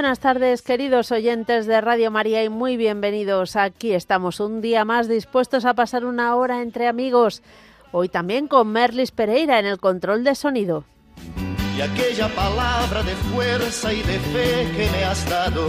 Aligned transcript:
Buenas 0.00 0.20
tardes, 0.20 0.62
queridos 0.62 1.12
oyentes 1.12 1.66
de 1.66 1.78
Radio 1.78 2.10
María, 2.10 2.42
y 2.42 2.48
muy 2.48 2.78
bienvenidos. 2.78 3.54
Aquí 3.54 3.92
estamos 3.92 4.40
un 4.40 4.62
día 4.62 4.86
más 4.86 5.08
dispuestos 5.08 5.66
a 5.66 5.74
pasar 5.74 6.06
una 6.06 6.36
hora 6.36 6.62
entre 6.62 6.88
amigos. 6.88 7.42
Hoy 7.92 8.08
también 8.08 8.48
con 8.48 8.68
Merlis 8.68 9.10
Pereira 9.10 9.58
en 9.58 9.66
el 9.66 9.78
control 9.78 10.24
de 10.24 10.34
sonido. 10.34 10.84
Y 11.76 11.82
aquella 11.82 12.28
palabra 12.28 13.02
de 13.02 13.14
fuerza 13.14 13.92
y 13.92 13.98
de 13.98 14.18
fe 14.20 14.72
que 14.74 14.88
me 14.90 15.04
has 15.04 15.28
dado 15.28 15.66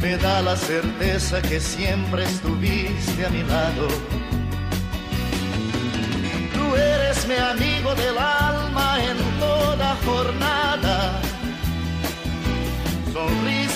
me 0.00 0.16
da 0.16 0.42
la 0.42 0.54
certeza 0.54 1.42
que 1.42 1.58
siempre 1.58 2.22
estuviste 2.22 3.26
a 3.26 3.30
mi 3.30 3.42
lado. 3.42 3.88
Tú 6.54 6.76
eres 6.76 7.26
mi 7.26 7.34
amigo 7.34 7.96
del 7.96 8.16
alma 8.16 8.45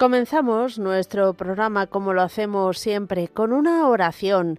Comenzamos 0.00 0.78
nuestro 0.78 1.34
programa 1.34 1.86
como 1.86 2.14
lo 2.14 2.22
hacemos 2.22 2.78
siempre 2.78 3.28
con 3.28 3.52
una 3.52 3.86
oración. 3.86 4.58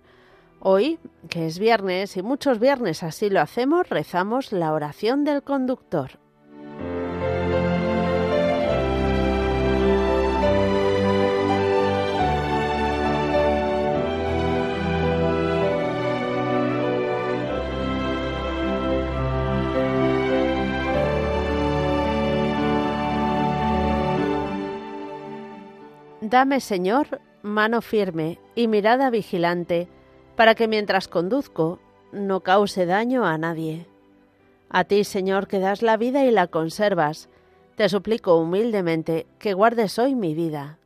Hoy, 0.60 1.00
que 1.32 1.48
es 1.48 1.58
viernes 1.58 2.16
y 2.16 2.22
muchos 2.22 2.60
viernes 2.60 3.02
así 3.02 3.32
lo 3.32 3.42
hacemos, 3.42 3.90
rezamos 3.90 4.52
la 4.52 4.72
oración 4.72 5.24
del 5.24 5.42
conductor. 5.42 6.20
Dame, 26.32 26.62
Señor, 26.62 27.20
mano 27.42 27.82
firme 27.82 28.40
y 28.56 28.70
mirada 28.70 29.10
vigilante, 29.10 29.90
para 30.38 30.56
que 30.56 30.70
mientras 30.70 31.10
conduzco 31.10 31.80
no 32.14 32.40
cause 32.40 32.86
daño 32.86 33.26
a 33.26 33.38
nadie. 33.38 33.86
A 34.70 34.86
ti, 34.86 35.04
Señor, 35.04 35.48
que 35.48 35.60
das 35.60 35.82
la 35.82 35.98
vida 35.98 36.24
y 36.24 36.32
la 36.32 36.48
conservas, 36.48 37.28
te 37.76 37.90
suplico 37.90 38.38
humildemente 38.38 39.28
que 39.40 39.54
guardes 39.54 40.00
hoy 40.00 40.16
mi 40.16 40.34
vida. 40.34 40.80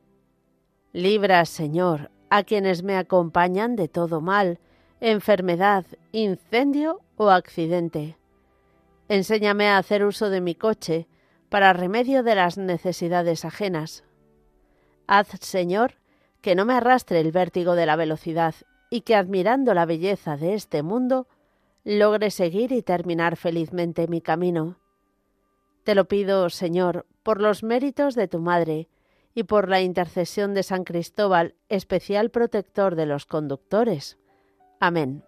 Libra, 0.94 1.46
Señor, 1.46 2.10
a 2.32 2.42
quienes 2.42 2.82
me 2.82 2.98
acompañan 2.98 3.76
de 3.76 3.88
todo 3.88 4.22
mal, 4.22 4.58
enfermedad, 5.00 5.86
incendio 6.12 7.02
o 7.18 7.30
accidente. 7.30 8.18
Enséñame 9.10 9.68
a 9.68 9.78
hacer 9.78 10.06
uso 10.06 10.32
de 10.32 10.42
mi 10.42 10.56
coche 10.56 11.08
para 11.50 11.72
remedio 11.72 12.24
de 12.24 12.34
las 12.34 12.58
necesidades 12.58 13.46
ajenas. 13.46 14.06
Haz, 15.08 15.28
Señor, 15.42 15.96
que 16.42 16.56
no 16.56 16.66
me 16.66 16.74
arrastre 16.74 17.20
el 17.20 17.32
vértigo 17.32 17.76
de 17.76 17.86
la 17.86 17.96
velocidad 17.96 18.56
y 18.90 19.02
que 19.02 19.16
admirando 19.16 19.74
la 19.74 19.86
belleza 19.86 20.38
de 20.38 20.54
este 20.54 20.84
mundo, 20.84 21.28
logre 21.84 22.32
seguir 22.32 22.72
y 22.72 22.82
terminar 22.82 23.36
felizmente 23.36 24.08
mi 24.08 24.22
camino. 24.22 24.78
Te 25.84 25.96
lo 25.96 26.06
pido, 26.08 26.50
Señor, 26.50 27.06
por 27.24 27.42
los 27.42 27.64
méritos 27.64 28.16
de 28.16 28.28
tu 28.28 28.40
Madre 28.40 28.88
y 29.36 29.44
por 29.44 29.70
la 29.70 29.82
intercesión 29.82 30.54
de 30.54 30.64
San 30.64 30.84
Cristóbal, 30.84 31.56
especial 31.70 32.32
protector 32.32 32.96
de 32.96 33.06
los 33.06 33.26
conductores. 33.26 34.18
Amén. 34.80 35.24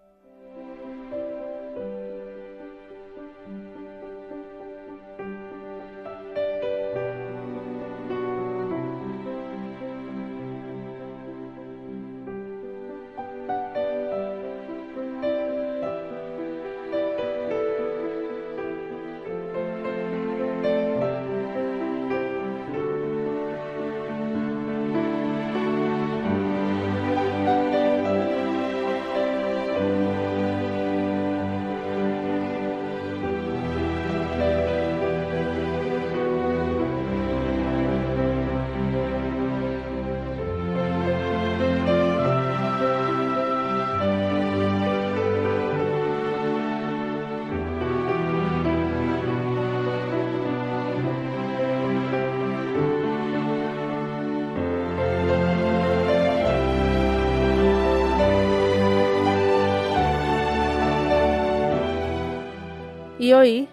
Y 63.27 63.33
hoy, 63.33 63.67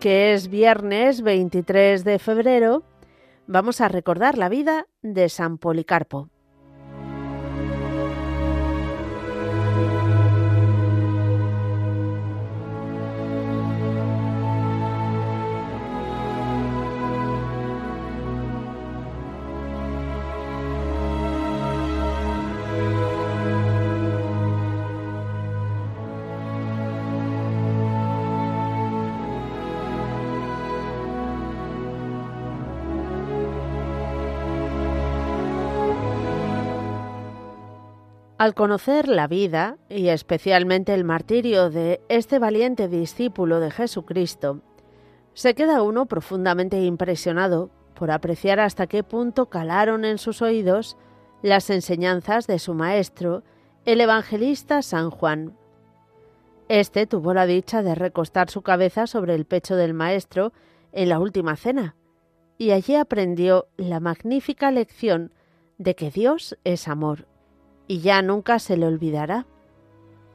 que 0.00 0.32
es 0.32 0.48
viernes 0.48 1.20
23 1.20 2.02
de 2.02 2.18
febrero, 2.18 2.82
vamos 3.46 3.82
a 3.82 3.88
recordar 3.88 4.38
la 4.38 4.48
vida 4.48 4.86
de 5.02 5.28
San 5.28 5.58
Policarpo. 5.58 6.30
Al 38.46 38.54
conocer 38.54 39.08
la 39.08 39.26
vida 39.26 39.76
y 39.88 40.06
especialmente 40.06 40.94
el 40.94 41.02
martirio 41.02 41.68
de 41.68 42.00
este 42.08 42.38
valiente 42.38 42.86
discípulo 42.86 43.58
de 43.58 43.72
Jesucristo, 43.72 44.60
se 45.34 45.56
queda 45.56 45.82
uno 45.82 46.06
profundamente 46.06 46.80
impresionado 46.80 47.70
por 47.96 48.12
apreciar 48.12 48.60
hasta 48.60 48.86
qué 48.86 49.02
punto 49.02 49.46
calaron 49.46 50.04
en 50.04 50.18
sus 50.18 50.42
oídos 50.42 50.96
las 51.42 51.70
enseñanzas 51.70 52.46
de 52.46 52.60
su 52.60 52.72
maestro, 52.72 53.42
el 53.84 54.00
evangelista 54.00 54.80
San 54.80 55.10
Juan. 55.10 55.56
Este 56.68 57.08
tuvo 57.08 57.34
la 57.34 57.46
dicha 57.46 57.82
de 57.82 57.96
recostar 57.96 58.48
su 58.48 58.62
cabeza 58.62 59.08
sobre 59.08 59.34
el 59.34 59.44
pecho 59.44 59.74
del 59.74 59.92
maestro 59.92 60.52
en 60.92 61.08
la 61.08 61.18
última 61.18 61.56
cena, 61.56 61.96
y 62.58 62.70
allí 62.70 62.94
aprendió 62.94 63.66
la 63.76 63.98
magnífica 63.98 64.70
lección 64.70 65.34
de 65.78 65.96
que 65.96 66.12
Dios 66.12 66.56
es 66.62 66.86
amor 66.86 67.26
y 67.88 68.00
ya 68.00 68.22
nunca 68.22 68.58
se 68.58 68.76
le 68.76 68.86
olvidará. 68.86 69.46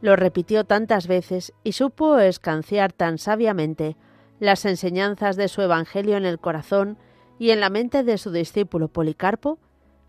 Lo 0.02 0.16
repitió 0.16 0.64
tantas 0.64 1.08
veces 1.08 1.54
y 1.64 1.74
supo 1.74 2.18
escanciar 2.18 2.92
tan 2.92 3.18
sabiamente 3.18 3.96
las 4.40 4.66
enseñanzas 4.66 5.36
de 5.36 5.48
su 5.48 5.62
Evangelio 5.62 6.18
en 6.18 6.26
el 6.26 6.40
corazón 6.40 6.98
y 7.38 7.52
en 7.52 7.60
la 7.60 7.70
mente 7.70 8.04
de 8.04 8.18
su 8.18 8.32
discípulo 8.32 8.88
Policarpo, 8.88 9.60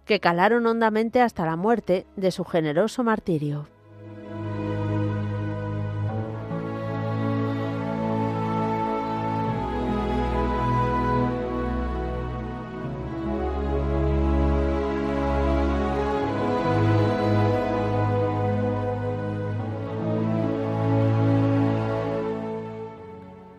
que 0.05 0.21
calaron 0.21 0.67
hondamente 0.67 1.21
hasta 1.21 1.47
la 1.47 1.57
muerte 1.57 2.07
de 2.17 2.31
su 2.31 2.45
generoso 2.45 3.05
martirio. 3.05 3.69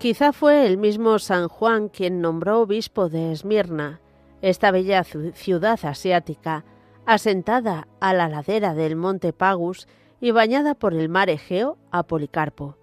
Quizá 0.04 0.34
fue 0.34 0.66
el 0.66 0.78
mismo 0.78 1.18
San 1.18 1.48
Juan 1.48 1.88
quien 1.88 2.20
nombró 2.20 2.60
obispo 2.60 3.08
de 3.08 3.32
Esmirna, 3.32 4.02
esta 4.42 4.70
bella 4.70 5.06
ciudad 5.06 5.80
asiática, 5.82 6.66
asentada 7.06 7.88
a 8.02 8.14
la 8.14 8.28
ladera 8.28 8.74
del 8.74 8.98
monte 8.98 9.32
Pagus 9.32 9.88
y 10.20 10.32
bañada 10.32 10.76
por 10.76 10.94
el 10.94 11.08
mar 11.08 11.30
Egeo 11.30 11.78
a 11.90 12.04
Policarpo. 12.04 12.76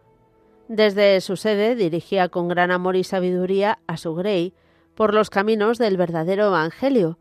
Desde 0.68 1.20
su 1.20 1.36
sede 1.36 1.74
dirigía 1.74 2.30
con 2.30 2.48
gran 2.48 2.70
amor 2.70 2.96
y 2.96 3.04
sabiduría 3.04 3.80
a 3.86 3.98
su 3.98 4.14
grey 4.14 4.54
por 4.94 5.12
los 5.12 5.28
caminos 5.28 5.76
del 5.76 5.98
verdadero 5.98 6.46
Evangelio 6.46 7.18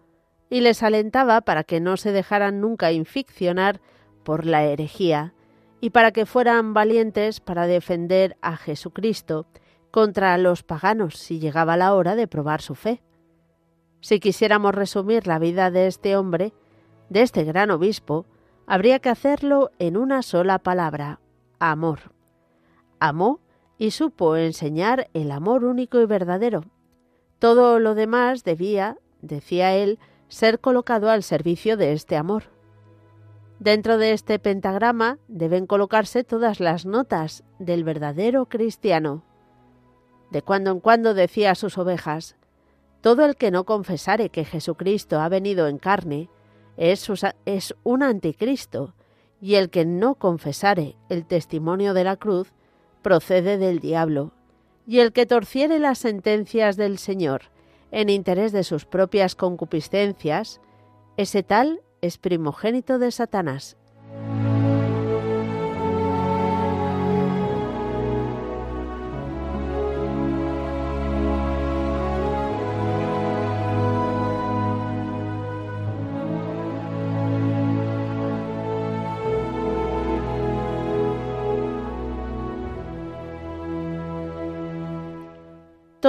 y 0.50 0.62
les 0.62 0.82
alentaba 0.82 1.42
para 1.42 1.66
que 1.66 1.82
no 1.82 1.98
se 1.98 2.14
dejaran 2.14 2.62
nunca 2.62 2.94
inficcionar 2.94 3.82
por 4.24 4.46
la 4.46 4.64
herejía 4.64 5.34
y 5.82 5.90
para 5.90 6.14
que 6.14 6.26
fueran 6.26 6.74
valientes 6.74 7.42
para 7.42 7.68
defender 7.68 8.38
a 8.42 8.56
Jesucristo 8.56 9.46
contra 9.92 10.38
los 10.38 10.64
paganos 10.64 11.16
si 11.16 11.40
llegaba 11.40 11.78
la 11.78 11.94
hora 11.94 12.16
de 12.16 12.28
probar 12.28 12.62
su 12.62 12.76
fe. 12.76 13.02
Si 14.02 14.20
quisiéramos 14.20 14.74
resumir 14.74 15.28
la 15.28 15.40
vida 15.40 15.72
de 15.72 15.88
este 15.88 16.16
hombre, 16.16 16.54
de 17.10 17.22
este 17.22 17.44
gran 17.44 17.72
obispo, 17.72 18.26
habría 18.66 19.00
que 19.00 19.10
hacerlo 19.10 19.72
en 19.80 19.98
una 19.98 20.22
sola 20.22 20.60
palabra, 20.60 21.20
amor. 21.60 22.14
Amó 23.00 23.40
y 23.78 23.92
supo 23.92 24.36
enseñar 24.36 25.10
el 25.14 25.32
amor 25.32 25.64
único 25.64 26.00
y 26.00 26.06
verdadero. 26.06 26.66
Todo 27.40 27.80
lo 27.80 27.96
demás 27.96 28.44
debía, 28.44 28.98
decía 29.22 29.74
él, 29.74 30.00
ser 30.28 30.60
colocado 30.60 31.10
al 31.10 31.24
servicio 31.24 31.78
de 31.78 31.94
este 31.94 32.16
amor. 32.16 32.44
Dentro 33.60 33.98
de 33.98 34.14
este 34.14 34.40
pentagrama 34.40 35.18
deben 35.28 35.66
colocarse 35.66 36.24
todas 36.24 36.60
las 36.60 36.86
notas 36.86 37.44
del 37.58 37.84
verdadero 37.84 38.46
cristiano. 38.46 39.24
De 40.32 40.42
cuando 40.42 40.72
en 40.72 40.80
cuando 40.80 41.14
decía 41.14 41.52
a 41.52 41.56
sus 41.56 41.78
ovejas, 41.78 42.36
Todo 43.02 43.26
el 43.26 43.36
que 43.36 43.52
no 43.52 43.64
confesare 43.64 44.30
que 44.30 44.46
Jesucristo 44.46 45.20
ha 45.20 45.30
venido 45.30 45.68
en 45.68 45.78
carne 45.78 46.30
es, 46.78 47.10
un 47.84 48.04
anticristo, 48.04 48.94
y 49.42 49.56
el 49.56 49.70
que 49.70 49.86
no 49.86 50.16
confesare 50.16 50.96
el 51.10 51.26
testimonio 51.26 51.94
de 51.94 52.04
la 52.04 52.18
cruz 52.18 52.54
procede 53.02 53.58
del 53.58 53.80
diablo, 53.80 54.32
y 54.86 55.00
el 55.00 55.14
que 55.14 55.26
torciere 55.26 55.80
las 55.80 56.00
sentencias 56.00 56.78
del 56.78 56.98
Señor 56.98 57.44
en 57.92 58.10
interés 58.10 58.52
de 58.52 58.64
sus 58.64 58.86
propias 58.86 59.36
concupiscencias, 59.36 60.62
ese 61.18 61.44
tal 61.44 61.82
es 62.02 62.18
primogénito 62.18 63.00
de 63.00 63.12
Satanás. 63.12 63.78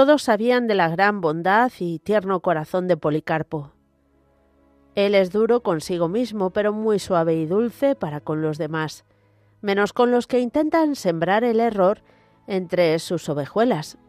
Todos 0.01 0.23
sabían 0.23 0.65
de 0.65 0.73
la 0.73 0.89
gran 0.89 1.21
bondad 1.21 1.71
y 1.77 1.99
tierno 1.99 2.39
corazón 2.39 2.87
de 2.87 2.97
Policarpo. 2.97 3.73
Él 4.95 5.13
es 5.13 5.31
duro 5.31 5.61
consigo 5.61 6.07
mismo, 6.07 6.49
pero 6.49 6.73
muy 6.73 6.97
suave 6.97 7.35
y 7.35 7.45
dulce 7.45 7.93
para 7.93 8.19
con 8.19 8.41
los 8.41 8.57
demás, 8.57 9.05
menos 9.61 9.93
con 9.93 10.09
los 10.09 10.25
que 10.25 10.39
intentan 10.39 10.95
sembrar 10.95 11.43
el 11.43 11.59
error 11.59 12.01
entre 12.47 12.97
sus 12.97 13.29
ovejuelas. 13.29 13.99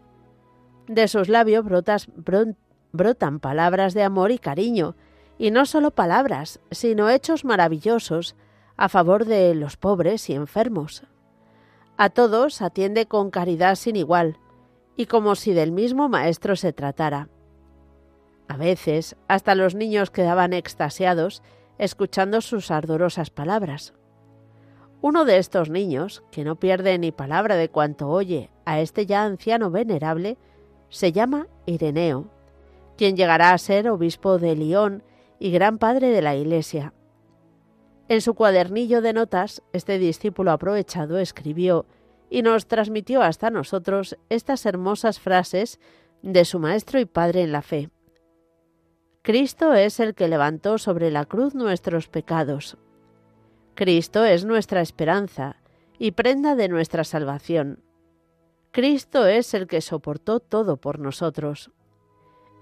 De 0.89 1.09
sus 1.09 1.29
labios 1.29 1.67
brotan 1.67 3.39
palabras 3.39 3.93
de 3.93 4.03
amor 4.03 4.31
y 4.31 4.39
cariño, 4.39 4.97
y 5.37 5.51
no 5.51 5.67
solo 5.67 5.91
palabras, 5.91 6.61
sino 6.71 7.11
hechos 7.11 7.45
maravillosos 7.45 8.35
a 8.79 8.89
favor 8.89 9.27
de 9.27 9.55
los 9.55 9.77
pobres 9.77 10.31
y 10.31 10.33
enfermos. 10.33 11.03
A 11.99 12.09
todos 12.09 12.63
atiende 12.63 13.05
con 13.05 13.31
caridad 13.31 13.75
sin 13.75 13.97
igual, 13.97 14.39
y 14.97 15.07
como 15.07 15.35
si 15.35 15.53
del 15.53 15.73
mismo 15.73 16.09
maestro 16.09 16.57
se 16.57 16.73
tratara. 16.73 17.29
A 18.49 18.57
veces 18.57 19.17
hasta 19.29 19.55
los 19.55 19.75
niños 19.75 20.11
quedaban 20.11 20.53
extasiados 20.53 21.43
escuchando 21.79 22.41
sus 22.41 22.71
ardorosas 22.71 23.31
palabras. 23.31 23.95
Uno 25.01 25.25
de 25.25 25.39
estos 25.39 25.69
niños, 25.69 26.23
que 26.31 26.45
no 26.45 26.57
pierde 26.57 26.97
ni 26.99 27.11
palabra 27.11 27.57
de 27.57 27.69
cuanto 27.69 28.09
oye 28.09 28.51
a 28.65 28.81
este 28.81 29.07
ya 29.07 29.25
anciano 29.25 29.71
venerable, 29.71 30.37
se 30.91 31.11
llama 31.11 31.49
Ireneo, 31.67 32.27
quien 32.97 33.17
llegará 33.17 33.53
a 33.53 33.59
ser 33.59 33.89
obispo 33.89 34.39
de 34.39 34.55
Lyon 34.55 35.03
y 35.41 35.51
gran 35.51 35.79
padre 35.79 36.11
de 36.11 36.23
la 36.23 36.37
Iglesia. 36.37 36.93
En 38.09 38.21
su 38.21 38.35
cuadernillo 38.35 39.01
de 39.01 39.13
notas, 39.13 39.63
este 39.73 39.99
discípulo 39.99 40.53
aprovechado 40.53 41.19
escribió 41.19 41.87
y 42.33 42.41
nos 42.41 42.67
transmitió 42.67 43.21
hasta 43.21 43.51
nosotros 43.51 44.17
estas 44.31 44.65
hermosas 44.65 45.21
frases 45.21 45.79
de 46.23 46.47
su 46.47 46.59
Maestro 46.59 46.99
y 46.99 47.05
Padre 47.05 47.43
en 47.43 47.53
la 47.53 47.61
fe. 47.61 47.91
Cristo 49.21 49.75
es 49.75 50.01
el 50.01 50.15
que 50.15 50.29
levantó 50.29 50.79
sobre 50.79 51.11
la 51.11 51.27
cruz 51.27 51.55
nuestros 51.55 52.09
pecados. 52.09 52.79
Cristo 53.75 54.25
es 54.25 54.47
nuestra 54.47 54.81
esperanza 54.81 55.57
y 55.99 56.13
prenda 56.13 56.57
de 56.57 56.69
nuestra 56.69 57.05
salvación. 57.05 57.83
Cristo 58.71 59.27
es 59.27 59.53
el 59.53 59.67
que 59.67 59.83
soportó 59.83 60.41
todo 60.41 60.79
por 60.79 61.01
nosotros. 61.01 61.71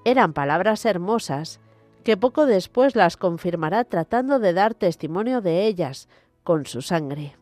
Eran 0.05 0.33
palabras 0.33 0.85
hermosas 0.85 1.61
que 2.03 2.17
poco 2.17 2.47
después 2.47 2.97
las 2.97 3.17
confirmará 3.17 3.85
tratando 3.85 4.41
de 4.41 4.53
dar 4.53 4.75
testimonio 4.75 5.41
de 5.41 5.67
ellas 5.67 6.09
con 6.43 6.67
su 6.67 6.83
sangre. 6.83 7.40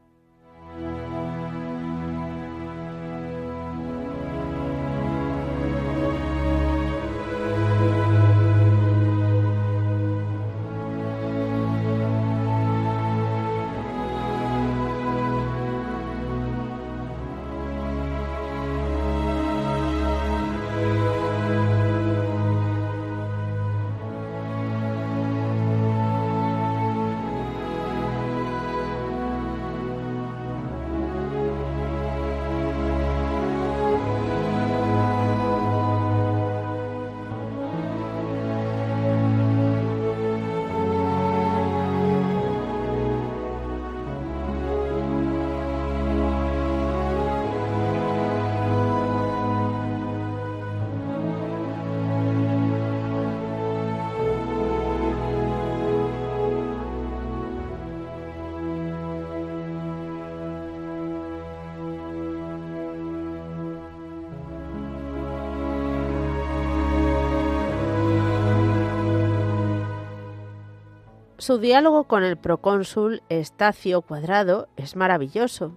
Su 71.49 71.57
diálogo 71.57 72.05
con 72.05 72.25
el 72.25 72.37
procónsul 72.37 73.23
Estacio 73.31 74.03
Cuadrado 74.03 74.69
es 74.77 74.97
maravilloso. 74.97 75.73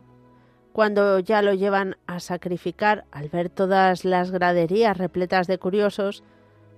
Cuando 0.73 1.17
ya 1.19 1.41
lo 1.41 1.53
llevan 1.53 1.95
a 2.07 2.19
sacrificar, 2.19 3.05
al 3.09 3.29
ver 3.29 3.47
todas 3.47 4.03
las 4.03 4.31
graderías 4.31 4.97
repletas 4.97 5.47
de 5.47 5.59
curiosos, 5.59 6.25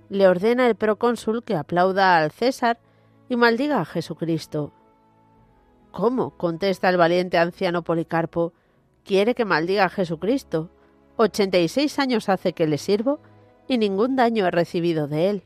le 0.09 0.27
ordena 0.27 0.67
el 0.67 0.75
procónsul 0.75 1.43
que 1.43 1.55
aplauda 1.55 2.17
al 2.17 2.29
César 2.29 2.77
y 3.29 3.35
maldiga 3.35 3.81
a 3.81 3.85
Jesucristo. 3.85 4.73
¿Cómo? 5.89 6.37
contesta 6.37 6.87
el 6.87 6.97
valiente 6.97 7.39
anciano 7.39 7.81
Policarpo. 7.81 8.53
Quiere 9.03 9.33
que 9.33 9.43
maldiga 9.43 9.85
a 9.85 9.89
Jesucristo. 9.89 10.69
Ochenta 11.17 11.57
y 11.57 11.67
seis 11.67 11.97
años 11.97 12.29
hace 12.29 12.53
que 12.53 12.67
le 12.67 12.77
sirvo 12.77 13.21
y 13.67 13.79
ningún 13.79 14.15
daño 14.15 14.45
he 14.45 14.51
recibido 14.51 15.07
de 15.07 15.31
él. 15.31 15.43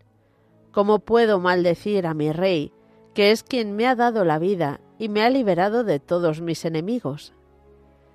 ¿Cómo 0.73 0.99
puedo 0.99 1.39
maldecir 1.39 2.07
a 2.07 2.13
mi 2.13 2.33
rey, 2.33 2.73
que 3.17 3.31
es 3.31 3.41
quien 3.41 3.75
me 3.75 3.87
ha 3.87 3.95
dado 3.95 4.23
la 4.25 4.37
vida 4.37 4.79
y 4.99 5.09
me 5.09 5.23
ha 5.23 5.31
liberado 5.31 5.83
de 5.83 5.99
todos 5.99 6.39
mis 6.39 6.65
enemigos. 6.65 7.33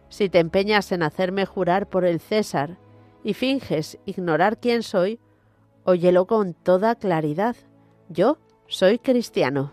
Si 0.08 0.28
te 0.28 0.38
empeñas 0.38 0.92
en 0.92 1.02
hacerme 1.02 1.44
jurar 1.44 1.88
por 1.88 2.04
el 2.04 2.20
César 2.20 2.78
y 3.24 3.34
finges 3.34 3.98
ignorar 4.06 4.60
quién 4.60 4.84
soy, 4.84 5.18
óyelo 5.82 6.28
con 6.28 6.54
toda 6.54 6.94
claridad. 6.94 7.56
Yo 8.10 8.38
soy 8.68 9.00
cristiano. 9.00 9.72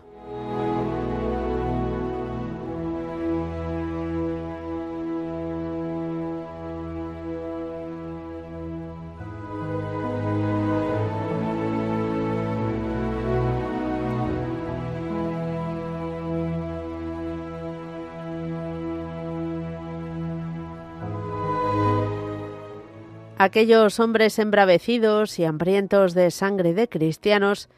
Aquellos 23.42 24.00
hombres 24.00 24.38
embravecidos 24.38 25.38
y 25.38 25.46
hambrientos 25.46 26.12
de 26.12 26.30
sangre 26.30 26.74
de 26.74 26.90
cristianos 26.90 27.70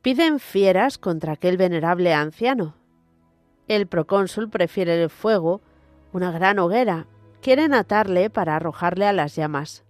piden 0.00 0.38
fieras 0.38 0.96
contra 0.96 1.32
aquel 1.32 1.56
venerable 1.56 2.14
anciano. 2.14 2.76
El 3.66 3.88
procónsul 3.88 4.48
prefiere 4.48 5.02
el 5.02 5.10
fuego, 5.10 5.60
una 6.12 6.30
gran 6.30 6.60
hoguera. 6.60 7.08
Quieren 7.42 7.74
atarle 7.74 8.30
para 8.30 8.54
arrojarle 8.54 9.08
a 9.08 9.12
las 9.12 9.34
llamas. 9.34 9.82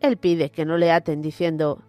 Él 0.00 0.16
pide 0.16 0.50
que 0.50 0.64
no 0.64 0.76
le 0.76 0.90
aten 0.90 1.22
diciendo 1.22 1.80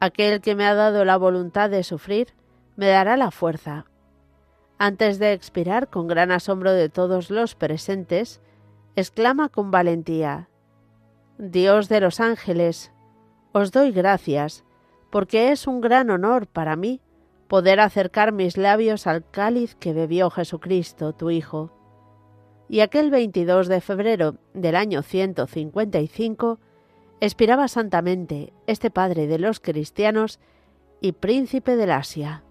Aquel 0.00 0.40
que 0.40 0.56
me 0.56 0.66
ha 0.66 0.74
dado 0.74 1.04
la 1.04 1.16
voluntad 1.16 1.70
de 1.70 1.84
sufrir, 1.84 2.34
me 2.74 2.88
dará 2.88 3.16
la 3.16 3.30
fuerza. 3.30 3.84
Antes 4.78 5.20
de 5.20 5.32
expirar, 5.32 5.86
con 5.90 6.08
gran 6.08 6.32
asombro 6.32 6.72
de 6.72 6.88
todos 6.88 7.30
los 7.30 7.54
presentes, 7.54 8.40
exclama 8.96 9.48
con 9.48 9.70
valentía 9.70 10.48
Dios 11.38 11.88
de 11.88 12.00
los 12.00 12.20
ángeles, 12.20 12.92
os 13.52 13.72
doy 13.72 13.90
gracias, 13.90 14.64
porque 15.10 15.50
es 15.50 15.66
un 15.66 15.80
gran 15.80 16.10
honor 16.10 16.46
para 16.46 16.76
mí 16.76 17.00
poder 17.48 17.80
acercar 17.80 18.32
mis 18.32 18.56
labios 18.56 19.08
al 19.08 19.28
cáliz 19.28 19.74
que 19.74 19.92
bebió 19.92 20.30
Jesucristo, 20.30 21.12
tu 21.12 21.30
Hijo. 21.30 21.72
Y 22.68 22.80
aquel 22.80 23.10
22 23.10 23.66
de 23.66 23.80
febrero 23.80 24.36
del 24.54 24.76
año 24.76 25.02
155 25.02 26.60
expiraba 27.20 27.66
santamente 27.66 28.52
este 28.68 28.90
Padre 28.90 29.26
de 29.26 29.40
los 29.40 29.58
cristianos 29.58 30.38
y 31.00 31.12
príncipe 31.12 31.74
del 31.74 31.90
Asia. 31.90 32.44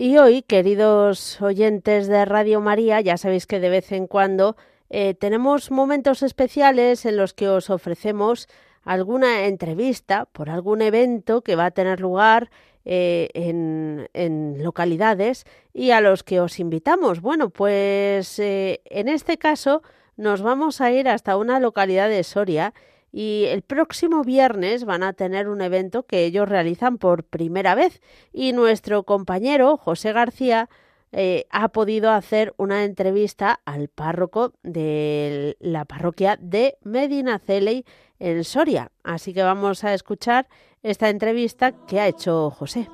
Y 0.00 0.16
hoy, 0.18 0.42
queridos 0.42 1.42
oyentes 1.42 2.06
de 2.06 2.24
Radio 2.24 2.60
María, 2.60 3.00
ya 3.00 3.16
sabéis 3.16 3.48
que 3.48 3.58
de 3.58 3.68
vez 3.68 3.90
en 3.90 4.06
cuando 4.06 4.56
eh, 4.90 5.14
tenemos 5.14 5.72
momentos 5.72 6.22
especiales 6.22 7.04
en 7.04 7.16
los 7.16 7.34
que 7.34 7.48
os 7.48 7.68
ofrecemos 7.68 8.46
alguna 8.84 9.46
entrevista 9.46 10.26
por 10.26 10.50
algún 10.50 10.82
evento 10.82 11.42
que 11.42 11.56
va 11.56 11.66
a 11.66 11.70
tener 11.72 11.98
lugar 11.98 12.48
eh, 12.84 13.28
en, 13.34 14.62
localidades 14.62 15.44
y 15.74 15.90
a 15.90 16.00
los 16.00 16.22
que 16.22 16.38
os 16.38 16.60
invitamos. 16.60 17.20
Bueno, 17.20 17.50
pues 17.50 18.38
eh, 18.38 18.80
en 18.84 19.08
este 19.08 19.36
caso 19.36 19.82
nos 20.16 20.42
vamos 20.42 20.80
a 20.80 20.92
ir 20.92 21.08
hasta 21.08 21.36
una 21.36 21.58
localidad 21.58 22.08
de 22.08 22.22
Soria 22.22 22.72
y 23.12 23.44
el 23.48 23.62
próximo 23.62 24.22
viernes 24.22 24.84
van 24.84 25.02
a 25.02 25.12
tener 25.12 25.48
un 25.48 25.60
evento 25.60 26.04
que 26.04 26.24
ellos 26.24 26.48
realizan 26.48 26.98
por 26.98 27.24
primera 27.24 27.74
vez 27.74 28.00
y 28.32 28.52
nuestro 28.52 29.04
compañero 29.04 29.76
José 29.76 30.12
García 30.12 30.68
eh, 31.12 31.46
ha 31.50 31.68
podido 31.68 32.10
hacer 32.10 32.54
una 32.58 32.84
entrevista 32.84 33.60
al 33.64 33.88
párroco 33.88 34.52
de 34.62 35.56
la 35.58 35.86
parroquia 35.86 36.36
de 36.40 36.76
Medina 36.82 37.38
Celey 37.38 37.86
en 38.18 38.44
Soria. 38.44 38.92
Así 39.04 39.32
que 39.32 39.42
vamos 39.42 39.84
a 39.84 39.94
escuchar 39.94 40.48
esta 40.82 41.08
entrevista 41.08 41.72
que 41.86 42.00
ha 42.00 42.08
hecho 42.08 42.50
José. 42.50 42.88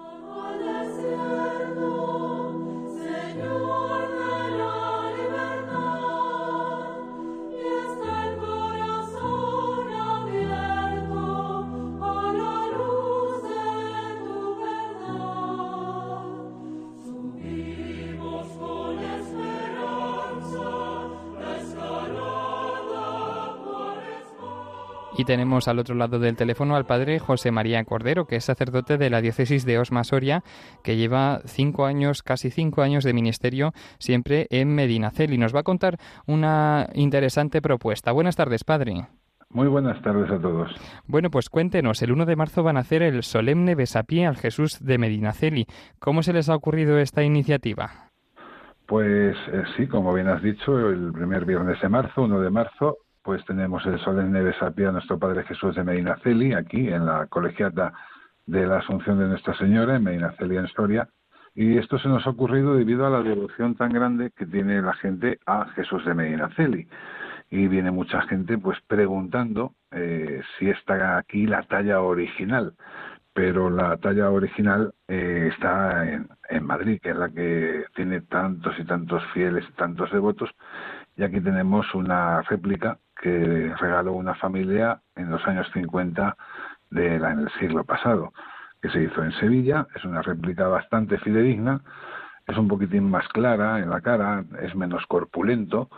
Y 25.17 25.25
tenemos 25.25 25.69
al 25.69 25.79
otro 25.79 25.95
lado 25.95 26.19
del 26.19 26.37
teléfono 26.37 26.75
al 26.75 26.87
padre 26.87 27.21
José 27.21 27.53
María 27.53 27.85
Cordero, 27.85 28.27
que 28.27 28.37
es 28.37 28.45
sacerdote 28.45 28.99
de 28.99 29.11
la 29.11 29.21
diócesis 29.21 29.65
de 29.65 29.79
Osma 29.79 30.03
Soria, 30.03 30.43
que 30.83 30.97
lleva 30.97 31.41
cinco 31.45 31.87
años, 31.87 32.25
casi 32.25 32.51
cinco 32.51 32.83
años 32.83 33.05
de 33.05 33.13
ministerio 33.13 33.73
siempre 33.99 34.49
en 34.51 34.75
Medinacel 34.75 35.33
y 35.33 35.39
nos 35.39 35.55
va 35.55 35.61
a 35.61 35.65
contar 35.65 35.99
una 36.27 36.89
interesante 36.95 37.63
propuesta. 37.63 38.11
Buenas 38.11 38.35
tardes, 38.35 38.65
padre. 38.65 39.07
Muy 39.51 39.69
buenas 39.69 40.03
tardes 40.03 40.29
a 40.33 40.41
todos. 40.41 40.75
Bueno, 41.07 41.31
pues 41.31 41.49
cuéntenos, 41.49 42.03
el 42.03 42.11
1 42.11 42.27
de 42.27 42.35
marzo 42.35 42.65
van 42.65 42.77
a 42.77 42.81
hacer 42.81 43.03
el 43.03 43.23
solemne 43.23 43.77
besapié 43.77 44.27
al 44.27 44.37
Jesús 44.37 44.85
de 44.85 44.99
Medinaceli. 44.99 45.67
¿Cómo 46.01 46.25
se 46.25 46.33
les 46.33 46.49
ha 46.49 46.57
ocurrido 46.57 46.99
esta 46.99 47.23
iniciativa? 47.23 48.11
Pues 48.87 49.37
eh, 49.53 49.63
sí, 49.77 49.87
como 49.87 50.13
bien 50.13 50.27
has 50.27 50.43
dicho, 50.43 50.91
el 50.91 51.13
primer 51.13 51.45
viernes 51.45 51.81
de 51.81 51.89
marzo, 51.89 52.23
1 52.23 52.41
de 52.41 52.51
marzo, 52.51 52.97
pues 53.25 53.43
tenemos 53.47 53.85
el 53.87 53.99
solemne 54.01 54.43
besapié 54.43 54.87
a 54.87 54.93
nuestro 54.93 55.19
Padre 55.19 55.45
Jesús 55.45 55.75
de 55.75 55.83
Medinaceli, 55.83 56.53
aquí 56.53 56.89
en 56.89 57.07
la 57.07 57.27
colegiata 57.27 57.95
de 58.45 58.67
la 58.67 58.79
Asunción 58.79 59.19
de 59.19 59.27
Nuestra 59.27 59.55
Señora, 59.55 59.97
en 59.97 60.05
Medinaceli, 60.05 60.59
en 60.59 60.69
Soria. 60.69 61.09
Y 61.55 61.79
esto 61.79 61.99
se 61.99 62.09
nos 62.09 62.27
ha 62.27 62.31
ocurrido 62.31 62.75
debido 62.75 63.07
a 63.07 63.11
la 63.11 63.23
devoción 63.23 63.77
tan 63.77 63.95
grande 63.95 64.31
que 64.37 64.45
tiene 64.45 64.83
la 64.83 64.93
gente 64.93 65.39
a 65.47 65.67
Jesús 65.71 66.05
de 66.05 66.13
Medinaceli. 66.13 66.87
Y 67.49 67.67
viene 67.67 67.91
mucha 67.91 68.21
gente 68.23 68.59
pues 68.59 68.79
preguntando 68.87 69.73
eh, 69.91 70.43
si 70.59 70.69
está 70.69 71.17
aquí 71.17 71.47
la 71.47 71.63
talla 71.63 72.03
original. 72.03 72.75
Pero 73.33 73.71
la 73.71 73.97
talla 73.97 74.31
original 74.31 74.93
eh, 75.09 75.49
está 75.51 76.07
en, 76.13 76.29
en, 76.51 76.67
Madrid, 76.67 77.01
que 77.03 77.11
es 77.11 77.17
la 77.17 77.31
que 77.31 77.85
tiene 77.97 78.21
tantos 78.21 78.79
y 78.79 78.85
tantos 78.85 79.25
fieles, 79.33 79.65
tantos 79.77 80.13
devotos, 80.13 80.51
y 81.17 81.23
aquí 81.23 81.41
tenemos 81.41 81.93
una 81.95 82.43
réplica 82.43 82.99
que 83.25 83.75
regaló 83.81 84.13
una 84.13 84.35
familia 84.35 85.01
en 85.17 85.31
los 85.31 85.43
años 85.47 85.67
50 85.73 86.37
de 86.91 87.19
la, 87.19 87.33
en 87.33 87.39
el 87.41 87.51
siglo 87.59 87.83
pasado, 87.83 88.35
que 88.83 88.91
se 88.91 89.03
hizo 89.03 89.25
en 89.25 89.33
Sevilla, 89.33 89.87
es 89.97 90.05
una 90.05 90.21
réplica 90.21 90.69
bastante 90.69 91.17
fidedigna, 91.17 91.81
es 92.47 92.59
un 92.59 92.69
poquitín 92.69 93.11
más 93.11 93.27
clara 93.29 93.79
en 93.79 93.89
la 93.89 94.03
cara, 94.03 94.45
es 94.61 94.75
menos 94.75 95.07
corpulento, 95.07 95.89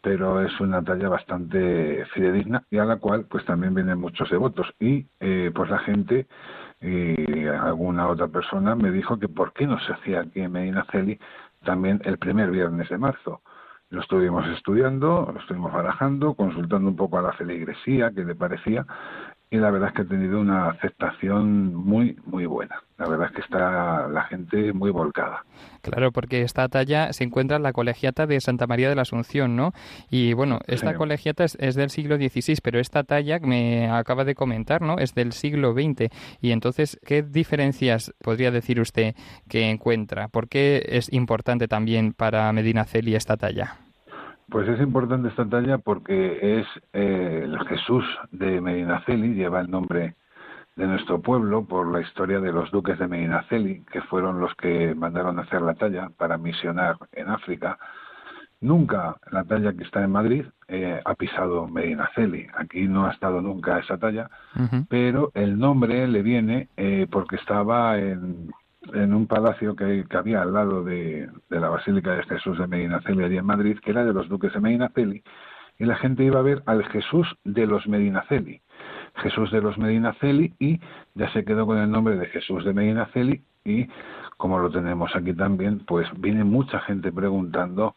pero 0.00 0.40
es 0.40 0.58
una 0.58 0.82
talla 0.82 1.10
bastante 1.10 2.06
fidedigna 2.14 2.64
y 2.70 2.78
a 2.78 2.86
la 2.86 2.96
cual 2.96 3.26
pues 3.28 3.44
también 3.44 3.74
vienen 3.74 4.00
muchos 4.00 4.30
devotos 4.30 4.66
y 4.80 5.06
eh, 5.20 5.50
pues 5.54 5.68
la 5.68 5.80
gente 5.80 6.28
y 6.80 7.46
alguna 7.46 8.08
otra 8.08 8.28
persona 8.28 8.74
me 8.74 8.90
dijo 8.90 9.18
que 9.18 9.28
por 9.28 9.52
qué 9.52 9.66
no 9.66 9.78
se 9.80 9.92
hacía 9.92 10.22
aquí 10.22 10.40
en 10.40 10.52
Medina 10.52 10.86
Celi 10.90 11.20
también 11.62 12.00
el 12.06 12.16
primer 12.16 12.50
viernes 12.50 12.88
de 12.88 12.96
marzo. 12.96 13.42
Lo 13.90 14.02
estuvimos 14.02 14.46
estudiando, 14.48 15.28
lo 15.34 15.40
estuvimos 15.40 15.72
barajando, 15.72 16.34
consultando 16.34 16.88
un 16.88 16.94
poco 16.94 17.18
a 17.18 17.22
la 17.22 17.32
feligresía, 17.32 18.12
que 18.12 18.24
le 18.24 18.36
parecía, 18.36 18.86
y 19.52 19.56
la 19.56 19.70
verdad 19.72 19.88
es 19.88 19.94
que 19.96 20.02
ha 20.02 20.04
tenido 20.04 20.40
una 20.40 20.68
aceptación 20.70 21.74
muy, 21.74 22.16
muy 22.24 22.46
buena. 22.46 22.84
La 22.98 23.08
verdad 23.08 23.26
es 23.28 23.32
que 23.34 23.40
está 23.40 24.06
la 24.06 24.22
gente 24.24 24.72
muy 24.72 24.92
volcada. 24.92 25.44
Claro, 25.82 26.12
porque 26.12 26.42
esta 26.42 26.68
talla 26.68 27.12
se 27.12 27.24
encuentra 27.24 27.56
en 27.56 27.64
la 27.64 27.72
colegiata 27.72 28.26
de 28.26 28.40
Santa 28.40 28.68
María 28.68 28.88
de 28.88 28.94
la 28.94 29.02
Asunción, 29.02 29.56
¿no? 29.56 29.72
Y 30.08 30.34
bueno, 30.34 30.60
esta 30.68 30.94
colegiata 30.94 31.44
es, 31.44 31.74
del 31.74 31.90
siglo 31.90 32.16
XVI, 32.16 32.58
pero 32.62 32.78
esta 32.78 33.02
talla 33.02 33.40
que 33.40 33.46
me 33.46 33.90
acaba 33.90 34.24
de 34.24 34.36
comentar, 34.36 34.82
¿no? 34.82 34.98
Es 34.98 35.14
del 35.14 35.32
siglo 35.32 35.72
XX. 35.72 36.12
Y 36.40 36.52
entonces, 36.52 37.00
¿qué 37.04 37.22
diferencias 37.22 38.14
podría 38.22 38.52
decir 38.52 38.80
usted 38.80 39.16
que 39.48 39.68
encuentra? 39.68 40.28
¿Por 40.28 40.48
qué 40.48 40.84
es 40.90 41.12
importante 41.12 41.66
también 41.66 42.12
para 42.12 42.52
Medina 42.52 42.84
Celi 42.84 43.16
esta 43.16 43.36
talla? 43.36 43.78
Pues 44.50 44.68
es 44.68 44.80
importante 44.80 45.28
esta 45.28 45.48
talla 45.48 45.78
porque 45.78 46.58
es 46.58 46.66
eh, 46.92 47.42
el 47.44 47.58
Jesús 47.68 48.04
de 48.32 48.60
Medinaceli, 48.60 49.34
lleva 49.34 49.60
el 49.60 49.70
nombre 49.70 50.16
de 50.74 50.86
nuestro 50.86 51.20
pueblo 51.20 51.64
por 51.64 51.86
la 51.92 52.00
historia 52.00 52.40
de 52.40 52.52
los 52.52 52.70
duques 52.72 52.98
de 52.98 53.06
Medinaceli, 53.06 53.84
que 53.92 54.00
fueron 54.02 54.40
los 54.40 54.52
que 54.56 54.94
mandaron 54.94 55.38
a 55.38 55.42
hacer 55.42 55.62
la 55.62 55.74
talla 55.74 56.10
para 56.16 56.36
misionar 56.36 56.96
en 57.12 57.28
África. 57.28 57.78
Nunca 58.60 59.16
la 59.30 59.44
talla 59.44 59.72
que 59.72 59.84
está 59.84 60.02
en 60.02 60.10
Madrid 60.10 60.44
eh, 60.66 61.00
ha 61.04 61.14
pisado 61.14 61.68
Medinaceli. 61.68 62.48
Aquí 62.56 62.88
no 62.88 63.06
ha 63.06 63.12
estado 63.12 63.40
nunca 63.40 63.78
esa 63.78 63.98
talla, 63.98 64.28
pero 64.88 65.30
el 65.34 65.58
nombre 65.58 66.08
le 66.08 66.22
viene 66.22 66.68
eh, 66.76 67.06
porque 67.08 67.36
estaba 67.36 67.98
en, 67.98 68.50
en 68.92 69.14
un 69.14 69.26
palacio 69.26 69.76
que, 69.76 70.04
había 70.12 70.42
al 70.42 70.52
lado 70.52 70.82
de, 70.82 71.28
la 71.50 71.68
Basílica 71.68 72.12
de 72.14 72.22
Jesús 72.24 72.58
de 72.58 72.66
Medinaceli, 72.66 73.24
allí 73.24 73.36
en 73.36 73.46
Madrid, 73.46 73.78
que 73.78 73.90
era 73.90 74.04
de 74.04 74.12
los 74.12 74.28
duques 74.28 74.52
de 74.52 74.60
Medinaceli, 74.60 75.22
y 75.78 75.84
la 75.84 75.96
gente 75.96 76.24
iba 76.24 76.40
a 76.40 76.42
ver 76.42 76.62
al 76.66 76.84
Jesús 76.86 77.26
de 77.44 77.66
los 77.66 77.86
Medinaceli. 77.86 78.60
Jesús 79.16 79.50
de 79.50 79.60
los 79.60 79.76
Medinaceli 79.78 80.54
y 80.58 80.80
ya 81.14 81.30
se 81.32 81.44
quedó 81.44 81.66
con 81.66 81.78
el 81.78 81.90
nombre 81.90 82.16
de 82.16 82.26
Jesús 82.26 82.64
de 82.64 82.72
Medinaceli 82.72 83.42
y 83.64 83.88
como 84.36 84.58
lo 84.58 84.70
tenemos 84.70 85.14
aquí 85.14 85.34
también, 85.34 85.80
pues 85.80 86.06
viene 86.18 86.44
mucha 86.44 86.80
gente 86.80 87.12
preguntando 87.12 87.94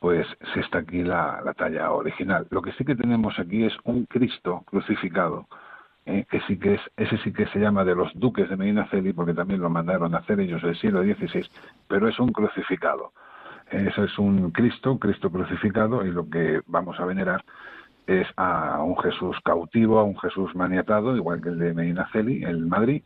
pues 0.00 0.26
si 0.52 0.60
está 0.60 0.78
aquí 0.78 1.02
la 1.02 1.54
talla 1.56 1.90
original. 1.92 2.46
Lo 2.50 2.62
que 2.62 2.72
sí 2.72 2.84
que 2.84 2.94
tenemos 2.94 3.38
aquí 3.38 3.64
es 3.64 3.76
un 3.84 4.04
Cristo 4.06 4.62
crucificado 4.66 5.46
eh, 6.08 6.24
que 6.30 6.40
sí 6.46 6.58
que 6.58 6.74
es, 6.74 6.80
ese 6.96 7.18
sí 7.18 7.34
que 7.34 7.44
se 7.48 7.58
llama 7.58 7.84
de 7.84 7.94
los 7.94 8.10
duques 8.14 8.48
de 8.48 8.56
Medina 8.56 8.88
Celi, 8.90 9.12
porque 9.12 9.34
también 9.34 9.60
lo 9.60 9.68
mandaron 9.68 10.14
a 10.14 10.18
hacer 10.18 10.40
ellos 10.40 10.64
el 10.64 10.74
siglo 10.78 11.02
XVI, 11.02 11.46
pero 11.86 12.08
es 12.08 12.18
un 12.18 12.32
crucificado. 12.32 13.12
Eso 13.70 14.04
es 14.04 14.18
un 14.18 14.50
Cristo, 14.50 14.98
Cristo 14.98 15.30
crucificado, 15.30 16.06
y 16.06 16.10
lo 16.10 16.30
que 16.30 16.62
vamos 16.66 16.98
a 16.98 17.04
venerar 17.04 17.44
es 18.06 18.26
a 18.38 18.82
un 18.82 18.96
Jesús 18.96 19.36
cautivo, 19.44 19.98
a 19.98 20.04
un 20.04 20.18
Jesús 20.18 20.54
maniatado, 20.54 21.14
igual 21.14 21.42
que 21.42 21.50
el 21.50 21.58
de 21.58 21.74
Medina 21.74 22.08
Celi, 22.10 22.42
el 22.42 22.64
Madrid, 22.64 23.02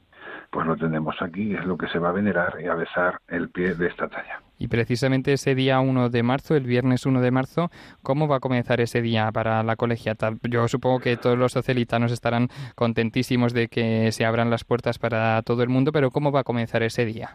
pues 0.52 0.66
lo 0.66 0.76
tenemos 0.76 1.16
aquí, 1.22 1.54
es 1.54 1.64
lo 1.64 1.78
que 1.78 1.88
se 1.88 1.98
va 1.98 2.10
a 2.10 2.12
venerar 2.12 2.58
y 2.62 2.66
a 2.66 2.74
besar 2.74 3.18
el 3.26 3.48
pie 3.48 3.74
de 3.74 3.86
esta 3.86 4.06
talla. 4.06 4.42
Y 4.58 4.68
precisamente 4.68 5.32
ese 5.32 5.54
día 5.54 5.80
1 5.80 6.10
de 6.10 6.22
marzo, 6.22 6.54
el 6.54 6.64
viernes 6.64 7.06
1 7.06 7.22
de 7.22 7.30
marzo, 7.30 7.70
¿cómo 8.02 8.28
va 8.28 8.36
a 8.36 8.40
comenzar 8.40 8.82
ese 8.82 9.00
día 9.00 9.32
para 9.32 9.62
la 9.62 9.76
colegiata? 9.76 10.34
Yo 10.42 10.68
supongo 10.68 11.00
que 11.00 11.16
todos 11.16 11.38
los 11.38 11.52
socialitanos 11.52 12.12
estarán 12.12 12.48
contentísimos 12.74 13.54
de 13.54 13.68
que 13.68 14.12
se 14.12 14.26
abran 14.26 14.50
las 14.50 14.64
puertas 14.64 14.98
para 14.98 15.40
todo 15.40 15.62
el 15.62 15.70
mundo, 15.70 15.90
pero 15.90 16.10
¿cómo 16.10 16.32
va 16.32 16.40
a 16.40 16.44
comenzar 16.44 16.82
ese 16.82 17.06
día? 17.06 17.34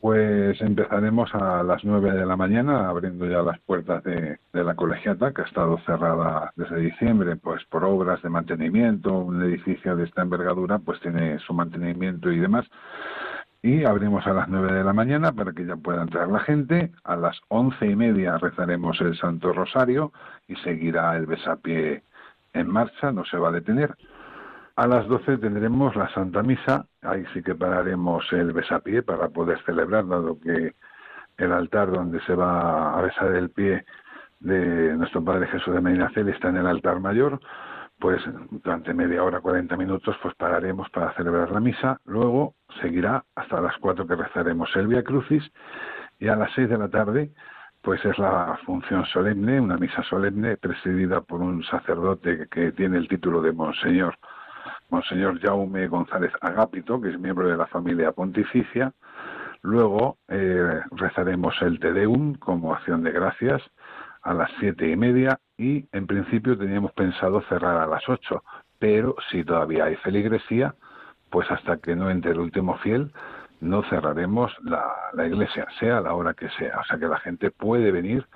Pues 0.00 0.58
empezaremos 0.62 1.34
a 1.34 1.62
las 1.62 1.84
9 1.84 2.12
de 2.12 2.24
la 2.24 2.34
mañana 2.34 2.88
abriendo 2.88 3.26
ya 3.26 3.42
las 3.42 3.60
puertas 3.60 4.02
de, 4.02 4.38
la 4.52 4.74
colegiata 4.74 5.32
que 5.32 5.42
ha 5.42 5.44
estado 5.44 5.78
cerrada 5.84 6.52
desde 6.56 6.80
diciembre 6.80 7.36
pues 7.36 7.62
por 7.66 7.84
obras 7.84 8.22
de 8.22 8.30
mantenimiento, 8.30 9.12
un 9.12 9.42
edificio 9.42 9.96
de 9.96 10.04
esta 10.04 10.22
envergadura 10.22 10.78
pues 10.78 11.00
tiene 11.00 11.38
su 11.40 11.52
mantenimiento 11.52 12.32
y 12.32 12.38
demás 12.38 12.64
y 13.62 13.84
abrimos 13.84 14.26
a 14.26 14.32
las 14.32 14.48
9 14.48 14.72
de 14.72 14.84
la 14.84 14.94
mañana 14.94 15.32
para 15.32 15.52
que 15.52 15.66
ya 15.66 15.76
pueda 15.76 16.02
entrar 16.02 16.28
la 16.28 16.40
gente. 16.40 16.92
A 17.04 17.16
las 17.16 17.38
once 17.48 17.86
y 17.86 17.94
media 17.94 18.38
rezaremos 18.38 18.98
el 19.02 19.18
Santo 19.18 19.52
Rosario 19.52 20.12
y 20.48 20.56
seguirá 20.56 21.14
el 21.16 21.26
besapié 21.26 22.02
en 22.54 22.68
marcha, 22.68 23.12
no 23.12 23.24
se 23.26 23.36
va 23.36 23.50
a 23.50 23.52
detener. 23.52 23.94
A 24.76 24.86
las 24.86 25.06
12 25.08 25.38
tendremos 25.38 25.94
la 25.96 26.08
Santa 26.10 26.42
Misa, 26.42 26.86
ahí 27.02 27.24
sí 27.34 27.42
que 27.42 27.54
pararemos 27.54 28.24
el 28.32 28.52
besapié 28.52 29.02
para 29.02 29.28
poder 29.28 29.62
celebrar, 29.64 30.06
dado 30.06 30.38
que 30.40 30.74
el 31.36 31.52
altar 31.52 31.90
donde 31.90 32.20
se 32.22 32.34
va 32.34 32.98
a 32.98 33.02
besar 33.02 33.34
el 33.34 33.50
pie 33.50 33.84
de 34.38 34.96
nuestro 34.96 35.22
Padre 35.22 35.48
Jesús 35.48 35.74
de 35.74 35.80
Medinacel 35.80 36.28
está 36.28 36.48
en 36.48 36.58
el 36.58 36.66
altar 36.66 37.00
mayor, 37.00 37.40
pues 37.98 38.22
durante 38.50 38.94
media 38.94 39.22
hora, 39.22 39.40
40 39.40 39.76
minutos, 39.76 40.16
pues 40.22 40.34
pararemos 40.34 40.88
para 40.90 41.12
celebrar 41.14 41.50
la 41.50 41.60
misa, 41.60 42.00
luego 42.06 42.54
seguirá 42.80 43.24
hasta 43.34 43.60
las 43.60 43.76
4 43.78 44.06
que 44.06 44.16
rezaremos 44.16 44.74
el 44.76 44.86
Via 44.86 45.02
Crucis. 45.02 45.44
Y 46.18 46.28
a 46.28 46.36
las 46.36 46.50
6 46.54 46.68
de 46.68 46.78
la 46.78 46.88
tarde 46.88 47.32
pues 47.82 48.04
es 48.04 48.18
la 48.18 48.58
función 48.66 49.06
solemne, 49.06 49.60
una 49.60 49.78
misa 49.78 50.02
solemne 50.02 50.56
presidida 50.56 51.22
por 51.22 51.40
un 51.40 51.62
sacerdote 51.64 52.46
que 52.50 52.72
tiene 52.72 52.98
el 52.98 53.08
título 53.08 53.40
de 53.40 53.52
Monseñor 53.52 54.18
Monseñor 54.90 55.40
Jaume 55.40 55.86
González 55.86 56.32
Agapito, 56.40 57.00
que 57.00 57.10
es 57.10 57.18
miembro 57.18 57.48
de 57.48 57.56
la 57.56 57.66
familia 57.66 58.12
pontificia. 58.12 58.92
Luego 59.62 60.18
eh, 60.28 60.80
rezaremos 60.92 61.54
el 61.62 61.78
Te 61.78 61.92
Deum 61.92 62.34
como 62.34 62.74
acción 62.74 63.02
de 63.02 63.12
gracias 63.12 63.62
a 64.22 64.34
las 64.34 64.50
siete 64.58 64.88
y 64.90 64.96
media 64.96 65.38
y 65.56 65.86
en 65.92 66.06
principio 66.06 66.56
teníamos 66.56 66.92
pensado 66.92 67.42
cerrar 67.42 67.76
a 67.76 67.86
las 67.86 68.08
ocho, 68.08 68.42
pero 68.78 69.14
si 69.30 69.44
todavía 69.44 69.84
hay 69.84 69.96
feligresía, 69.96 70.74
pues 71.30 71.50
hasta 71.50 71.76
que 71.78 71.94
no 71.94 72.10
entre 72.10 72.32
el 72.32 72.40
último 72.40 72.76
fiel, 72.78 73.12
no 73.60 73.82
cerraremos 73.84 74.52
la, 74.62 74.84
la 75.12 75.26
iglesia, 75.26 75.66
sea 75.78 76.00
la 76.00 76.14
hora 76.14 76.34
que 76.34 76.48
sea. 76.50 76.78
O 76.80 76.84
sea 76.84 76.98
que 76.98 77.06
la 77.06 77.18
gente 77.20 77.50
puede 77.50 77.92
venir 77.92 78.26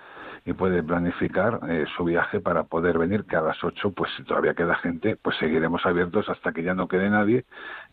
y 0.44 0.52
puede 0.52 0.82
planificar 0.82 1.60
eh, 1.68 1.86
su 1.96 2.04
viaje 2.04 2.40
para 2.40 2.64
poder 2.64 2.98
venir, 2.98 3.24
que 3.24 3.36
a 3.36 3.40
las 3.40 3.62
8, 3.62 3.92
pues 3.92 4.10
si 4.16 4.24
todavía 4.24 4.54
queda 4.54 4.74
gente, 4.76 5.16
pues 5.16 5.36
seguiremos 5.38 5.84
abiertos 5.86 6.28
hasta 6.28 6.52
que 6.52 6.62
ya 6.62 6.74
no 6.74 6.86
quede 6.86 7.08
nadie 7.08 7.44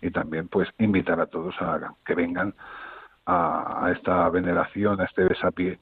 y 0.02 0.12
también 0.12 0.48
pues 0.48 0.68
invitar 0.78 1.20
a 1.22 1.28
todos 1.28 1.56
a 1.62 1.94
que 2.06 2.14
vengan 2.14 2.54
a, 3.26 3.86
a 3.86 3.92
esta 3.92 4.30
veneración, 4.30 5.00
a 5.00 5.06
este 5.06 5.24
besapié 5.24 5.80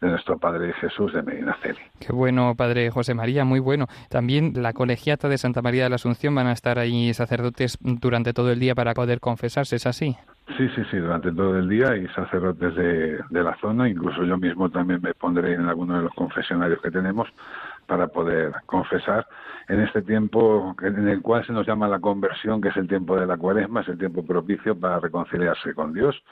de 0.00 0.08
nuestro 0.08 0.36
Padre 0.38 0.72
Jesús 0.74 1.12
de 1.12 1.22
Medinaceli. 1.22 1.78
Qué 2.00 2.12
bueno, 2.12 2.54
Padre 2.56 2.90
José 2.90 3.14
María, 3.14 3.44
muy 3.44 3.60
bueno. 3.60 3.86
También 4.08 4.52
la 4.56 4.72
colegiata 4.72 5.28
de 5.28 5.38
Santa 5.38 5.62
María 5.62 5.84
de 5.84 5.90
la 5.90 5.94
Asunción 5.94 6.34
van 6.34 6.48
a 6.48 6.52
estar 6.52 6.78
ahí 6.78 7.14
sacerdotes 7.14 7.78
durante 7.80 8.32
todo 8.32 8.50
el 8.50 8.58
día 8.58 8.74
para 8.74 8.94
poder 8.94 9.20
confesarse, 9.20 9.76
¿es 9.76 9.86
así? 9.86 10.16
Sí, 10.56 10.68
sí, 10.74 10.82
sí, 10.90 10.98
durante 10.98 11.32
todo 11.32 11.56
el 11.56 11.68
día 11.68 11.96
y 11.96 12.06
sacerdotes 12.08 12.74
de, 12.74 13.22
la 13.30 13.56
zona, 13.56 13.88
incluso 13.88 14.22
yo 14.24 14.36
mismo 14.36 14.70
también 14.70 15.00
me 15.00 15.14
pondré 15.14 15.54
en 15.54 15.66
alguno 15.66 15.96
de 15.96 16.02
los 16.02 16.14
confesionarios 16.14 16.80
que 16.82 16.90
tenemos 16.90 17.28
para 17.86 18.08
poder 18.08 18.52
confesar 18.66 19.26
en 19.68 19.80
este 19.80 20.02
tiempo 20.02 20.76
en 20.82 21.08
el 21.08 21.22
cual 21.22 21.46
se 21.46 21.52
nos 21.52 21.66
llama 21.66 21.88
la 21.88 22.00
conversión, 22.00 22.60
que 22.60 22.68
es 22.68 22.76
el 22.76 22.86
tiempo 22.86 23.18
de 23.18 23.26
la 23.26 23.38
cuaresma, 23.38 23.80
es 23.80 23.88
el 23.88 23.98
tiempo 23.98 24.24
propicio 24.24 24.78
para 24.78 25.00
reconciliarse 25.00 25.74
con 25.74 25.94
Dios 25.94 26.22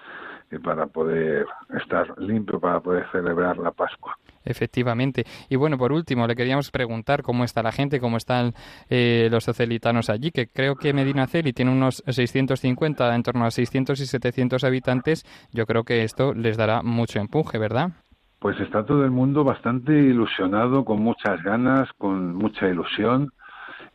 y 0.50 0.58
para 0.58 0.86
poder 0.86 1.46
estar 1.80 2.18
limpio, 2.18 2.60
para 2.60 2.80
poder 2.80 3.06
celebrar 3.12 3.56
la 3.58 3.70
Pascua. 3.70 4.18
Efectivamente. 4.50 5.24
Y 5.48 5.56
bueno, 5.56 5.78
por 5.78 5.92
último, 5.92 6.26
le 6.26 6.34
queríamos 6.34 6.70
preguntar 6.70 7.22
cómo 7.22 7.44
está 7.44 7.62
la 7.62 7.72
gente, 7.72 8.00
cómo 8.00 8.16
están 8.16 8.52
eh, 8.88 9.28
los 9.30 9.44
socelitanos 9.44 10.10
allí, 10.10 10.30
que 10.30 10.48
creo 10.48 10.76
que 10.76 10.92
Medina 10.92 11.26
Celi 11.26 11.52
tiene 11.52 11.72
unos 11.72 12.02
650, 12.06 13.14
en 13.14 13.22
torno 13.22 13.44
a 13.44 13.50
600 13.50 14.00
y 14.00 14.06
700 14.06 14.64
habitantes. 14.64 15.24
Yo 15.52 15.66
creo 15.66 15.84
que 15.84 16.02
esto 16.02 16.34
les 16.34 16.56
dará 16.56 16.82
mucho 16.82 17.20
empuje, 17.20 17.58
¿verdad? 17.58 17.92
Pues 18.40 18.58
está 18.60 18.84
todo 18.84 19.04
el 19.04 19.10
mundo 19.10 19.44
bastante 19.44 19.92
ilusionado, 19.92 20.84
con 20.84 21.02
muchas 21.02 21.42
ganas, 21.42 21.88
con 21.98 22.34
mucha 22.34 22.68
ilusión. 22.68 23.32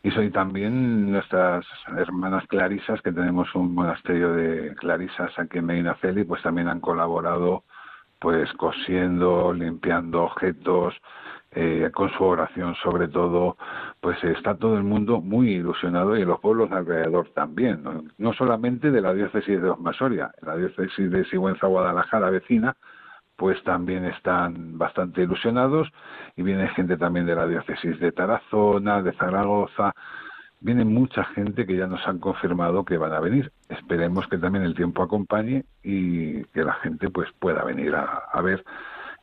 Y 0.02 0.10
soy 0.12 0.30
también 0.30 1.10
nuestras 1.10 1.66
hermanas 1.96 2.46
clarisas, 2.46 3.02
que 3.02 3.10
tenemos 3.12 3.52
un 3.56 3.74
monasterio 3.74 4.32
de 4.32 4.74
clarisas 4.76 5.36
aquí 5.36 5.58
en 5.58 5.66
Medina 5.66 5.96
Celi, 6.00 6.22
pues 6.22 6.42
también 6.42 6.68
han 6.68 6.80
colaborado 6.80 7.64
pues 8.26 8.52
cosiendo, 8.54 9.52
limpiando 9.52 10.24
objetos, 10.24 10.92
eh, 11.52 11.88
con 11.94 12.10
su 12.10 12.24
oración 12.24 12.74
sobre 12.82 13.06
todo, 13.06 13.56
pues 14.00 14.18
está 14.24 14.56
todo 14.56 14.76
el 14.76 14.82
mundo 14.82 15.20
muy 15.20 15.50
ilusionado 15.50 16.16
y 16.16 16.24
los 16.24 16.40
pueblos 16.40 16.72
alrededor 16.72 17.28
también, 17.36 17.84
no, 18.18 18.32
solamente 18.32 18.90
de 18.90 19.00
la 19.00 19.14
diócesis 19.14 19.62
de 19.62 19.70
Osmasoria, 19.70 20.32
la 20.42 20.56
diócesis 20.56 21.08
de 21.08 21.24
Sigüenza 21.26 21.68
Guadalajara 21.68 22.30
vecina, 22.30 22.74
pues 23.36 23.62
también 23.62 24.04
están 24.06 24.76
bastante 24.76 25.22
ilusionados 25.22 25.88
y 26.34 26.42
viene 26.42 26.66
gente 26.70 26.96
también 26.96 27.26
de 27.26 27.36
la 27.36 27.46
diócesis 27.46 28.00
de 28.00 28.10
Tarazona, 28.10 29.02
de 29.02 29.12
Zaragoza, 29.12 29.94
viene 30.58 30.84
mucha 30.84 31.22
gente 31.26 31.64
que 31.64 31.76
ya 31.76 31.86
nos 31.86 32.04
han 32.08 32.18
confirmado 32.18 32.84
que 32.84 32.98
van 32.98 33.12
a 33.12 33.20
venir. 33.20 33.52
Esperemos 33.68 34.28
que 34.28 34.38
también 34.38 34.64
el 34.64 34.74
tiempo 34.74 35.02
acompañe 35.02 35.64
y 35.82 36.44
que 36.46 36.62
la 36.62 36.74
gente 36.74 37.10
pues 37.10 37.28
pueda 37.38 37.64
venir 37.64 37.94
a, 37.94 38.22
a 38.32 38.40
ver 38.40 38.64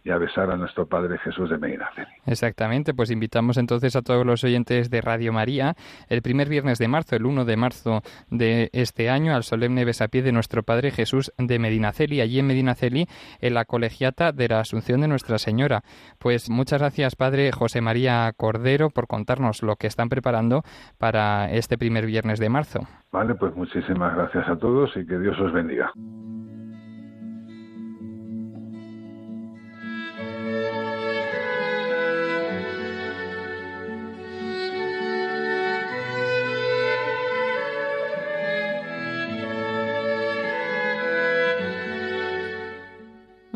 y 0.04 0.12
a 0.12 0.18
besar 0.18 0.52
a 0.52 0.58
nuestro 0.58 0.86
Padre 0.88 1.18
Jesús 1.20 1.50
de 1.50 1.58
Medina 1.58 1.90
Exactamente, 2.26 2.94
pues 2.94 3.12
invitamos 3.12 3.58
entonces 3.58 3.96
a 3.96 4.02
todos 4.02 4.26
los 4.26 4.44
oyentes 4.44 4.90
de 4.90 5.02
Radio 5.02 5.32
María 5.34 5.76
el 6.10 6.22
primer 6.22 6.50
viernes 6.50 6.78
de 6.78 6.88
marzo, 6.88 7.16
el 7.16 7.26
1 7.26 7.46
de 7.46 7.58
marzo 7.58 8.02
de 8.30 8.70
este 8.74 9.10
año, 9.10 9.36
al 9.36 9.44
solemne 9.44 9.86
besapié 9.86 10.22
de 10.22 10.32
nuestro 10.32 10.64
Padre 10.64 10.92
Jesús 10.92 11.32
de 11.38 11.60
Medinaceli, 11.60 12.22
allí 12.22 12.40
en 12.40 12.48
Medinaceli, 12.48 13.08
en 13.40 13.54
la 13.54 13.66
colegiata 13.66 14.32
de 14.32 14.48
la 14.48 14.60
Asunción 14.60 15.02
de 15.02 15.08
Nuestra 15.08 15.38
Señora. 15.38 15.82
Pues 16.20 16.50
muchas 16.50 16.80
gracias, 16.80 17.16
Padre 17.16 17.52
José 17.52 17.82
María 17.82 18.32
Cordero, 18.36 18.90
por 18.90 19.08
contarnos 19.08 19.64
lo 19.64 19.76
que 19.76 19.88
están 19.88 20.10
preparando 20.10 20.64
para 20.98 21.52
este 21.52 21.78
primer 21.78 22.06
viernes 22.06 22.40
de 22.40 22.50
marzo. 22.50 22.82
Vale, 23.12 23.36
pues 23.36 23.56
muchísimas 23.56 24.16
gracias 24.16 24.48
a 24.50 24.58
todos 24.58 24.92
y 24.96 25.06
que 25.06 25.20
Dios 25.20 25.40
os 25.40 25.54
bendiga. 25.54 25.92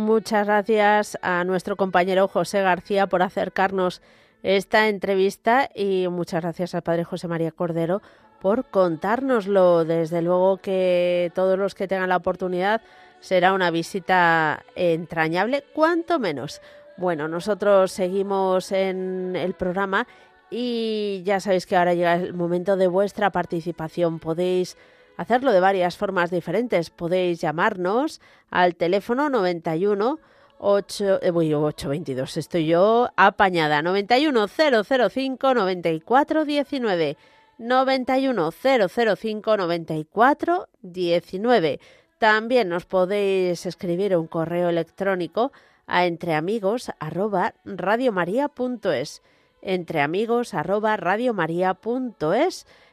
Muchas 0.08 0.48
gracias 0.48 1.18
a 1.22 1.44
nuestro 1.44 1.76
compañero 1.76 2.30
José 2.30 2.62
García 2.62 3.08
por 3.08 3.22
acercarnos 3.22 4.02
esta 4.42 4.88
entrevista 4.88 5.70
y 5.76 6.08
muchas 6.08 6.44
gracias 6.44 6.74
al 6.74 6.82
padre 6.82 7.04
José 7.04 7.28
María 7.28 7.52
Cordero 7.52 8.02
por 8.40 8.70
contárnoslo. 8.70 9.84
Desde 9.84 10.22
luego 10.22 10.60
que 10.60 11.30
todos 11.36 11.60
los 11.60 11.76
que 11.76 11.90
tengan 11.90 12.08
la 12.08 12.16
oportunidad 12.16 12.82
será 13.20 13.52
una 13.52 13.70
visita 13.70 14.64
entrañable, 14.76 15.66
cuanto 15.76 16.20
menos. 16.20 16.62
Bueno, 16.96 17.28
nosotros 17.28 17.92
seguimos 17.92 18.72
en 18.72 19.36
el 19.36 19.56
programa 19.56 20.08
y 20.50 21.22
ya 21.26 21.42
sabéis 21.42 21.66
que 21.66 21.76
ahora 21.76 21.96
llega 21.96 22.16
el 22.16 22.34
momento 22.34 22.78
de 22.78 22.88
vuestra 22.88 23.30
participación. 23.32 24.20
Podéis 24.20 24.78
hacerlo 25.18 25.52
de 25.52 25.60
varias 25.60 25.98
formas 25.98 26.32
diferentes. 26.32 26.90
Podéis 26.90 27.42
llamarnos 27.42 28.22
al 28.50 28.76
teléfono 28.76 29.30
91 29.30 30.20
8, 30.60 31.20
eh, 31.22 31.32
822, 31.32 32.38
estoy 32.38 32.66
yo 32.66 33.10
apañada, 33.16 33.82
91 33.82 34.48
005 34.48 35.54
94 35.54 36.46
19. 36.46 37.18
91 37.60 38.52
005 38.52 39.58
94 39.58 40.68
19. 40.82 41.80
También 42.18 42.70
nos 42.70 42.86
podéis 42.86 43.66
escribir 43.66 44.18
un 44.18 44.28
correo 44.28 44.70
electrónico 44.70 45.52
a 45.86 46.06
entreamigos 46.06 46.92
arroba 47.00 47.54
arroba 47.66 48.12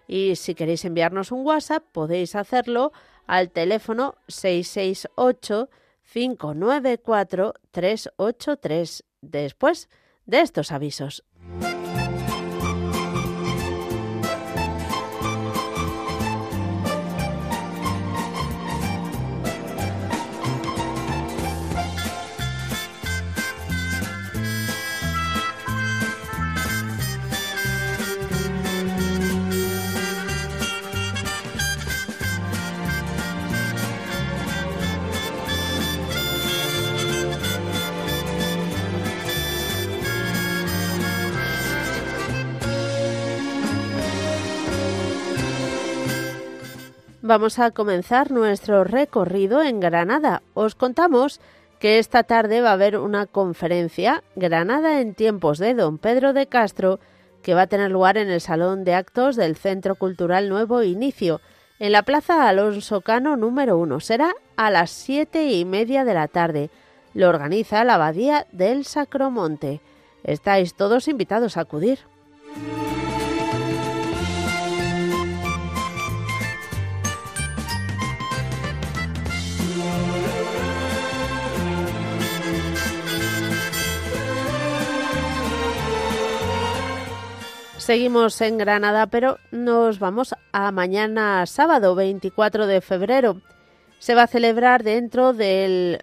y 0.06 0.36
si 0.36 0.54
queréis 0.54 0.84
enviarnos 0.84 1.32
un 1.32 1.44
WhatsApp 1.44 1.84
podéis 1.92 2.34
hacerlo 2.34 2.92
al 3.26 3.50
teléfono 3.50 4.16
668 4.28 5.68
594 6.12 7.54
383 7.70 9.04
después 9.22 9.88
de 10.26 10.40
estos 10.40 10.72
avisos. 10.72 11.24
Vamos 47.24 47.58
a 47.58 47.70
comenzar 47.70 48.30
nuestro 48.30 48.84
recorrido 48.84 49.62
en 49.62 49.80
Granada. 49.80 50.42
Os 50.52 50.74
contamos 50.74 51.40
que 51.80 51.98
esta 51.98 52.22
tarde 52.22 52.60
va 52.60 52.68
a 52.68 52.74
haber 52.74 52.98
una 52.98 53.24
conferencia 53.24 54.22
Granada 54.36 55.00
en 55.00 55.14
tiempos 55.14 55.58
de 55.58 55.72
Don 55.72 55.96
Pedro 55.96 56.34
de 56.34 56.46
Castro 56.46 57.00
que 57.42 57.54
va 57.54 57.62
a 57.62 57.66
tener 57.66 57.90
lugar 57.90 58.18
en 58.18 58.28
el 58.28 58.42
Salón 58.42 58.84
de 58.84 58.94
Actos 58.94 59.36
del 59.36 59.56
Centro 59.56 59.94
Cultural 59.94 60.50
Nuevo 60.50 60.82
Inicio, 60.82 61.40
en 61.78 61.92
la 61.92 62.02
Plaza 62.02 62.46
Alonso 62.46 63.00
Cano 63.00 63.36
número 63.36 63.78
1. 63.78 64.00
Será 64.00 64.34
a 64.56 64.70
las 64.70 64.90
siete 64.90 65.50
y 65.50 65.64
media 65.64 66.04
de 66.04 66.14
la 66.14 66.28
tarde. 66.28 66.68
Lo 67.14 67.30
organiza 67.30 67.84
la 67.84 67.94
Abadía 67.94 68.46
del 68.52 68.84
Sacromonte. 68.84 69.80
Estáis 70.24 70.74
todos 70.74 71.08
invitados 71.08 71.56
a 71.56 71.62
acudir. 71.62 72.00
Seguimos 87.84 88.40
en 88.40 88.56
Granada, 88.56 89.08
pero 89.08 89.36
nos 89.50 89.98
vamos 89.98 90.34
a 90.52 90.72
mañana 90.72 91.44
sábado 91.44 91.94
24 91.94 92.66
de 92.66 92.80
febrero. 92.80 93.42
Se 93.98 94.14
va 94.14 94.22
a 94.22 94.26
celebrar 94.26 94.82
dentro 94.82 95.34
del, 95.34 96.02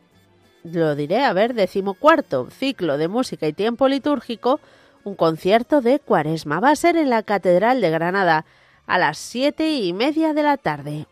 lo 0.64 0.94
diré, 0.94 1.24
a 1.24 1.34
ver, 1.34 1.56
decimocuarto 1.56 2.52
ciclo 2.52 3.00
de 3.00 3.08
música 3.08 3.48
y 3.48 3.54
tiempo 3.54 3.88
litúrgico, 3.88 4.60
un 5.04 5.16
concierto 5.16 5.82
de 5.82 5.98
cuaresma. 5.98 6.60
Va 6.60 6.70
a 6.70 6.76
ser 6.76 6.98
en 6.98 7.10
la 7.10 7.24
Catedral 7.24 7.82
de 7.82 7.90
Granada 7.90 8.46
a 8.86 9.00
las 9.00 9.18
siete 9.18 9.72
y 9.72 9.92
media 9.92 10.36
de 10.36 10.44
la 10.44 10.58
tarde. 10.58 11.08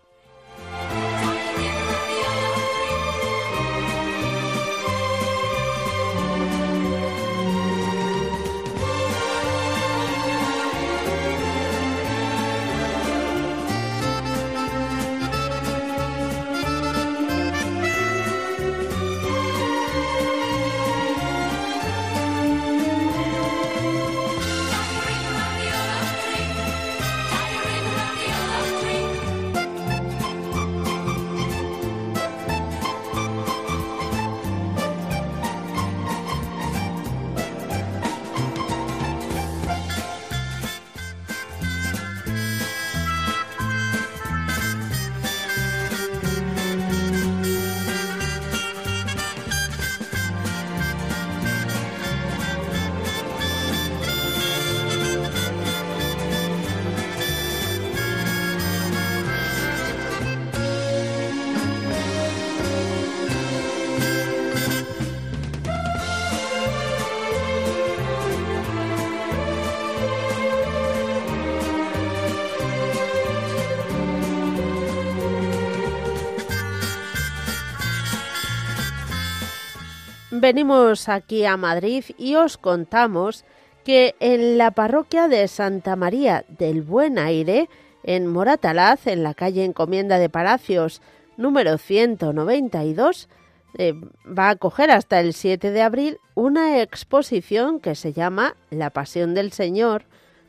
Venimos 80.39 81.09
aquí 81.09 81.45
a 81.45 81.57
Madrid 81.57 82.03
y 82.17 82.35
os 82.35 82.57
contamos 82.57 83.45
que 83.83 84.15
en 84.19 84.57
la 84.57 84.71
parroquia 84.71 85.27
de 85.27 85.47
Santa 85.47 85.95
María 85.95 86.45
del 86.47 86.81
Buen 86.81 87.17
Aire, 87.17 87.69
en 88.03 88.27
Moratalaz, 88.27 89.07
en 89.07 89.23
la 89.23 89.33
calle 89.33 89.63
Encomienda 89.63 90.19
de 90.19 90.29
Palacios 90.29 91.01
número 91.37 91.77
192, 91.77 93.29
eh, 93.77 93.93
va 94.25 94.47
a 94.47 94.51
acoger 94.51 94.91
hasta 94.91 95.19
el 95.19 95.33
7 95.33 95.71
de 95.71 95.81
abril 95.81 96.17
una 96.35 96.81
exposición 96.81 97.79
que 97.79 97.95
se 97.95 98.13
llama 98.13 98.55
La 98.69 98.89
Pasión 98.89 99.33
del 99.33 99.51
Señor, 99.51 100.03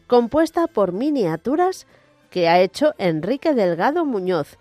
compuesta 0.07 0.66
por 0.66 0.92
miniaturas 0.92 1.87
que 2.31 2.48
ha 2.48 2.61
hecho 2.61 2.94
Enrique 2.98 3.55
Delgado 3.55 4.05
Muñoz. 4.05 4.59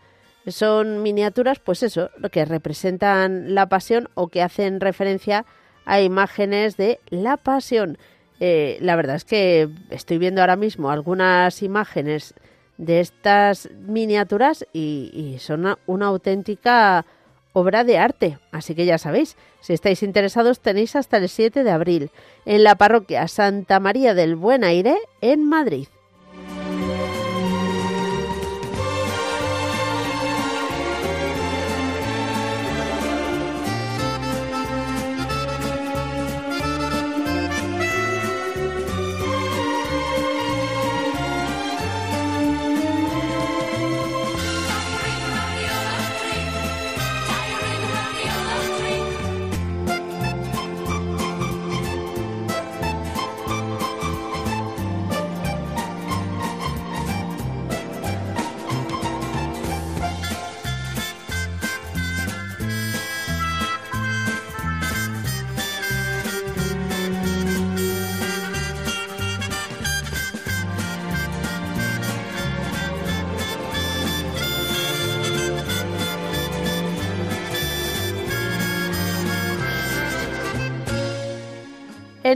Son 0.47 1.03
miniaturas, 1.03 1.59
pues 1.59 1.83
eso, 1.83 2.09
que 2.31 2.45
representan 2.45 3.53
la 3.53 3.67
pasión 3.67 4.09
o 4.15 4.29
que 4.29 4.41
hacen 4.41 4.79
referencia 4.79 5.45
a 5.85 6.01
imágenes 6.01 6.77
de 6.77 6.99
la 7.09 7.37
pasión. 7.37 7.97
Eh, 8.39 8.77
la 8.81 8.95
verdad 8.95 9.17
es 9.17 9.25
que 9.25 9.69
estoy 9.89 10.17
viendo 10.17 10.41
ahora 10.41 10.55
mismo 10.55 10.89
algunas 10.89 11.61
imágenes 11.61 12.33
de 12.77 13.01
estas 13.01 13.69
miniaturas 13.71 14.65
y, 14.71 15.35
son 15.39 15.75
una, 15.85 16.05
auténtica 16.05 17.05
obra 17.51 17.83
de 17.83 17.97
arte. 17.97 18.39
Así 18.51 18.73
que 18.73 18.85
ya 18.85 18.97
sabéis, 18.97 19.35
si 19.59 19.73
estáis 19.73 20.01
interesados 20.01 20.61
tenéis 20.61 20.95
hasta 20.95 21.17
el 21.17 21.27
7 21.27 21.63
de 21.63 21.71
abril 21.71 22.11
en 22.45 22.63
la 22.63 22.75
parroquia 22.75 23.27
Santa 23.27 23.79
María 23.81 24.13
del 24.13 24.37
Buen 24.37 24.63
Aire 24.63 24.97
en 25.21 25.43
Madrid. 25.43 25.87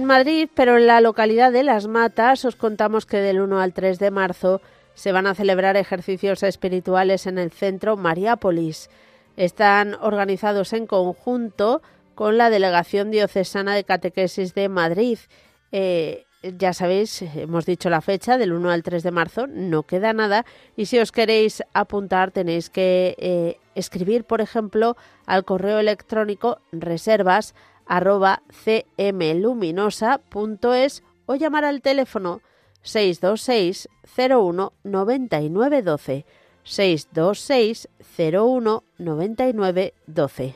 En 0.03 0.07
Madrid, 0.07 0.49
pero 0.53 0.75
en 0.75 0.85
la 0.85 0.99
localidad 0.99 1.53
de 1.53 1.63
Las 1.63 1.87
Matas, 1.87 2.43
os 2.43 2.57
contamos 2.57 3.05
que 3.05 3.19
del 3.19 3.39
1 3.39 3.61
al 3.61 3.71
3 3.71 3.99
de 3.99 4.11
marzo 4.11 4.59
se 4.95 5.13
van 5.13 5.27
a 5.27 5.33
celebrar 5.33 5.77
ejercicios 5.77 6.43
espirituales 6.43 7.25
en 7.25 7.37
el 7.37 7.51
centro 7.51 7.95
Mariápolis. 7.95 8.89
Están 9.37 9.95
organizados 10.01 10.73
en 10.73 10.87
conjunto 10.87 11.81
con 12.15 12.37
la 12.37 12.49
Delegación 12.49 13.11
Diocesana 13.11 13.75
de 13.75 13.85
Catequesis 13.85 14.53
de 14.53 14.67
Madrid. 14.67 15.19
Eh, 15.71 16.25
ya 16.41 16.73
sabéis, 16.73 17.21
hemos 17.21 17.65
dicho 17.65 17.89
la 17.89 18.01
fecha, 18.01 18.37
del 18.37 18.51
1 18.51 18.71
al 18.71 18.83
3 18.83 19.03
de 19.03 19.11
marzo, 19.11 19.47
no 19.47 19.83
queda 19.83 20.11
nada. 20.11 20.45
Y 20.75 20.87
si 20.87 20.99
os 20.99 21.13
queréis 21.13 21.63
apuntar, 21.73 22.31
tenéis 22.31 22.69
que 22.69 23.15
eh, 23.19 23.57
escribir, 23.73 24.25
por 24.25 24.41
ejemplo, 24.41 24.97
al 25.25 25.45
correo 25.45 25.79
electrónico 25.79 26.59
reservas 26.73 27.55
arroba 27.85 28.41
cmluminosa.es 28.63 31.03
o 31.25 31.35
llamar 31.35 31.65
al 31.65 31.81
teléfono 31.81 32.39
626 32.81 33.89
01 34.17 34.71
99 34.83 35.81
12 35.81 36.25
626 36.63 37.89
01 38.17 38.83
99 38.97 39.93
12. 40.07 40.55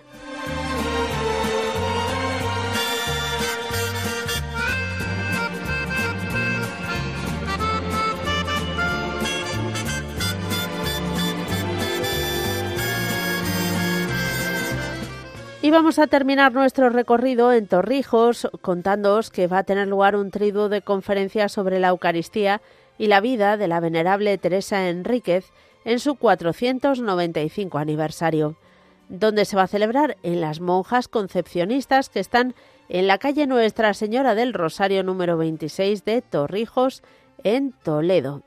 Y 15.68 15.70
vamos 15.70 16.00
a 16.00 16.08
terminar 16.08 16.54
nuestro 16.54 16.90
recorrido 16.90 17.52
en 17.52 17.68
Torrijos 17.68 18.48
contándoos 18.62 19.30
que 19.30 19.48
va 19.48 19.58
a 19.58 19.64
tener 19.64 19.90
lugar 19.90 20.16
un 20.16 20.32
triduo 20.32 20.70
de 20.70 20.82
conferencias 20.82 21.52
sobre 21.52 21.78
la 21.82 21.90
Eucaristía 21.90 22.62
y 22.98 23.08
la 23.08 23.20
vida 23.20 23.58
de 23.58 23.68
la 23.68 23.82
venerable 23.82 24.38
Teresa 24.38 24.88
Enríquez 24.88 25.52
en 25.84 26.00
su 26.00 26.16
495 26.16 27.80
aniversario, 27.80 28.56
donde 29.10 29.44
se 29.44 29.58
va 29.58 29.64
a 29.64 29.68
celebrar 29.68 30.16
en 30.24 30.40
las 30.40 30.62
monjas 30.62 31.10
concepcionistas 31.10 32.08
que 32.08 32.22
están 32.22 32.56
en 32.88 33.08
la 33.08 33.18
calle 33.18 33.46
Nuestra 33.46 33.94
Señora 33.94 34.36
del 34.36 34.54
Rosario 34.54 35.04
número 35.04 35.36
26 35.36 36.06
de 36.06 36.22
Torrijos, 36.22 37.04
en 37.44 37.74
Toledo. 37.84 38.42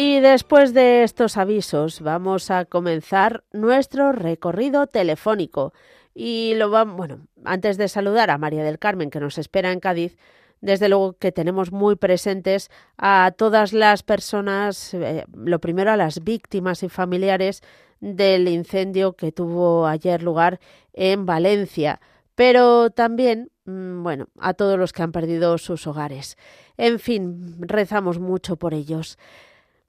Y 0.00 0.20
después 0.20 0.74
de 0.74 1.02
estos 1.02 1.36
avisos 1.36 2.02
vamos 2.02 2.52
a 2.52 2.66
comenzar 2.66 3.42
nuestro 3.52 4.12
recorrido 4.12 4.86
telefónico. 4.86 5.72
Y 6.14 6.54
lo 6.54 6.70
vamos, 6.70 6.96
bueno, 6.96 7.26
antes 7.44 7.78
de 7.78 7.88
saludar 7.88 8.30
a 8.30 8.38
María 8.38 8.62
del 8.62 8.78
Carmen 8.78 9.10
que 9.10 9.18
nos 9.18 9.38
espera 9.38 9.72
en 9.72 9.80
Cádiz, 9.80 10.16
desde 10.60 10.88
luego 10.88 11.14
que 11.14 11.32
tenemos 11.32 11.72
muy 11.72 11.96
presentes 11.96 12.70
a 12.96 13.32
todas 13.36 13.72
las 13.72 14.04
personas, 14.04 14.94
eh, 14.94 15.24
lo 15.34 15.58
primero 15.58 15.90
a 15.90 15.96
las 15.96 16.22
víctimas 16.22 16.84
y 16.84 16.88
familiares 16.88 17.60
del 17.98 18.46
incendio 18.46 19.14
que 19.14 19.32
tuvo 19.32 19.88
ayer 19.88 20.22
lugar 20.22 20.60
en 20.92 21.26
Valencia, 21.26 22.00
pero 22.36 22.90
también, 22.90 23.50
mm, 23.64 24.04
bueno, 24.04 24.28
a 24.38 24.54
todos 24.54 24.78
los 24.78 24.92
que 24.92 25.02
han 25.02 25.10
perdido 25.10 25.58
sus 25.58 25.88
hogares. 25.88 26.38
En 26.76 27.00
fin, 27.00 27.56
rezamos 27.58 28.20
mucho 28.20 28.54
por 28.54 28.74
ellos. 28.74 29.18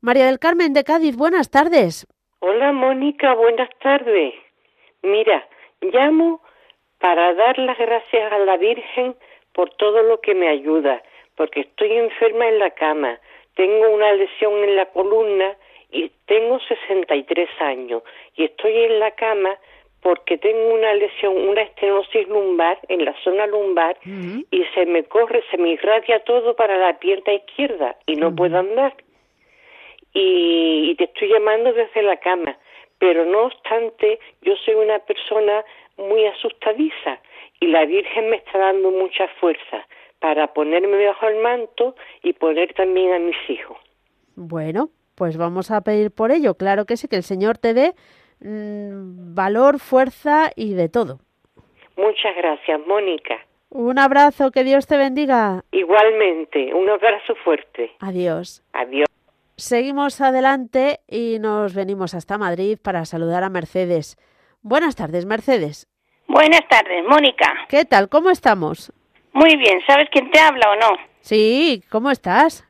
María 0.02 0.28
del 0.28 0.40
Carmen 0.40 0.72
de 0.72 0.86
Cádiz, 0.86 1.18
buenas 1.18 1.52
tardes. 1.52 2.08
Hola 2.40 2.72
Mónica, 2.72 3.34
buenas 3.34 3.70
tardes. 3.80 4.34
Mira, 5.02 5.46
llamo 5.82 6.42
para 7.00 7.34
dar 7.34 7.60
las 7.60 7.78
gracias 7.78 8.32
a 8.32 8.38
la 8.40 8.56
Virgen 8.56 9.14
por 9.54 9.70
todo 9.72 10.02
lo 10.04 10.22
que 10.22 10.34
me 10.34 10.48
ayuda, 10.48 11.04
porque 11.36 11.62
estoy 11.62 11.92
enferma 11.92 12.48
en 12.48 12.60
la 12.60 12.70
cama, 12.72 13.20
tengo 13.56 13.90
una 13.90 14.14
lesión 14.14 14.54
en 14.64 14.78
la 14.78 14.86
columna 14.86 15.58
y 15.92 16.10
tengo 16.28 16.62
63 16.62 17.50
años 17.60 18.02
y 18.38 18.46
estoy 18.46 18.78
en 18.78 19.00
la 19.00 19.12
cama 19.12 19.58
porque 20.02 20.38
tengo 20.38 20.76
una 20.76 20.94
lesión, 20.94 21.36
una 21.36 21.62
estenosis 21.62 22.26
lumbar 22.30 22.80
en 22.88 23.04
la 23.04 23.14
zona 23.22 23.48
lumbar 23.48 23.98
y 24.06 24.64
se 24.74 24.86
me 24.86 25.04
corre, 25.04 25.44
se 25.52 25.58
me 25.58 25.72
irradia 25.72 26.24
todo 26.24 26.56
para 26.56 26.78
la 26.78 26.98
pierna 27.00 27.34
izquierda 27.34 27.98
y 28.06 28.16
no 28.16 28.34
puedo 28.34 28.58
andar 28.58 28.96
y, 30.14 30.96
te 30.96 31.06
estoy 31.06 31.30
llamando 31.30 31.72
desde 31.74 32.02
la 32.02 32.18
cama, 32.18 32.58
pero 32.98 33.26
no 33.26 33.44
obstante, 33.44 34.20
yo 34.42 34.56
soy 34.66 34.76
una 34.76 35.00
persona 35.00 35.64
muy 35.98 36.26
asustadiza 36.26 37.20
y 37.60 37.68
la 37.68 37.86
Virgen 37.86 38.30
me 38.30 38.38
está 38.38 38.58
dando 38.58 38.92
mucha 38.92 39.28
fuerza 39.40 39.86
para 40.20 40.54
ponerme 40.54 41.06
bajo 41.06 41.28
el 41.28 41.38
manto 41.38 41.96
y 42.24 42.34
poner 42.34 42.74
también 42.74 43.14
a 43.14 43.20
mis 43.20 43.38
hijos. 43.50 43.78
Bueno, 44.36 44.90
pues 45.16 45.38
vamos 45.38 45.72
a 45.72 45.82
pedir 45.82 46.12
por 46.12 46.32
ello. 46.32 46.56
Claro 46.56 46.86
que 46.86 46.98
sí, 46.98 47.08
que 47.08 47.16
el 47.16 47.24
Señor 47.24 47.58
te 47.58 47.74
dé 47.74 47.94
mm, 48.42 49.36
valor, 49.36 49.80
fuerza 49.80 50.52
y 50.56 50.74
de 50.74 50.90
todo. 50.90 51.20
Muchas 51.96 52.36
gracias, 52.36 52.80
Mónica. 52.88 53.46
Un 53.70 54.00
abrazo, 54.00 54.52
que 54.52 54.64
Dios 54.64 54.88
te 54.88 54.98
bendiga. 54.98 55.64
Igualmente, 55.72 56.74
un 56.74 56.90
abrazo 56.90 57.36
fuerte. 57.44 57.92
Adiós. 58.00 58.64
Adiós. 58.74 59.08
Seguimos 59.60 60.22
adelante 60.22 61.02
y 61.08 61.38
nos 61.40 61.74
venimos 61.74 62.14
hasta 62.14 62.38
Madrid 62.38 62.78
para 62.82 63.04
saludar 63.04 63.44
a 63.44 63.50
Mercedes. 63.50 64.18
Buenas 64.62 64.96
tardes, 64.96 65.26
Mercedes. 65.26 65.88
Buenas 66.28 66.62
tardes, 66.70 67.04
Mónica. 67.06 67.54
¿Qué 67.68 67.84
tal? 67.84 68.08
¿Cómo 68.08 68.30
estamos? 68.30 68.94
Muy 69.34 69.58
bien. 69.58 69.82
¿Sabes 69.86 70.08
quién 70.12 70.32
te 70.32 70.40
habla 70.40 70.72
o 70.72 70.76
no? 70.78 70.98
Sí, 71.20 71.84
¿cómo 71.90 72.10
estás? 72.10 72.66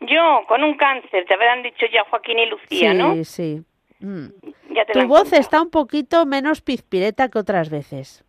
Yo, 0.00 0.40
con 0.48 0.64
un 0.64 0.76
cáncer, 0.76 1.24
te 1.26 1.34
habrán 1.34 1.62
dicho 1.62 1.86
ya 1.92 2.02
Joaquín 2.10 2.38
y 2.40 2.46
Lucía, 2.46 2.90
sí, 2.92 2.98
¿no? 2.98 3.14
Sí, 3.14 3.24
sí. 3.24 3.62
Mm. 4.00 4.26
Ya 4.74 4.84
te 4.86 4.92
Tu 4.92 5.06
voz 5.06 5.20
contado. 5.20 5.40
está 5.40 5.62
un 5.62 5.70
poquito 5.70 6.26
menos 6.26 6.60
pizpireta 6.62 7.28
que 7.28 7.38
otras 7.38 7.70
veces. 7.70 8.24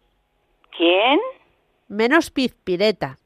¿Quién? 0.78 1.20
Menos 1.88 2.30
pizpireta. 2.30 3.18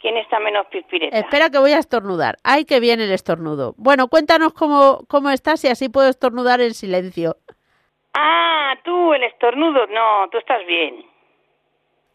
¿Quién 0.00 0.16
está 0.16 0.38
menos 0.38 0.66
pispireta? 0.66 1.18
Espera 1.18 1.50
que 1.50 1.58
voy 1.58 1.72
a 1.72 1.78
estornudar. 1.78 2.36
¡Ay, 2.44 2.64
que 2.64 2.78
viene 2.78 3.04
el 3.04 3.10
estornudo! 3.10 3.74
Bueno, 3.76 4.08
cuéntanos 4.08 4.52
cómo, 4.52 5.00
cómo 5.08 5.30
estás 5.30 5.64
y 5.64 5.68
así 5.68 5.88
puedo 5.88 6.08
estornudar 6.08 6.60
en 6.60 6.74
silencio. 6.74 7.36
Ah, 8.14 8.74
tú, 8.84 9.12
el 9.12 9.24
estornudo. 9.24 9.86
No, 9.88 10.28
tú 10.30 10.38
estás 10.38 10.64
bien. 10.66 11.04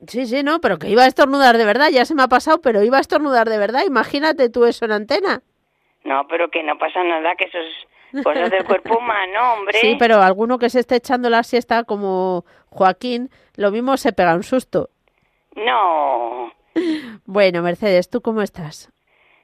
Sí, 0.08 0.26
sí, 0.26 0.44
no, 0.44 0.60
pero 0.60 0.78
que 0.80 0.90
iba 0.90 1.04
a 1.04 1.08
estornudar 1.08 1.58
de 1.58 1.66
verdad. 1.66 1.90
Ya 1.92 2.06
se 2.06 2.16
me 2.16 2.24
ha 2.24 2.28
pasado, 2.28 2.62
pero 2.62 2.84
iba 2.84 2.98
a 2.98 3.02
estornudar 3.02 3.50
de 3.50 3.58
verdad. 3.58 3.84
Imagínate 3.86 4.50
tú 4.50 4.66
eso 4.66 4.86
en 4.86 4.94
antena. 4.94 5.42
No, 6.06 6.26
pero 6.28 6.50
que 6.50 6.64
no 6.64 6.78
pasa 6.78 7.04
nada, 7.04 7.36
que 7.36 7.46
eso 7.46 7.58
es 7.58 8.24
cosas 8.24 8.52
del 8.52 8.66
cuerpo 8.66 8.98
humano, 8.98 9.54
hombre. 9.54 9.80
Sí, 9.80 9.96
pero 9.98 10.22
alguno 10.22 10.60
que 10.60 10.70
se 10.70 10.80
esté 10.80 10.98
echando 10.98 11.30
la 11.30 11.44
siesta 11.44 11.84
como 11.84 12.46
Joaquín, 12.70 13.30
lo 13.56 13.72
mismo 13.72 13.98
se 13.98 14.14
pega 14.14 14.36
un 14.36 14.44
susto. 14.44 14.90
No. 15.56 16.52
Bueno, 17.26 17.62
Mercedes, 17.62 18.10
¿tú 18.10 18.22
cómo 18.22 18.42
estás? 18.42 18.92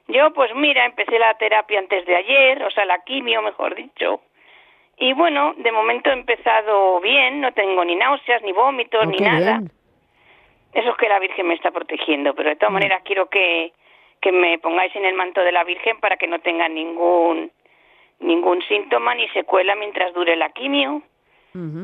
Yo, 0.08 0.32
pues 0.32 0.50
mira, 0.54 0.84
empecé 0.86 1.18
la 1.18 1.34
terapia 1.34 1.78
antes 1.78 2.04
de 2.06 2.16
ayer, 2.16 2.62
o 2.64 2.70
sea, 2.70 2.84
la 2.84 2.98
quimio, 3.04 3.42
mejor 3.42 3.74
dicho. 3.76 4.20
Y 4.98 5.12
bueno, 5.14 5.54
de 5.56 5.72
momento 5.72 6.10
he 6.10 6.14
empezado 6.14 7.00
bien, 7.00 7.40
no 7.40 7.52
tengo 7.52 7.84
ni 7.84 7.94
náuseas, 7.96 8.42
ni 8.42 8.52
vómitos, 8.52 9.02
Oh, 9.04 9.06
ni 9.10 9.18
nada. 9.18 9.58
bien. 9.58 9.72
Eso 10.74 10.90
es 10.90 10.96
que 10.98 11.08
la 11.08 11.18
Virgen 11.18 11.46
me 11.48 11.54
está 11.54 11.70
protegiendo, 11.70 12.34
pero 12.34 12.50
de 12.50 12.56
todas 12.56 12.72
maneras 12.72 13.02
quiero 13.04 13.28
que, 13.28 13.72
que 14.20 14.30
me 14.32 14.58
pongáis 14.58 14.94
en 14.96 15.04
el 15.04 15.14
manto 15.14 15.40
de 15.42 15.52
la 15.52 15.64
Virgen 15.64 15.98
para 16.00 16.16
que 16.16 16.26
no 16.26 16.38
tenga 16.40 16.68
ningún 16.68 17.50
ningún 18.20 18.60
síntoma 18.68 19.14
ni 19.14 19.26
secuela 19.30 19.74
mientras 19.76 20.12
dure 20.12 20.36
la 20.36 20.50
quimio 20.50 21.02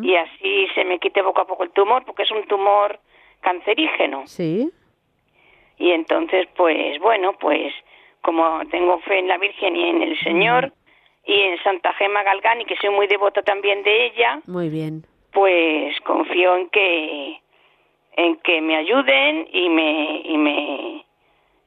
y 0.03 0.15
así 0.15 0.69
se 0.75 0.85
me 0.85 0.99
quite 1.01 1.23
poco 1.25 1.41
a 1.41 1.47
poco 1.47 1.65
el 1.65 1.71
tumor, 1.71 2.05
porque 2.05 2.23
es 2.25 2.31
un 2.31 2.47
tumor 2.47 3.01
cancerígeno. 3.41 4.27
Sí. 4.27 4.71
Y 5.79 5.91
entonces, 5.93 6.47
pues 6.57 6.99
bueno, 7.01 7.35
pues 7.39 7.73
como 8.23 8.61
tengo 8.71 8.99
fe 9.01 9.19
en 9.19 9.29
la 9.29 9.39
Virgen 9.39 9.77
y 9.77 9.89
en 9.89 10.03
el 10.03 10.19
Señor 10.21 10.73
y 11.25 11.35
en 11.41 11.63
Santa 11.63 11.93
Gema 11.95 12.23
Galgán 12.23 12.61
y 12.61 12.65
que 12.65 12.77
soy 12.77 12.91
muy 12.91 13.07
devota 13.07 13.43
también 13.43 13.83
de 13.83 14.07
ella, 14.07 14.41
Muy 14.47 14.69
bien. 14.69 15.05
pues 15.33 15.99
confío 16.01 16.57
en 16.57 16.69
que 16.71 17.41
en 18.19 18.37
que 18.39 18.61
me 18.63 18.77
ayuden 18.77 19.47
y 19.53 19.69
me 19.69 20.21
y 20.25 20.39
me 20.39 21.05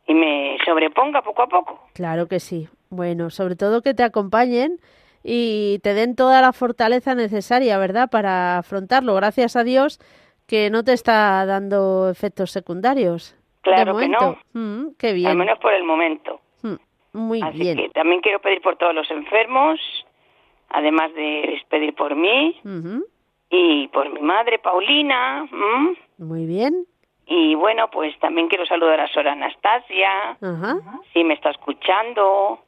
y 0.08 0.14
me 0.16 0.58
sobreponga 0.66 1.22
poco 1.22 1.44
a 1.44 1.48
poco. 1.48 1.80
Claro 1.94 2.28
que 2.28 2.40
sí. 2.40 2.68
Bueno, 2.90 3.30
sobre 3.30 3.56
todo 3.56 3.84
que 3.84 3.94
te 3.94 4.02
acompañen 4.02 4.80
y 5.24 5.78
te 5.84 5.94
den 5.94 6.16
toda 6.16 6.42
la 6.42 6.52
fortaleza 6.54 7.14
necesaria, 7.14 7.78
¿verdad? 7.78 8.10
Para 8.10 8.58
afrontarlo. 8.58 9.14
Gracias 9.14 9.56
a 9.56 9.64
Dios 9.64 10.00
que 10.48 10.72
no 10.72 10.84
te 10.84 10.94
está 10.94 11.46
dando 11.46 12.10
efectos 12.10 12.50
secundarios. 12.52 13.36
Claro 13.62 13.98
que 13.98 14.08
momento. 14.08 14.38
Mm, 14.54 14.88
qué 14.98 15.14
bien. 15.14 15.28
Al 15.28 15.38
menos 15.38 15.60
por 15.60 15.74
el 15.74 15.84
momento. 15.84 16.40
Mm, 16.64 16.76
muy 17.14 17.42
Así 17.42 17.60
bien. 17.60 17.78
que 17.78 17.90
también 17.90 18.22
quiero 18.22 18.40
pedir 18.40 18.62
por 18.62 18.78
todos 18.78 18.94
los 18.96 19.10
enfermos, 19.12 19.80
además 20.70 21.14
de 21.14 21.62
pedir 21.70 21.94
por 21.96 22.16
mí 22.16 22.60
y 23.50 23.88
por 23.90 24.12
mi 24.14 24.22
madre 24.22 24.60
Paulina. 24.60 25.48
¿m? 25.52 25.96
Muy 26.18 26.46
bien. 26.46 26.86
Y 27.26 27.54
bueno, 27.56 27.90
pues 27.92 28.18
también 28.20 28.48
quiero 28.48 28.66
saludar 28.66 29.00
a 29.02 29.08
Sor 29.10 29.28
Anastasia, 29.28 30.32
Ajá. 30.42 30.80
si 31.14 31.24
me 31.24 31.36
está 31.36 31.52
escuchando, 31.52 32.60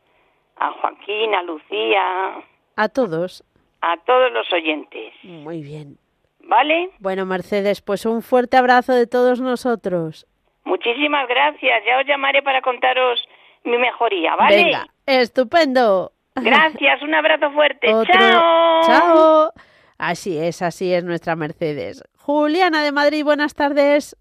a 0.57 0.71
Joaquín, 0.73 1.33
a 1.33 1.41
Lucía, 1.41 2.43
A 2.75 2.89
todos. 2.89 3.43
a 3.81 3.97
todos 4.05 4.31
los 4.31 4.51
oyentes. 4.53 5.13
Muy 5.23 5.63
bien. 5.63 5.97
¿Vale? 6.43 6.91
Bueno, 6.99 7.25
Mercedes, 7.25 7.81
pues 7.81 8.05
un 8.05 8.21
fuerte 8.21 8.57
abrazo 8.57 8.93
de 8.93 9.07
todos 9.07 9.39
nosotros. 9.41 10.27
Muchísimas 10.71 11.27
gracias. 11.27 11.83
Ya 11.85 11.99
os 11.99 12.07
llamaré 12.07 12.41
para 12.41 12.61
contaros 12.61 13.19
mi 13.65 13.77
mejoría, 13.77 14.37
¿vale? 14.37 14.55
Venga, 14.55 14.87
estupendo. 15.05 16.13
Gracias, 16.35 17.01
un 17.01 17.13
abrazo 17.13 17.51
fuerte. 17.51 17.93
Otro. 17.93 18.13
Chao. 18.13 18.81
Chao. 18.83 19.51
Así 19.97 20.37
es, 20.37 20.61
así 20.61 20.93
es 20.93 21.03
nuestra 21.03 21.35
Mercedes. 21.35 22.01
Juliana 22.19 22.83
de 22.83 22.93
Madrid, 22.93 23.25
buenas 23.25 23.53
tardes. 23.53 24.15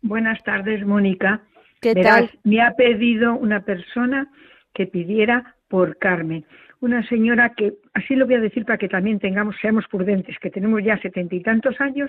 Buenas 0.00 0.40
tardes, 0.44 0.86
Mónica. 0.86 1.40
¿Qué 1.80 1.94
Verás, 1.94 2.30
tal? 2.30 2.30
me 2.44 2.62
ha 2.62 2.76
pedido 2.76 3.34
una 3.34 3.62
persona 3.62 4.28
que 4.74 4.86
pidiera 4.86 5.56
por 5.66 5.98
Carmen. 5.98 6.46
Una 6.80 7.04
señora 7.08 7.54
que, 7.56 7.72
así 7.94 8.14
lo 8.14 8.26
voy 8.26 8.36
a 8.36 8.40
decir 8.40 8.64
para 8.64 8.78
que 8.78 8.88
también 8.88 9.18
tengamos, 9.18 9.56
seamos 9.60 9.84
prudentes, 9.88 10.38
que 10.38 10.50
tenemos 10.50 10.80
ya 10.84 10.96
setenta 10.98 11.34
y 11.34 11.42
tantos 11.42 11.80
años, 11.80 12.08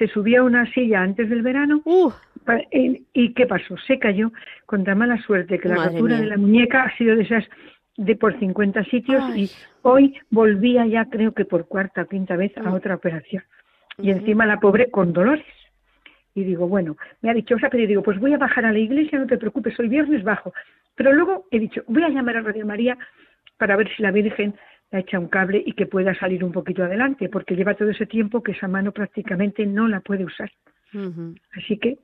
se 0.00 0.08
subió 0.08 0.40
a 0.40 0.44
una 0.44 0.64
silla 0.72 1.02
antes 1.02 1.28
del 1.28 1.42
verano 1.42 1.82
Uh, 1.84 2.10
y, 3.12 3.34
¿qué 3.34 3.46
pasó? 3.46 3.76
Se 3.86 3.98
cayó 3.98 4.32
con 4.66 4.82
tan 4.82 4.96
mala 4.98 5.18
suerte 5.22 5.58
que 5.58 5.68
la 5.68 5.76
rotura 5.84 6.14
mía. 6.16 6.20
de 6.22 6.26
la 6.26 6.36
muñeca 6.38 6.82
ha 6.84 6.96
sido 6.96 7.14
de 7.14 7.22
esas 7.22 7.44
de 7.98 8.16
por 8.16 8.36
50 8.38 8.82
sitios 8.84 9.22
Ay. 9.22 9.42
y 9.44 9.50
hoy 9.82 10.14
volvía 10.30 10.86
ya 10.86 11.04
creo 11.04 11.32
que 11.34 11.44
por 11.44 11.68
cuarta 11.68 12.02
o 12.02 12.06
quinta 12.08 12.34
vez 12.36 12.56
a 12.56 12.62
Mm. 12.62 12.72
otra 12.72 12.94
operación. 12.94 13.42
Y 13.98 14.10
encima 14.10 14.46
la 14.46 14.58
pobre 14.58 14.90
con 14.90 15.12
dolores. 15.12 15.44
Y 16.34 16.44
digo, 16.44 16.66
bueno, 16.66 16.96
me 17.20 17.28
ha 17.30 17.34
dicho, 17.34 17.56
os 17.56 17.62
ha 17.64 17.68
pedido, 17.68 17.88
digo, 17.88 18.02
pues 18.02 18.18
voy 18.18 18.32
a 18.32 18.38
bajar 18.38 18.64
a 18.64 18.72
la 18.72 18.78
iglesia, 18.78 19.18
no 19.18 19.26
te 19.26 19.36
preocupes, 19.36 19.78
hoy 19.78 19.88
viernes 19.88 20.22
bajo. 20.24 20.54
Pero 20.96 21.12
luego 21.12 21.46
he 21.50 21.58
dicho, 21.58 21.82
voy 21.88 22.02
a 22.04 22.08
llamar 22.08 22.38
a 22.38 22.40
Radio 22.40 22.64
María 22.64 22.96
para 23.58 23.76
ver 23.76 23.88
si 23.94 24.02
la 24.02 24.10
Virgen 24.12 24.54
echa 24.92 25.18
un 25.18 25.28
cable 25.28 25.62
y 25.64 25.72
que 25.74 25.86
pueda 25.86 26.14
salir 26.14 26.42
un 26.44 26.52
poquito 26.52 26.82
adelante, 26.84 27.28
porque 27.28 27.54
lleva 27.54 27.74
todo 27.74 27.90
ese 27.90 28.06
tiempo 28.06 28.42
que 28.42 28.52
esa 28.52 28.66
mano 28.68 28.92
prácticamente 28.92 29.64
no 29.66 29.86
la 29.88 30.00
puede 30.00 30.24
usar. 30.24 30.50
Así 31.56 31.78
que 31.78 31.98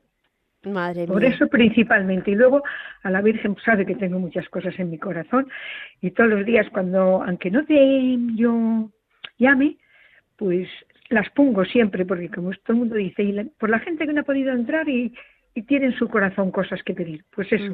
Madre 0.65 1.07
por 1.07 1.21
mía. 1.21 1.31
eso 1.31 1.49
principalmente. 1.49 2.31
Y 2.31 2.35
luego 2.37 2.63
a 3.03 3.11
la 3.11 3.23
Virgen 3.23 3.57
sabe 3.65 3.87
que 3.87 3.95
tengo 3.97 4.19
muchas 4.19 4.49
cosas 4.49 4.79
en 4.79 4.91
mi 4.91 4.99
corazón 4.99 5.49
y 6.01 6.11
todos 6.13 6.31
los 6.31 6.45
días 6.47 6.69
cuando, 6.71 7.23
aunque 7.25 7.51
no 7.51 7.65
te 7.65 8.17
yo 8.37 8.91
llame, 9.39 9.77
pues 10.37 10.69
las 11.09 11.29
pongo 11.31 11.65
siempre 11.65 12.05
porque 12.05 12.29
como 12.31 12.51
todo 12.53 12.73
el 12.75 12.79
mundo 12.79 12.95
dice, 12.97 13.23
y 13.23 13.33
la- 13.33 13.47
por 13.59 13.71
la 13.71 13.79
gente 13.81 14.07
que 14.07 14.13
no 14.13 14.21
ha 14.21 14.25
podido 14.25 14.53
entrar 14.53 14.89
y, 14.89 15.13
y 15.55 15.63
tiene 15.63 15.87
en 15.87 15.95
su 15.99 16.09
corazón 16.09 16.51
cosas 16.51 16.83
que 16.85 16.95
pedir. 16.95 17.25
Pues 17.35 17.53
eso, 17.53 17.73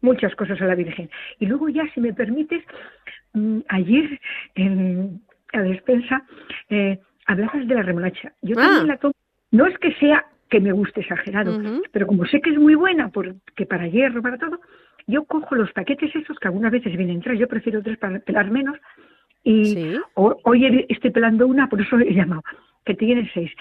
muchas 0.00 0.34
cosas 0.36 0.60
a 0.60 0.66
la 0.66 0.74
Virgen. 0.76 1.10
Y 1.40 1.46
luego 1.46 1.68
ya, 1.68 1.82
si 1.94 2.00
me 2.00 2.12
permites, 2.14 2.62
ayer 3.68 4.20
en 4.54 5.20
la 5.52 5.62
despensa 5.62 6.22
eh, 6.70 6.98
hablabas 7.26 7.66
de 7.66 7.74
la 7.74 7.82
remolacha. 7.82 8.32
Yo 8.42 8.56
Ah. 8.58 8.62
también 8.62 8.86
la 8.88 8.96
tomo. 8.98 9.14
No 9.50 9.66
es 9.66 9.76
que 9.78 9.92
sea 9.94 10.24
que 10.50 10.60
me 10.60 10.72
guste 10.72 11.00
exagerado, 11.00 11.56
Ujú. 11.58 11.82
pero 11.92 12.06
como 12.06 12.24
sé 12.26 12.40
que 12.40 12.50
es 12.50 12.58
muy 12.58 12.74
buena, 12.74 13.08
porque 13.10 13.66
para 13.68 13.86
hierro, 13.86 14.22
para 14.22 14.38
todo, 14.38 14.60
yo 15.06 15.24
cojo 15.24 15.54
los 15.54 15.72
paquetes 15.72 16.14
esos 16.14 16.38
que 16.38 16.48
algunas 16.48 16.72
veces 16.72 16.96
vienen 16.96 17.20
tres, 17.20 17.38
yo 17.38 17.48
prefiero 17.48 17.82
tres 17.82 17.98
para 17.98 18.18
pelar 18.20 18.50
menos, 18.50 18.76
y 19.44 19.64
Sí. 19.66 19.96
hoy 20.14 20.86
estoy 20.88 21.10
pelando 21.10 21.46
una, 21.46 21.68
por 21.68 21.80
eso 21.80 21.98
he 21.98 22.12
llamado, 22.14 22.42
que 22.88 22.94
tiene 22.94 23.30
seis. 23.34 23.52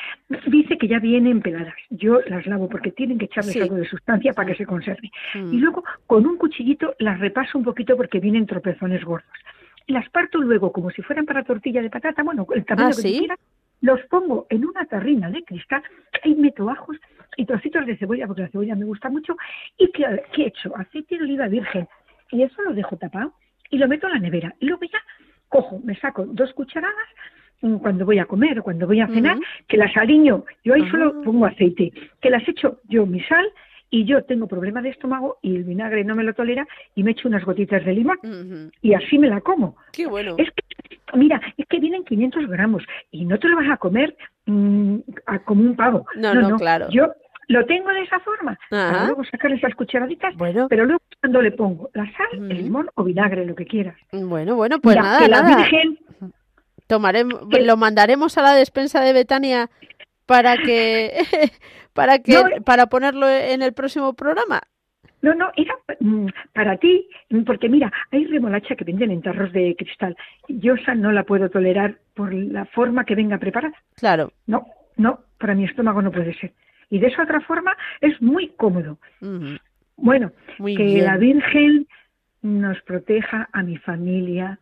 Dice 0.47 0.77
que 0.77 0.87
ya 0.87 0.99
vienen 0.99 1.41
peladas. 1.41 1.75
Yo 1.89 2.21
las 2.27 2.45
lavo 2.47 2.69
porque 2.69 2.91
tienen 2.91 3.17
que 3.17 3.25
echarles 3.25 3.53
Sí. 3.53 3.59
algo 3.59 3.75
de 3.75 3.85
sustancia 3.85 4.31
para 4.31 4.47
que 4.49 4.55
se 4.55 4.65
conserve. 4.65 5.11
Mm. 5.35 5.53
Y 5.53 5.57
luego 5.57 5.83
con 6.07 6.25
un 6.25 6.37
cuchillito 6.37 6.95
las 6.99 7.19
repaso 7.19 7.57
un 7.57 7.65
poquito 7.65 7.97
porque 7.97 8.21
vienen 8.21 8.45
tropezones 8.45 9.03
gordos. 9.03 9.29
Las 9.87 10.09
parto 10.09 10.39
luego 10.39 10.71
como 10.71 10.91
si 10.91 11.01
fueran 11.01 11.25
para 11.25 11.43
tortilla 11.43 11.81
de 11.81 11.89
patata, 11.89 12.23
bueno, 12.23 12.47
el 12.55 12.63
tamaño 12.65 12.87
Ah, 12.87 12.95
que 12.95 13.01
¿sí? 13.01 13.13
tú 13.13 13.19
quieras, 13.19 13.39
los 13.81 13.99
pongo 14.07 14.47
en 14.49 14.65
una 14.65 14.85
tarrina 14.85 15.29
de 15.29 15.43
cristal, 15.43 15.83
ahí 16.23 16.33
meto 16.35 16.69
ajos 16.69 16.97
y 17.35 17.45
trocitos 17.45 17.85
de 17.85 17.97
cebolla, 17.97 18.27
porque 18.27 18.43
la 18.43 18.49
cebolla 18.49 18.75
me 18.75 18.85
gusta 18.85 19.09
mucho, 19.09 19.35
y 19.77 19.91
¿qué, 19.91 20.23
qué 20.33 20.43
he 20.43 20.47
hecho? 20.47 20.75
Aceite 20.75 21.17
de 21.17 21.23
oliva 21.23 21.47
virgen, 21.47 21.87
y 22.31 22.43
eso 22.43 22.61
lo 22.63 22.73
dejo 22.73 22.95
tapado 22.97 23.33
y 23.69 23.77
lo 23.77 23.87
meto 23.87 24.07
en 24.07 24.13
la 24.13 24.19
nevera. 24.19 24.55
Y 24.59 24.65
luego 24.67 24.83
ya 24.85 24.99
cojo, 25.49 25.79
me 25.83 25.95
saco 25.97 26.25
dos 26.25 26.51
cucharadas 26.53 27.07
cuando 27.81 28.05
voy 28.05 28.19
a 28.19 28.25
comer 28.25 28.59
o 28.59 28.63
cuando 28.63 28.85
voy 28.87 29.01
a 29.01 29.07
cenar, 29.07 29.37
que 29.67 29.77
las 29.77 29.95
aliño, 29.97 30.45
yo 30.63 30.73
ahí 30.75 30.87
solo 30.89 31.13
Ah. 31.15 31.21
pongo 31.23 31.45
aceite, 31.45 31.91
que 32.21 32.29
las 32.29 32.47
echo 32.47 32.79
yo 32.87 33.05
mi 33.05 33.19
sal 33.21 33.45
y 33.89 34.05
yo 34.05 34.23
tengo 34.23 34.47
problema 34.47 34.81
de 34.81 34.89
estómago 34.89 35.37
y 35.41 35.55
el 35.55 35.63
vinagre 35.63 36.03
no 36.03 36.13
me 36.15 36.23
lo 36.23 36.33
tolera 36.33 36.67
y 36.95 37.03
me 37.03 37.11
echo 37.11 37.27
unas 37.27 37.43
gotitas 37.45 37.83
de 37.85 37.93
limón 37.93 38.19
y 38.81 38.93
así 38.93 39.17
me 39.17 39.27
la 39.29 39.41
como. 39.41 39.77
Qué 39.93 40.05
bueno. 40.07 40.35
Es 40.37 40.49
que, 40.51 40.97
mira, 41.17 41.41
es 41.57 41.65
que 41.67 41.79
vienen 41.79 42.03
500 42.03 42.47
gramos 42.47 42.83
y 43.11 43.25
no 43.25 43.39
te 43.39 43.47
lo 43.47 43.55
vas 43.55 43.69
a 43.71 43.77
comer 43.77 44.15
mm, 44.45 44.97
a- 45.25 45.39
como 45.39 45.61
un 45.63 45.75
pavo. 45.75 46.05
No, 46.15 46.33
no, 46.35 46.57
claro. 46.57 46.87
Yo 46.91 47.11
lo 47.47 47.65
tengo 47.65 47.89
de 47.89 48.01
esa 48.01 48.19
forma, 48.19 48.59
para 48.69 49.05
luego 49.05 49.23
sacar 49.23 49.51
esas 49.53 49.73
cucharaditas, 49.73 50.35
Bueno. 50.35 50.67
pero 50.69 50.83
luego 50.85 51.01
cuando 51.21 51.41
le 51.41 51.51
pongo 51.53 51.89
la 51.93 52.05
sal, 52.11 52.27
el 52.51 52.57
limón 52.57 52.89
o 52.95 53.03
vinagre, 53.05 53.45
lo 53.45 53.55
que 53.55 53.65
quieras. 53.65 53.95
Bueno, 54.11 54.57
bueno, 54.57 54.79
pues 54.79 54.97
Mira, 54.97 55.03
nada, 55.07 55.19
que 55.19 55.27
la. 55.29 55.41
Virgen 55.55 55.97
Tomaremos, 56.87 57.41
lo 57.61 57.77
mandaremos 57.77 58.37
a 58.37 58.41
la 58.41 58.53
despensa 58.55 59.01
de 59.01 59.13
Betania 59.13 59.69
para 60.25 60.57
que 60.57 61.11
para 61.93 62.19
que 62.19 62.33
No. 62.33 62.63
para 62.63 62.87
ponerlo 62.87 63.29
en 63.29 63.61
el 63.61 63.73
próximo 63.73 64.13
programa. 64.13 64.61
No, 65.21 65.33
no, 65.33 65.51
era 65.55 65.75
mm, 65.99 66.27
para 66.53 66.77
ti, 66.77 67.07
porque 67.45 67.69
mira, 67.69 67.91
hay 68.11 68.25
remolacha 68.25 68.75
que 68.75 68.83
venden 68.83 69.11
en 69.11 69.21
tarros 69.21 69.51
de 69.51 69.75
cristal. 69.75 70.15
Yo 70.47 70.75
esa 70.75 70.93
no 70.93 71.11
la 71.11 71.23
puedo 71.23 71.49
tolerar 71.49 71.97
por 72.13 72.33
la 72.33 72.65
forma 72.65 73.03
que 73.03 73.15
venga 73.15 73.39
preparada. 73.39 73.73
Claro. 73.95 74.31
No, 74.45 74.67
no, 74.95 75.19
para 75.39 75.55
mi 75.55 75.65
estómago 75.65 76.01
no 76.01 76.11
puede 76.11 76.35
ser. 76.35 76.53
Y 76.89 76.99
de 76.99 77.07
esa 77.07 77.23
otra 77.23 77.41
forma 77.41 77.75
es 77.99 78.21
muy 78.21 78.49
cómodo. 78.49 78.99
Bueno, 79.97 80.31
que 80.63 81.01
la 81.01 81.17
Virgen 81.17 81.87
nos 82.43 82.79
proteja 82.83 83.49
a 83.51 83.63
mi 83.63 83.77
familia 83.77 84.59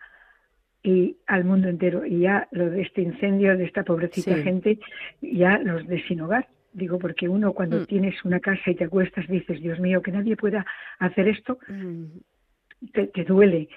y 0.86 1.17
al 1.25 1.43
mundo 1.43 1.67
entero. 1.67 2.05
Y 2.05 2.19
ya 2.19 2.47
lo 2.51 2.69
de 2.69 2.83
este 2.83 3.01
incendio, 3.01 3.57
de 3.57 3.65
esta 3.65 3.83
pobrecita 3.83 4.36
gente, 4.38 4.79
ya 5.19 5.57
los 5.57 5.86
de 5.88 6.01
sin 6.03 6.21
hogar. 6.21 6.47
Digo, 6.73 6.99
porque 6.99 7.27
uno 7.27 7.53
cuando 7.53 7.79
mm. 7.79 7.86
tienes 7.86 8.23
una 8.23 8.39
casa 8.39 8.69
y 8.69 8.75
te 8.75 8.83
acuestas 8.83 9.27
dices, 9.27 9.59
Dios 9.61 9.79
mío, 9.79 10.01
que 10.01 10.11
nadie 10.11 10.36
pueda 10.36 10.63
hacer 10.99 11.27
esto, 11.27 11.57
mm. 11.67 12.03
te, 12.93 13.07
te 13.07 13.23
duele. 13.23 13.67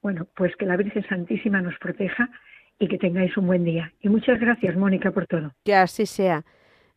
Bueno, 0.00 0.26
pues 0.34 0.56
que 0.56 0.64
la 0.64 0.76
Virgen 0.76 1.06
Santísima 1.06 1.60
nos 1.60 1.78
proteja 1.78 2.30
y 2.78 2.88
que 2.88 2.96
tengáis 2.96 3.36
un 3.36 3.46
buen 3.46 3.64
día. 3.64 3.92
Y 4.00 4.08
muchas 4.08 4.40
gracias, 4.40 4.74
Mónica, 4.76 5.10
por 5.10 5.26
todo. 5.26 5.52
Que 5.64 5.74
así 5.74 6.06
sea. 6.06 6.44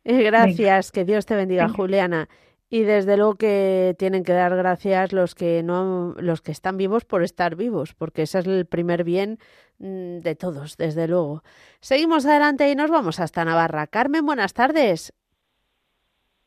Eh, 0.04 0.22
gracias, 0.22 0.92
que 0.92 1.04
Dios 1.04 1.26
te 1.26 1.36
bendiga, 1.36 1.68
Juliana. 1.68 2.28
Y 2.70 2.82
desde 2.82 3.16
luego 3.16 3.36
que 3.36 3.94
tienen 3.98 4.24
que 4.24 4.32
dar 4.32 4.54
gracias 4.54 5.12
los 5.12 5.34
que 5.34 5.62
no, 5.62 6.14
los 6.18 6.42
que 6.42 6.52
están 6.52 6.76
vivos 6.76 7.04
por 7.04 7.22
estar 7.22 7.56
vivos, 7.56 7.94
porque 7.94 8.22
ese 8.22 8.40
es 8.40 8.46
el 8.46 8.66
primer 8.66 9.04
bien 9.04 9.38
mm, 9.78 10.18
de 10.18 10.34
todos, 10.34 10.76
desde 10.76 11.08
luego. 11.08 11.42
Seguimos 11.80 12.26
adelante 12.26 12.70
y 12.70 12.74
nos 12.74 12.90
vamos 12.90 13.20
hasta 13.20 13.44
Navarra. 13.44 13.86
Carmen, 13.86 14.26
buenas 14.26 14.52
tardes. 14.52 15.14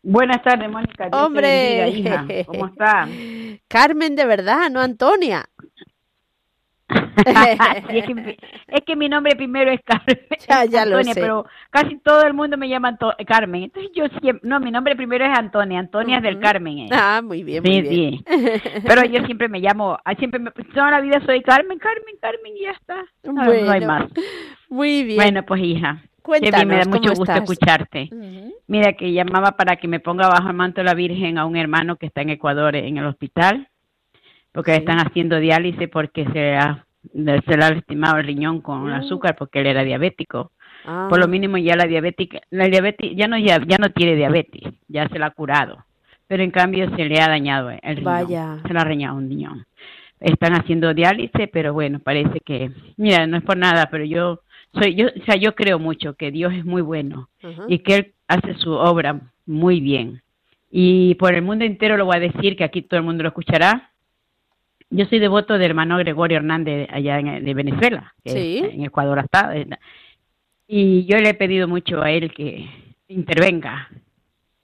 Buenas 0.03 0.41
tardes, 0.41 0.69
Mónica. 0.69 1.09
Hombre, 1.11 2.43
¿cómo 2.47 2.67
está? 2.67 3.07
Carmen 3.67 4.15
de 4.15 4.25
verdad, 4.25 4.69
no 4.71 4.81
Antonia. 4.81 5.45
es, 7.89 8.81
que, 8.85 8.95
mi 8.95 9.09
nombre 9.09 9.35
primero 9.35 9.71
es 9.71 9.81
Carmen. 9.83 10.19
Ya, 10.69 10.85
lo 10.85 11.03
sé. 11.03 11.11
Pero 11.15 11.45
casi 11.69 11.97
todo 11.97 12.23
el 12.23 12.33
mundo 12.33 12.57
me 12.57 12.67
llama 12.67 12.97
Carmen. 13.25 13.63
Entonces 13.63 13.91
yo 13.95 14.05
siempre, 14.21 14.47
no, 14.47 14.59
mi 14.59 14.71
nombre 14.71 14.95
primero 14.95 15.25
es 15.25 15.37
Antonia. 15.37 15.79
Antonia 15.79 16.17
es 16.17 16.23
del 16.23 16.39
Carmen. 16.39 16.79
Eh. 16.79 16.89
Ah, 16.91 17.21
muy 17.23 17.43
bien, 17.43 17.63
muy 17.63 17.81
bien. 17.81 18.23
Pero 18.87 19.05
yo 19.05 19.25
siempre 19.25 19.47
me 19.47 19.59
llamo, 19.59 19.97
ah, 20.03 20.15
siempre 20.15 20.39
me, 20.39 20.51
toda 20.51 20.91
la 20.91 21.01
vida 21.01 21.21
soy 21.25 21.41
Carmen, 21.41 21.79
Carmen, 21.79 22.15
Carmen 22.19 22.57
y 22.57 22.63
ya 22.63 22.71
está. 22.71 23.03
No, 23.23 23.41
hay 23.41 23.85
más. 23.85 24.11
Muy 24.69 25.03
bien. 25.03 25.17
Bueno, 25.17 25.43
pues 25.43 25.61
hija. 25.63 26.01
Cuéntanos, 26.21 26.65
me 26.67 26.77
da 26.77 26.85
mucho 26.85 27.13
gusto 27.13 27.33
escucharte. 27.33 28.09
Mira, 28.67 28.93
que 28.93 29.11
llamaba 29.11 29.53
para 29.53 29.77
que 29.77 29.87
me 29.87 29.99
ponga 29.99 30.27
bajo 30.27 30.49
el 30.49 30.53
manto 30.53 30.81
de 30.81 30.85
la 30.85 30.93
Virgen 30.93 31.37
a 31.37 31.45
un 31.45 31.57
hermano 31.57 31.95
que 31.95 32.05
está 32.05 32.21
en 32.21 32.29
Ecuador 32.29 32.75
en 32.75 32.97
el 32.97 33.05
hospital 33.05 33.70
porque 34.51 34.75
están 34.75 34.99
haciendo 34.99 35.39
diálisis 35.39 35.89
porque 35.89 36.25
se, 36.31 36.55
ha, 36.55 36.85
se 37.13 37.57
le 37.57 37.63
ha 37.63 37.71
lastimado 37.71 38.17
el 38.17 38.25
riñón 38.25 38.61
con 38.61 38.89
ah. 38.91 38.97
azúcar 38.97 39.35
porque 39.37 39.59
él 39.59 39.67
era 39.67 39.83
diabético. 39.83 40.51
Por 40.83 41.19
lo 41.19 41.25
ah. 41.25 41.27
mínimo 41.27 41.57
ya 41.57 41.75
la 41.75 41.85
diabética, 41.85 42.41
la 42.49 42.65
diabetes 42.65 43.11
ya 43.15 43.27
no 43.27 43.37
ya, 43.37 43.59
ya 43.67 43.77
no 43.77 43.91
tiene 43.91 44.15
diabetes, 44.15 44.73
ya 44.87 45.07
se 45.09 45.19
la 45.19 45.27
ha 45.27 45.31
curado, 45.31 45.85
pero 46.27 46.41
en 46.41 46.49
cambio 46.49 46.89
se 46.95 47.05
le 47.05 47.21
ha 47.21 47.27
dañado 47.27 47.69
el 47.69 47.97
riñón, 47.97 48.61
se 48.65 48.73
le 48.73 48.79
ha 48.79 48.85
dañado 48.85 49.15
un 49.15 49.29
riñón. 49.29 49.65
Están 50.19 50.53
haciendo 50.53 50.93
diálisis, 50.93 51.49
pero 51.51 51.73
bueno, 51.73 51.99
parece 51.99 52.39
que, 52.43 52.71
mira, 52.97 53.27
no 53.27 53.37
es 53.37 53.43
por 53.43 53.57
nada, 53.57 53.89
pero 53.91 54.05
yo 54.05 54.41
soy 54.73 54.95
yo, 54.95 55.07
o 55.07 55.25
sea, 55.25 55.35
yo 55.35 55.53
creo 55.53 55.77
mucho 55.77 56.15
que 56.15 56.31
Dios 56.31 56.53
es 56.53 56.65
muy 56.65 56.81
bueno 56.81 57.29
y 57.67 57.79
que 57.79 57.95
él 57.95 58.13
hace 58.27 58.55
su 58.55 58.71
obra 58.71 59.19
muy 59.45 59.81
bien. 59.81 60.21
Y 60.71 61.15
por 61.15 61.35
el 61.35 61.41
mundo 61.43 61.65
entero 61.65 61.97
lo 61.97 62.05
voy 62.05 62.17
a 62.17 62.21
decir 62.21 62.55
que 62.55 62.63
aquí 62.63 62.81
todo 62.81 62.99
el 62.99 63.05
mundo 63.05 63.23
lo 63.23 63.29
escuchará 63.29 63.90
yo 64.91 65.05
soy 65.05 65.19
devoto 65.19 65.53
del 65.53 65.71
hermano 65.71 65.97
Gregorio 65.97 66.37
Hernández 66.37 66.87
allá 66.91 67.19
en, 67.19 67.43
de 67.43 67.53
Venezuela, 67.53 68.13
que 68.23 68.59
en 68.59 68.83
Ecuador 68.83 69.19
hasta. 69.19 69.53
Y 70.67 71.05
yo 71.05 71.17
le 71.17 71.29
he 71.29 71.33
pedido 71.33 71.67
mucho 71.67 72.01
a 72.01 72.11
él 72.11 72.31
que 72.33 72.69
intervenga 73.07 73.89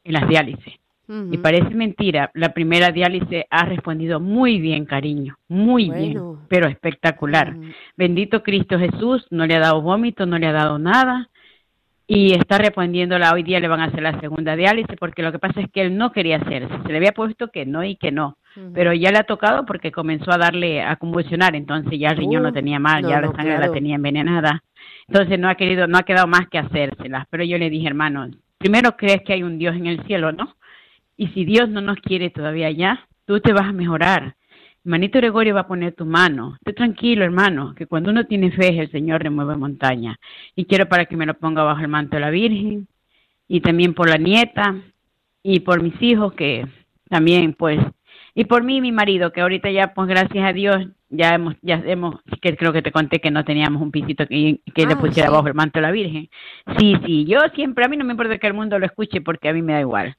en 0.03 0.13
las 0.13 0.27
diálisis. 0.27 0.75
Y 1.31 1.37
parece 1.37 1.73
mentira, 1.73 2.31
la 2.33 2.53
primera 2.53 2.91
diálisis 2.91 3.45
ha 3.49 3.63
respondido 3.63 4.19
muy 4.19 4.59
bien, 4.59 4.83
cariño, 4.83 5.37
muy 5.47 5.89
bien, 5.89 6.21
pero 6.49 6.67
espectacular. 6.67 7.55
Bendito 7.95 8.43
Cristo 8.43 8.77
Jesús, 8.77 9.25
no 9.29 9.45
le 9.45 9.55
ha 9.55 9.59
dado 9.59 9.81
vómito, 9.81 10.25
no 10.25 10.37
le 10.37 10.47
ha 10.47 10.51
dado 10.51 10.77
nada 10.79 11.29
y 12.07 12.33
está 12.33 12.57
respondiéndola 12.57 13.33
hoy 13.33 13.43
día 13.43 13.59
le 13.59 13.67
van 13.67 13.81
a 13.81 13.85
hacer 13.85 14.01
la 14.01 14.17
segunda 14.21 14.55
diálisis 14.55 14.95
porque 14.97 15.21
lo 15.21 15.33
que 15.33 15.39
pasa 15.39 15.59
es 15.59 15.69
que 15.69 15.81
él 15.81 15.97
no 15.97 16.13
quería 16.13 16.37
hacerse, 16.37 16.73
se 16.83 16.89
le 16.89 16.97
había 16.97 17.11
puesto 17.11 17.49
que 17.49 17.65
no 17.65 17.83
y 17.83 17.97
que 17.97 18.11
no, 18.13 18.37
pero 18.73 18.93
ya 18.93 19.11
le 19.11 19.17
ha 19.19 19.23
tocado 19.23 19.65
porque 19.65 19.91
comenzó 19.91 20.31
a 20.31 20.37
darle 20.37 20.81
a 20.81 20.95
convulsionar, 20.95 21.55
entonces 21.55 21.99
ya 21.99 22.09
el 22.09 22.17
riñón 22.17 22.43
no 22.43 22.53
tenía 22.53 22.79
mal, 22.79 23.03
ya 23.03 23.19
la 23.19 23.31
sangre 23.33 23.57
la 23.59 23.71
tenía 23.71 23.95
envenenada, 23.95 24.63
entonces 25.07 25.37
no 25.37 25.49
ha 25.49 25.55
querido, 25.55 25.85
no 25.87 25.97
ha 25.97 26.03
quedado 26.03 26.27
más 26.27 26.47
que 26.47 26.57
hacérselas, 26.57 27.27
pero 27.29 27.43
yo 27.43 27.57
le 27.57 27.69
dije 27.69 27.87
hermano, 27.87 28.29
primero 28.57 28.95
crees 28.95 29.21
que 29.23 29.33
hay 29.33 29.43
un 29.43 29.57
Dios 29.57 29.75
en 29.75 29.87
el 29.87 30.01
cielo, 30.05 30.31
¿no? 30.31 30.55
Y 31.17 31.27
si 31.29 31.43
Dios 31.43 31.67
no 31.67 31.81
nos 31.81 31.97
quiere 31.97 32.29
todavía 32.29 32.71
ya, 32.71 33.05
tú 33.25 33.41
te 33.41 33.51
vas 33.51 33.65
a 33.65 33.73
mejorar, 33.73 34.35
Manito 34.87 35.19
Gregorio 35.19 35.53
va 35.53 35.61
a 35.61 35.67
poner 35.67 35.93
tu 35.93 36.05
mano. 36.05 36.55
Esté 36.59 36.71
tranquilo, 36.71 37.25
hermano, 37.25 37.75
que 37.75 37.87
cuando 37.87 38.09
uno 38.09 38.25
tiene 38.25 38.51
fe, 38.51 38.79
el 38.79 38.89
Señor 38.89 39.21
remueve 39.21 39.57
montaña. 39.57 40.17
Y 40.55 40.63
quiero 40.63 40.87
para 40.87 41.05
que 41.05 41.17
me 41.17 41.25
lo 41.25 41.33
ponga 41.33 41.61
bajo 41.63 41.81
el 41.81 41.89
manto 41.89 42.15
de 42.15 42.21
la 42.21 42.29
Virgen, 42.29 42.87
y 43.49 43.59
también 43.59 43.93
por 43.93 44.09
la 44.09 44.17
nieta, 44.17 44.75
y 45.43 45.59
por 45.59 45.83
mis 45.83 46.01
hijos, 46.01 46.31
que 46.33 46.65
también, 47.09 47.53
pues, 47.53 47.79
y 48.33 48.45
por 48.45 48.63
mí 48.63 48.77
y 48.77 48.81
mi 48.81 48.93
marido, 48.93 49.33
que 49.33 49.41
ahorita 49.41 49.69
ya, 49.71 49.93
pues, 49.93 50.07
gracias 50.07 50.45
a 50.45 50.53
Dios, 50.53 50.87
ya 51.09 51.35
hemos, 51.35 51.55
ya 51.61 51.81
hemos, 51.85 52.15
que 52.41 52.55
creo 52.55 52.71
que 52.71 52.81
te 52.81 52.93
conté 52.93 53.19
que 53.19 53.31
no 53.31 53.43
teníamos 53.43 53.81
un 53.81 53.91
pisito 53.91 54.25
que, 54.25 54.61
que 54.73 54.85
le 54.85 54.93
ah, 54.93 54.99
pusiera 54.99 55.29
bajo 55.29 55.47
el 55.47 55.53
manto 55.53 55.79
de 55.79 55.81
la 55.81 55.91
Virgen. 55.91 56.29
Sí, 56.77 56.95
sí, 57.05 57.25
yo 57.25 57.39
siempre, 57.55 57.83
a 57.83 57.89
mí 57.89 57.97
no 57.97 58.05
me 58.05 58.13
importa 58.13 58.37
que 58.37 58.47
el 58.47 58.53
mundo 58.53 58.79
lo 58.79 58.85
escuche 58.85 59.19
porque 59.19 59.49
a 59.49 59.53
mí 59.53 59.61
me 59.61 59.73
da 59.73 59.81
igual. 59.81 60.15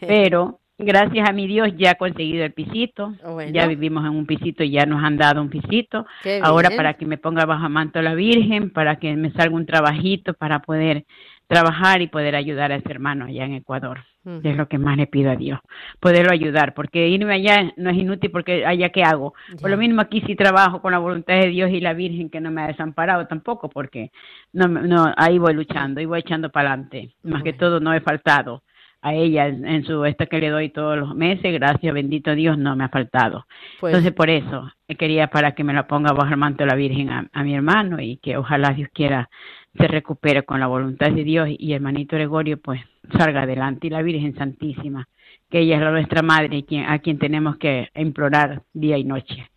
Pero 0.00 0.60
Gracias 0.84 1.28
a 1.28 1.32
mi 1.32 1.46
Dios 1.46 1.68
ya 1.76 1.92
he 1.92 1.96
conseguido 1.96 2.44
el 2.44 2.52
pisito. 2.52 3.14
Ya 3.52 3.66
vivimos 3.66 4.04
en 4.04 4.16
un 4.16 4.26
pisito 4.26 4.64
y 4.64 4.70
ya 4.70 4.84
nos 4.84 5.02
han 5.02 5.16
dado 5.16 5.40
un 5.40 5.48
pisito. 5.48 6.06
Ahora 6.42 6.70
para 6.70 6.94
que 6.94 7.06
me 7.06 7.18
ponga 7.18 7.46
bajo 7.46 7.68
manto 7.68 8.02
la 8.02 8.14
Virgen, 8.14 8.70
para 8.70 8.96
que 8.96 9.14
me 9.16 9.30
salga 9.32 9.54
un 9.54 9.66
trabajito 9.66 10.34
para 10.34 10.60
poder 10.60 11.04
trabajar 11.46 12.00
y 12.02 12.08
poder 12.08 12.34
ayudar 12.34 12.72
a 12.72 12.76
ese 12.76 12.90
hermano 12.90 13.26
allá 13.26 13.44
en 13.44 13.54
Ecuador. 13.54 14.00
Es 14.24 14.56
lo 14.56 14.68
que 14.68 14.78
más 14.78 14.96
le 14.96 15.08
pido 15.08 15.32
a 15.32 15.36
Dios, 15.36 15.58
poderlo 15.98 16.32
ayudar, 16.32 16.74
porque 16.74 17.08
irme 17.08 17.34
allá 17.34 17.72
no 17.76 17.90
es 17.90 17.96
inútil 17.96 18.30
porque 18.30 18.64
allá 18.64 18.90
qué 18.90 19.02
hago. 19.02 19.34
Por 19.60 19.68
lo 19.68 19.76
mismo 19.76 20.00
aquí 20.00 20.22
sí 20.24 20.36
trabajo 20.36 20.80
con 20.80 20.92
la 20.92 20.98
voluntad 20.98 21.34
de 21.34 21.48
Dios 21.48 21.70
y 21.70 21.80
la 21.80 21.92
Virgen 21.92 22.30
que 22.30 22.40
no 22.40 22.52
me 22.52 22.62
ha 22.62 22.68
desamparado 22.68 23.26
tampoco, 23.26 23.68
porque 23.68 24.12
no, 24.52 24.68
no 24.68 25.12
ahí 25.16 25.38
voy 25.38 25.54
luchando 25.54 26.00
y 26.00 26.06
voy 26.06 26.20
echando 26.20 26.50
para 26.50 26.72
adelante. 26.72 27.14
Más 27.24 27.42
que 27.42 27.52
todo 27.52 27.80
no 27.80 27.92
he 27.92 28.00
faltado 28.00 28.62
a 29.02 29.14
ella 29.14 29.48
en 29.48 29.84
su 29.84 30.04
esta 30.04 30.26
que 30.26 30.38
le 30.38 30.48
doy 30.48 30.68
todos 30.70 30.96
los 30.96 31.14
meses, 31.14 31.52
gracias, 31.52 31.92
bendito 31.92 32.34
Dios, 32.36 32.56
no 32.56 32.76
me 32.76 32.84
ha 32.84 32.88
faltado. 32.88 33.46
Pues 33.80 33.92
Entonces, 33.92 34.12
por 34.12 34.30
eso 34.30 34.70
quería 34.96 35.26
para 35.28 35.52
que 35.52 35.64
me 35.64 35.72
la 35.72 35.86
ponga 35.86 36.12
bajo 36.12 36.30
el 36.30 36.36
manto 36.36 36.64
de 36.64 36.70
la 36.70 36.76
Virgen 36.76 37.10
a, 37.10 37.42
mi 37.42 37.54
hermano 37.54 38.00
y 38.00 38.18
que 38.18 38.36
ojalá 38.36 38.70
Dios 38.70 38.88
quiera 38.92 39.28
se 39.76 39.88
recupere 39.88 40.44
con 40.44 40.60
la 40.60 40.66
voluntad 40.66 41.10
de 41.10 41.24
Dios 41.24 41.48
y 41.50 41.72
hermanito 41.72 42.14
Gregorio 42.16 42.60
pues 42.60 42.80
salga 43.16 43.42
adelante 43.42 43.86
y 43.86 43.90
la 43.90 44.02
Virgen 44.02 44.34
Santísima, 44.36 45.08
que 45.50 45.60
ella 45.60 45.76
es 45.76 45.82
la 45.82 45.90
nuestra 45.90 46.22
madre 46.22 46.58
y 46.58 46.62
quien, 46.62 46.84
a 46.84 46.98
quien 46.98 47.18
tenemos 47.18 47.56
que 47.56 47.88
implorar 47.94 48.62
día 48.72 48.98
y 48.98 49.04
noche. 49.04 49.48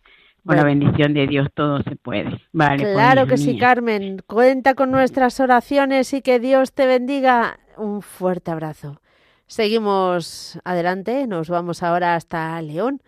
Con 0.44 0.56
la 0.56 0.64
bendición 0.64 1.12
de 1.12 1.26
Dios 1.26 1.48
todo 1.54 1.82
se 1.82 1.96
puede. 1.96 2.40
Vale, 2.52 2.82
pues, 2.82 2.94
claro 2.94 3.26
que 3.26 3.36
sí, 3.36 3.58
Carmen. 3.58 4.22
Cuenta 4.28 4.74
con 4.74 4.92
nuestras 4.92 5.40
oraciones 5.40 6.12
y 6.14 6.22
que 6.22 6.38
Dios 6.38 6.72
te 6.72 6.86
bendiga. 6.86 7.58
Un 7.76 8.00
fuerte 8.00 8.52
abrazo. 8.52 9.00
Seguimos 9.48 10.58
adelante, 10.64 11.28
nos 11.28 11.48
vamos 11.48 11.84
ahora 11.84 12.16
hasta 12.16 12.60
León. 12.62 13.00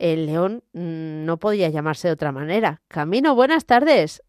El 0.00 0.26
León 0.26 0.64
mm, 0.72 1.24
no 1.24 1.36
podía 1.36 1.68
llamarse 1.68 2.08
de 2.08 2.14
otra 2.14 2.32
manera. 2.32 2.80
Camino, 2.88 3.36
buenas 3.36 3.64
tardes. 3.64 4.20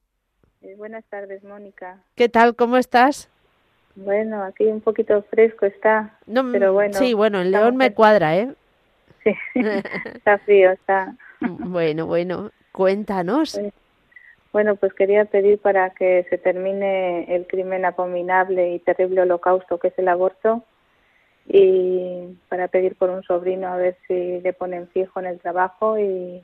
buenas 0.78 1.04
tardes, 1.06 1.44
Mónica. 1.44 1.98
¿Qué 2.14 2.30
tal? 2.30 2.56
¿Cómo 2.56 2.78
estás? 2.78 3.32
Bueno, 3.96 4.44
aquí 4.44 4.66
un 4.66 4.80
poquito 4.80 5.24
fresco 5.24 5.66
está, 5.66 6.20
pero 6.52 6.74
bueno. 6.74 6.94
Sí, 6.94 7.16
bueno, 7.16 7.42
el 7.42 7.50
León 7.50 7.78
me 7.78 7.94
cuadra, 7.94 8.38
¿eh? 8.38 8.54
Sí, 9.24 9.34
está 10.14 10.38
frío, 10.40 10.72
está. 10.72 11.16
Bueno, 11.40 12.06
bueno, 12.06 12.52
cuéntanos. 12.72 13.58
Pues, 13.58 13.74
bueno, 14.54 14.76
pues 14.76 14.94
quería 14.94 15.26
pedir 15.26 15.58
para 15.58 15.90
que 15.90 16.28
se 16.30 16.38
termine 16.38 17.36
el 17.36 17.48
crimen 17.48 17.86
abominable 17.86 18.76
y 18.76 18.80
terrible 18.80 19.22
holocausto 19.22 19.80
que 19.80 19.88
es 19.88 19.98
el 19.98 20.10
aborto 20.10 20.64
y 21.48 22.38
para 22.50 22.68
pedir 22.68 22.96
por 22.96 23.10
un 23.10 23.24
sobrino 23.24 23.68
a 23.68 23.78
ver 23.78 23.98
si 24.08 24.42
le 24.42 24.54
ponen 24.54 24.88
fijo 24.90 25.20
en 25.20 25.28
el 25.28 25.40
trabajo 25.40 26.00
y 26.00 26.42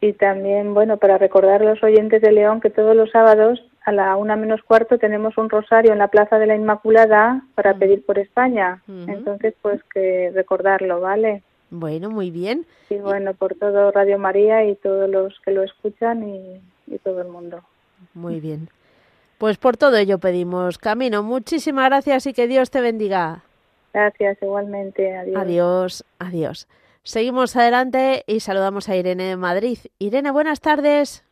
y 0.00 0.12
también 0.12 0.74
bueno 0.74 0.98
para 0.98 1.18
recordar 1.18 1.62
a 1.62 1.72
los 1.72 1.82
oyentes 1.82 2.20
de 2.22 2.32
León 2.32 2.60
que 2.60 2.70
todos 2.70 2.94
los 2.94 3.10
sábados 3.10 3.62
a 3.84 3.92
la 3.92 4.16
una 4.16 4.36
menos 4.36 4.62
cuarto 4.62 4.98
tenemos 4.98 5.36
un 5.38 5.48
rosario 5.48 5.92
en 5.92 5.98
la 5.98 6.08
Plaza 6.08 6.38
de 6.38 6.46
la 6.46 6.54
Inmaculada 6.54 7.42
para 7.54 7.74
pedir 7.74 8.04
por 8.04 8.18
España 8.18 8.82
entonces 8.88 9.54
pues 9.62 9.82
que 9.92 10.30
recordarlo 10.34 11.00
vale 11.00 11.42
Bueno, 11.70 12.10
muy 12.10 12.30
bien. 12.30 12.64
Y 12.90 12.98
bueno, 12.98 13.34
por 13.34 13.56
todo 13.56 13.90
Radio 13.90 14.18
María 14.18 14.64
y 14.64 14.76
todos 14.76 15.10
los 15.10 15.34
que 15.40 15.50
lo 15.50 15.64
escuchan 15.64 16.22
y, 16.22 16.60
y 16.86 16.98
todo 16.98 17.20
el 17.20 17.28
mundo. 17.28 17.60
Muy 18.14 18.38
bien. 18.38 18.68
Pues 19.38 19.58
por 19.58 19.76
todo 19.76 19.96
ello 19.96 20.18
pedimos 20.18 20.78
camino. 20.78 21.22
Muchísimas 21.22 21.86
gracias 21.86 22.26
y 22.26 22.32
que 22.32 22.46
Dios 22.46 22.70
te 22.70 22.80
bendiga. 22.80 23.42
Gracias, 24.00 24.36
igualmente. 24.42 25.16
Adiós. 25.16 25.36
Adiós, 25.40 26.04
adiós. 26.18 26.68
Seguimos 27.02 27.56
adelante 27.56 28.24
y 28.26 28.40
saludamos 28.40 28.90
a 28.90 28.96
Irene 28.96 29.24
de 29.24 29.36
Madrid. 29.38 29.78
Irene, 29.98 30.30
buenas 30.32 30.60
tardes. 30.60 31.24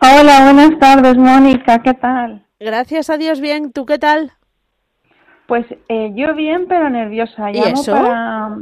Hola, 0.00 0.50
buenas 0.52 0.76
tardes, 0.80 1.16
Mónica. 1.16 1.80
¿Qué 1.84 1.94
tal? 1.94 2.42
Gracias 2.58 3.08
a 3.08 3.18
Dios, 3.18 3.40
bien. 3.40 3.70
¿Tú 3.72 3.86
qué 3.86 3.98
tal? 4.00 4.32
Pues 5.46 5.64
eh, 5.88 6.10
yo 6.16 6.34
bien, 6.34 6.66
pero 6.68 6.90
nerviosa. 6.90 7.52
¿Y 7.52 7.54
Llamo 7.54 7.80
eso? 7.80 7.92
Para, 7.92 8.56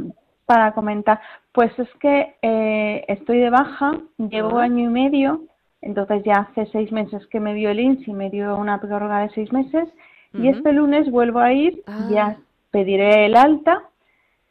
para 0.45 0.71
comentar. 0.73 1.19
Pues 1.51 1.71
es 1.79 1.89
que 1.99 2.35
eh, 2.43 3.05
estoy 3.07 3.39
de 3.39 3.49
baja, 3.49 3.93
llevo 4.19 4.59
Ah. 4.59 4.65
año 4.65 4.83
y 4.83 4.89
medio, 4.89 5.41
entonces 5.81 6.21
ya 6.25 6.47
hace 6.51 6.67
seis 6.71 6.91
meses 6.91 7.25
que 7.31 7.39
me 7.39 7.55
dio 7.55 7.71
el 7.71 7.79
INSS 7.79 8.07
y 8.07 8.13
me 8.13 8.29
dio 8.29 8.55
una 8.55 8.79
prórroga 8.79 9.21
de 9.21 9.29
seis 9.31 9.51
meses. 9.51 9.87
Y 10.33 10.49
este 10.49 10.73
lunes 10.73 11.09
vuelvo 11.09 11.39
a 11.39 11.53
ir, 11.53 11.81
Ah. 11.87 12.07
ya 12.11 12.37
pediré 12.75 13.25
el 13.27 13.37
alta, 13.37 13.83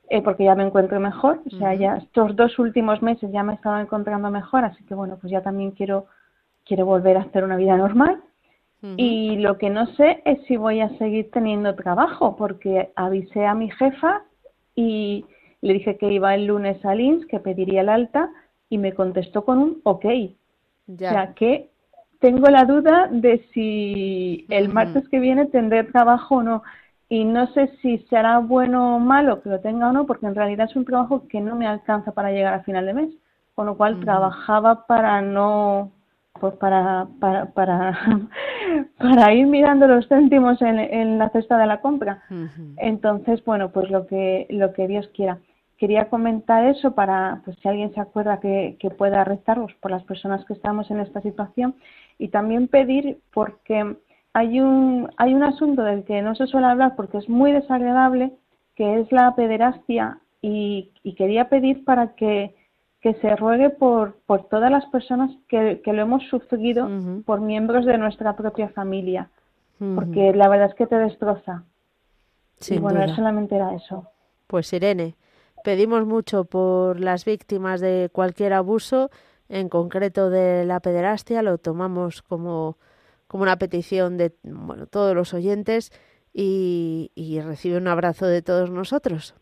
eh, 0.08 0.22
porque 0.22 0.44
ya 0.44 0.54
me 0.54 0.64
encuentro 0.64 0.98
mejor. 0.98 1.42
O 1.46 1.58
sea, 1.58 1.74
ya 1.74 1.96
estos 1.96 2.34
dos 2.34 2.58
últimos 2.58 3.02
meses 3.02 3.30
ya 3.30 3.42
me 3.42 3.52
he 3.52 3.56
estado 3.56 3.78
encontrando 3.78 4.30
mejor, 4.30 4.64
así 4.64 4.82
que 4.84 4.94
bueno, 4.94 5.18
pues 5.20 5.30
ya 5.30 5.42
también 5.42 5.72
quiero, 5.72 6.06
quiero 6.64 6.86
volver 6.86 7.18
a 7.18 7.20
hacer 7.20 7.44
una 7.44 7.58
vida 7.58 7.76
normal. 7.76 8.22
Y 8.96 9.36
lo 9.36 9.56
que 9.56 9.70
no 9.70 9.86
sé 9.96 10.22
es 10.26 10.38
si 10.46 10.58
voy 10.58 10.80
a 10.80 10.90
seguir 10.98 11.30
teniendo 11.30 11.74
trabajo, 11.74 12.36
porque 12.36 12.92
avisé 12.96 13.46
a 13.46 13.54
mi 13.54 13.70
jefa 13.70 14.22
y 14.74 15.24
le 15.62 15.72
dije 15.72 15.96
que 15.96 16.12
iba 16.12 16.34
el 16.34 16.46
lunes 16.46 16.82
al 16.84 17.00
INS, 17.00 17.24
que 17.26 17.40
pediría 17.40 17.80
el 17.80 17.88
alta, 17.88 18.30
y 18.68 18.76
me 18.76 18.92
contestó 18.92 19.44
con 19.44 19.58
un 19.58 19.80
ok. 19.84 20.04
Ya. 20.86 21.08
O 21.08 21.12
sea 21.12 21.34
que 21.34 21.70
tengo 22.20 22.48
la 22.48 22.64
duda 22.64 23.08
de 23.10 23.46
si 23.52 24.46
el 24.50 24.68
martes 24.70 25.08
que 25.08 25.18
viene 25.18 25.46
tendré 25.46 25.84
trabajo 25.84 26.36
o 26.36 26.42
no. 26.42 26.62
Y 27.08 27.24
no 27.24 27.46
sé 27.48 27.70
si 27.82 27.98
será 28.10 28.38
bueno 28.38 28.96
o 28.96 28.98
malo 28.98 29.42
que 29.42 29.50
lo 29.50 29.60
tenga 29.60 29.88
o 29.88 29.92
no, 29.92 30.06
porque 30.06 30.26
en 30.26 30.34
realidad 30.34 30.68
es 30.70 30.76
un 30.76 30.84
trabajo 30.84 31.28
que 31.28 31.40
no 31.40 31.54
me 31.54 31.66
alcanza 31.66 32.12
para 32.12 32.32
llegar 32.32 32.54
a 32.54 32.62
final 32.62 32.86
de 32.86 32.94
mes. 32.94 33.10
Con 33.54 33.66
lo 33.66 33.76
cual 33.76 33.94
Ujú. 33.94 34.04
trabajaba 34.04 34.86
para 34.86 35.20
no, 35.22 35.92
pues 36.40 36.54
para, 36.54 37.06
para, 37.20 37.46
para, 37.52 37.98
para 38.98 39.32
ir 39.32 39.46
mirando 39.46 39.86
los 39.86 40.08
céntimos 40.08 40.60
en, 40.62 40.78
en 40.78 41.18
la 41.18 41.28
cesta 41.30 41.56
de 41.58 41.66
la 41.66 41.80
compra. 41.80 42.22
Entonces, 42.76 43.44
bueno, 43.44 43.70
pues 43.70 43.90
lo 43.90 44.06
que, 44.06 44.46
lo 44.50 44.72
que 44.72 44.88
Dios 44.88 45.08
quiera. 45.14 45.38
Quería 45.76 46.08
comentar 46.08 46.64
eso 46.66 46.94
para, 46.94 47.42
pues 47.44 47.56
si 47.60 47.68
alguien 47.68 47.92
se 47.94 48.00
acuerda 48.00 48.40
que, 48.40 48.76
que 48.80 48.90
pueda 48.90 49.24
rezarlos 49.24 49.72
por 49.74 49.90
las 49.90 50.02
personas 50.04 50.44
que 50.44 50.54
estamos 50.54 50.90
en 50.90 51.00
esta 51.00 51.20
situación 51.20 51.74
y 52.18 52.28
también 52.28 52.68
pedir 52.68 53.18
porque 53.32 53.96
hay 54.34 54.60
un, 54.60 55.10
hay 55.16 55.32
un 55.32 55.44
asunto 55.44 55.82
del 55.82 56.04
que 56.04 56.20
no 56.20 56.34
se 56.34 56.46
suele 56.46 56.66
hablar 56.66 56.96
porque 56.96 57.18
es 57.18 57.28
muy 57.28 57.52
desagradable, 57.52 58.32
que 58.74 59.00
es 59.00 59.10
la 59.12 59.34
pederastia 59.36 60.18
y, 60.42 60.90
y 61.02 61.14
quería 61.14 61.48
pedir 61.48 61.84
para 61.84 62.14
que, 62.14 62.54
que 63.00 63.14
se 63.14 63.36
ruegue 63.36 63.70
por, 63.70 64.16
por 64.26 64.48
todas 64.48 64.70
las 64.70 64.84
personas 64.86 65.30
que, 65.48 65.80
que 65.84 65.92
lo 65.92 66.02
hemos 66.02 66.24
sufrido 66.24 66.88
por 67.24 67.40
miembros 67.40 67.86
de 67.86 67.96
nuestra 67.96 68.34
propia 68.34 68.68
familia, 68.70 69.30
porque 69.78 70.32
la 70.34 70.48
verdad 70.48 70.70
es 70.70 70.74
que 70.74 70.86
te 70.86 70.96
destroza. 70.96 71.64
Sin 72.58 72.78
y 72.78 72.80
bueno, 72.80 73.02
duda. 73.02 73.14
solamente 73.14 73.54
era 73.54 73.74
eso. 73.74 74.08
Pues 74.46 74.72
Irene, 74.72 75.14
pedimos 75.62 76.06
mucho 76.06 76.44
por 76.44 76.98
las 76.98 77.24
víctimas 77.24 77.80
de 77.80 78.10
cualquier 78.12 78.52
abuso, 78.52 79.10
en 79.48 79.68
concreto 79.68 80.30
de 80.30 80.64
la 80.64 80.80
pederastia, 80.80 81.42
lo 81.42 81.58
tomamos 81.58 82.22
como, 82.22 82.78
como 83.34 83.42
una 83.42 83.56
petición 83.56 84.16
de 84.16 84.32
bueno, 84.44 84.86
todos 84.86 85.12
los 85.12 85.34
oyentes 85.34 85.90
y, 86.32 87.10
y 87.16 87.40
recibe 87.40 87.78
un 87.78 87.88
abrazo 87.88 88.26
de 88.28 88.42
todos 88.42 88.70
nosotros. 88.70 89.34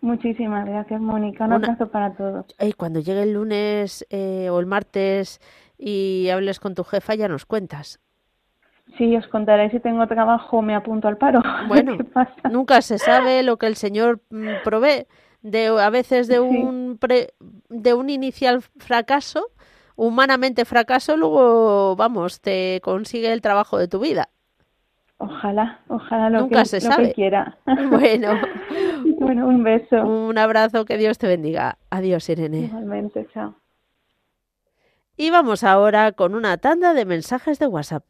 Muchísimas 0.00 0.64
gracias, 0.64 0.98
Mónica. 0.98 1.44
Un 1.44 1.52
Una- 1.52 1.66
abrazo 1.66 1.90
para 1.90 2.14
todos. 2.14 2.46
Y 2.58 2.72
cuando 2.72 3.00
llegue 3.00 3.24
el 3.24 3.34
lunes 3.34 4.06
eh, 4.08 4.48
o 4.50 4.58
el 4.58 4.64
martes 4.64 5.38
y 5.76 6.30
hables 6.30 6.60
con 6.60 6.74
tu 6.74 6.82
jefa, 6.82 7.14
ya 7.14 7.28
nos 7.28 7.44
cuentas. 7.44 8.00
Sí, 8.96 9.14
os 9.16 9.26
contaré 9.28 9.68
si 9.70 9.80
tengo 9.80 10.06
trabajo, 10.06 10.62
me 10.62 10.74
apunto 10.74 11.08
al 11.08 11.18
paro. 11.18 11.42
Bueno. 11.68 11.98
Nunca 12.50 12.80
se 12.80 12.96
sabe 12.96 13.42
lo 13.42 13.58
que 13.58 13.66
el 13.66 13.76
Señor 13.76 14.20
mm, 14.30 14.62
provee. 14.64 15.06
De, 15.42 15.66
a 15.66 15.90
veces 15.90 16.26
de 16.26 16.36
Sí. 16.36 16.40
un, 16.40 16.96
pre- 16.98 17.34
de 17.68 17.92
un 17.92 18.08
inicial 18.08 18.62
fracaso, 18.78 19.50
humanamente 19.98 20.64
fracaso, 20.64 21.16
luego, 21.16 21.96
vamos, 21.96 22.40
te 22.40 22.80
consigue 22.82 23.32
el 23.32 23.42
trabajo 23.42 23.78
de 23.78 23.88
tu 23.88 23.98
vida. 23.98 24.28
Ojalá, 25.18 25.80
ojalá 25.88 26.30
lo, 26.30 26.42
Nunca 26.42 26.60
que, 26.62 26.66
se 26.66 26.76
lo 26.76 26.92
sabe. 26.92 27.08
que 27.08 27.14
quiera. 27.14 27.58
Bueno, 27.90 28.40
bueno, 29.18 29.48
un 29.48 29.64
beso. 29.64 29.96
un 30.06 30.38
abrazo, 30.38 30.84
que 30.84 30.96
Dios 30.96 31.18
te 31.18 31.26
bendiga. 31.26 31.78
Adiós, 31.90 32.28
Irene. 32.28 32.60
Igualmente, 32.60 33.26
chao. 33.34 33.56
Y 35.16 35.30
vamos 35.30 35.64
ahora 35.64 36.12
con 36.12 36.36
una 36.36 36.56
tanda 36.58 36.94
de 36.94 37.04
mensajes 37.04 37.58
de 37.58 37.66
WhatsApp. 37.66 38.04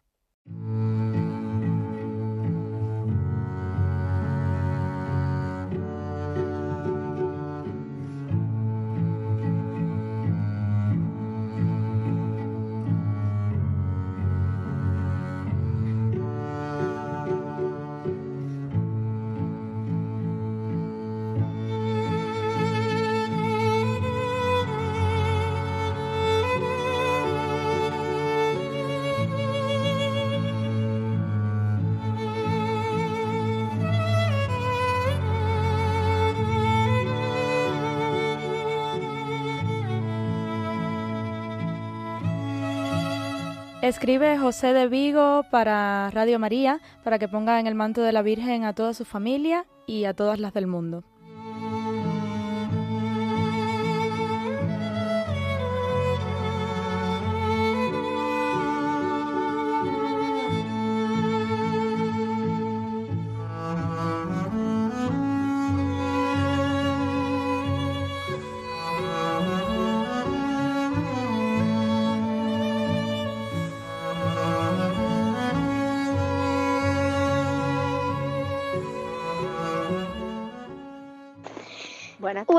Escribe 43.88 44.36
José 44.36 44.74
de 44.74 44.86
Vigo 44.86 45.44
para 45.50 46.10
Radio 46.10 46.38
María 46.38 46.78
para 47.02 47.18
que 47.18 47.26
ponga 47.26 47.58
en 47.58 47.66
el 47.66 47.74
manto 47.74 48.02
de 48.02 48.12
la 48.12 48.20
Virgen 48.20 48.64
a 48.64 48.74
toda 48.74 48.92
su 48.92 49.06
familia 49.06 49.64
y 49.86 50.04
a 50.04 50.12
todas 50.12 50.38
las 50.38 50.52
del 50.52 50.66
mundo. 50.66 51.04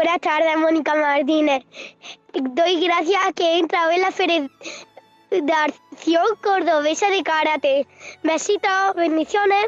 Buenas. 0.09 0.21
Tardes, 0.21 0.57
Mónica 0.57 0.95
Martínez. 0.95 1.63
Doy 2.33 2.83
gracias 2.83 3.21
a 3.27 3.31
que 3.31 3.43
he 3.43 3.59
entrado 3.59 3.91
en 3.91 4.01
la 4.01 4.11
Federación 4.11 4.49
Cordobesa 6.41 7.11
de 7.11 7.21
Karate. 7.21 7.87
Besitos, 8.23 8.95
bendiciones. 8.95 9.67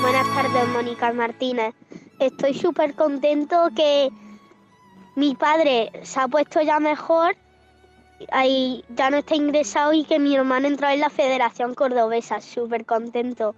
Buenas 0.00 0.28
tardes, 0.32 0.68
Mónica 0.68 1.12
Martínez. 1.12 1.74
Estoy 2.20 2.54
súper 2.54 2.94
contento 2.94 3.70
que 3.74 4.10
mi 5.16 5.34
padre 5.34 5.90
se 6.04 6.20
ha 6.20 6.28
puesto 6.28 6.60
ya 6.60 6.78
mejor 6.78 7.34
y 8.44 8.84
ya 8.90 9.10
no 9.10 9.16
está 9.16 9.34
ingresado 9.34 9.92
y 9.92 10.04
que 10.04 10.20
mi 10.20 10.36
hermano 10.36 10.68
entró 10.68 10.88
en 10.88 11.00
la 11.00 11.10
Federación 11.10 11.74
Cordobesa. 11.74 12.40
Súper 12.40 12.86
contento. 12.86 13.56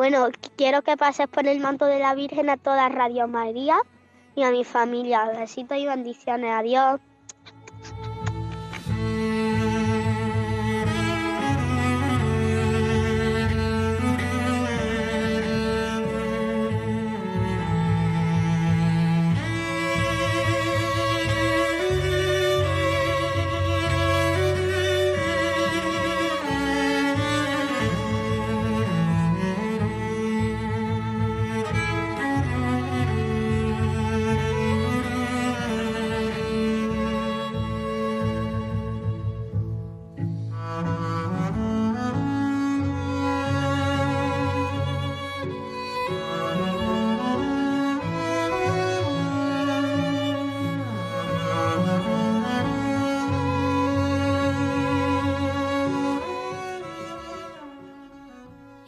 Bueno, 0.00 0.28
quiero 0.56 0.80
que 0.80 0.96
pases 0.96 1.28
por 1.28 1.46
el 1.46 1.60
manto 1.60 1.84
de 1.84 1.98
la 1.98 2.14
Virgen 2.14 2.48
a 2.48 2.56
toda 2.56 2.88
Radio 2.88 3.28
María 3.28 3.76
y 4.34 4.44
a 4.44 4.50
mi 4.50 4.64
familia. 4.64 5.26
Besitos 5.26 5.76
y 5.76 5.84
bendiciones. 5.84 6.54
Adiós. 6.54 7.02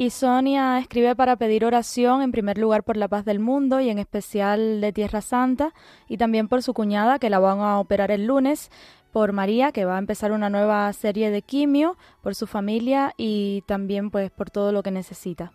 Y 0.03 0.11
Sonia 0.11 0.80
escribe 0.80 1.14
para 1.14 1.36
pedir 1.36 1.64
oración 1.64 2.22
en 2.22 2.32
primer 2.32 2.59
lugar 2.59 2.82
por 2.82 2.96
la 2.96 3.07
paz 3.07 3.24
del 3.24 3.38
mundo 3.38 3.78
y 3.78 3.88
en 3.88 4.00
especial 4.00 4.80
de 4.80 4.92
Tierra 4.92 5.20
Santa 5.20 5.74
y 6.09 6.16
también 6.16 6.48
por 6.48 6.61
su 6.64 6.74
cuñada 6.74 7.20
que 7.20 7.30
la 7.30 7.38
van 7.38 7.61
a 7.61 7.78
operar 7.78 8.11
el 8.11 8.26
lunes, 8.26 8.72
por 9.12 9.32
María 9.32 9.70
que 9.70 9.84
va 9.84 9.94
a 9.94 10.00
empezar 10.00 10.32
una 10.32 10.50
nueva 10.50 10.92
serie 10.92 11.30
de 11.30 11.42
quimio, 11.42 11.96
por 12.20 12.34
su 12.34 12.48
familia 12.48 13.14
y 13.16 13.62
también 13.68 14.11
pues 14.11 14.32
por 14.32 14.50
todo 14.50 14.72
lo 14.72 14.82
que 14.82 14.90
necesita. 14.90 15.53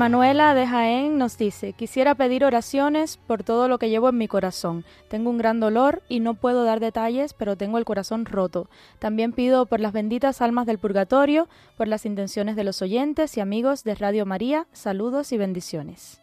Manuela 0.00 0.54
de 0.54 0.66
Jaén 0.66 1.18
nos 1.18 1.36
dice, 1.36 1.74
quisiera 1.74 2.14
pedir 2.14 2.42
oraciones 2.42 3.18
por 3.18 3.44
todo 3.44 3.68
lo 3.68 3.78
que 3.78 3.90
llevo 3.90 4.08
en 4.08 4.16
mi 4.16 4.28
corazón. 4.28 4.86
Tengo 5.10 5.28
un 5.28 5.36
gran 5.36 5.60
dolor 5.60 6.02
y 6.08 6.20
no 6.20 6.32
puedo 6.32 6.64
dar 6.64 6.80
detalles, 6.80 7.34
pero 7.34 7.54
tengo 7.54 7.76
el 7.76 7.84
corazón 7.84 8.24
roto. 8.24 8.70
También 8.98 9.34
pido 9.34 9.66
por 9.66 9.78
las 9.78 9.92
benditas 9.92 10.40
almas 10.40 10.64
del 10.64 10.78
purgatorio, 10.78 11.50
por 11.76 11.86
las 11.86 12.06
intenciones 12.06 12.56
de 12.56 12.64
los 12.64 12.80
oyentes 12.80 13.36
y 13.36 13.40
amigos 13.40 13.84
de 13.84 13.94
Radio 13.94 14.24
María. 14.24 14.66
Saludos 14.72 15.32
y 15.32 15.36
bendiciones. 15.36 16.22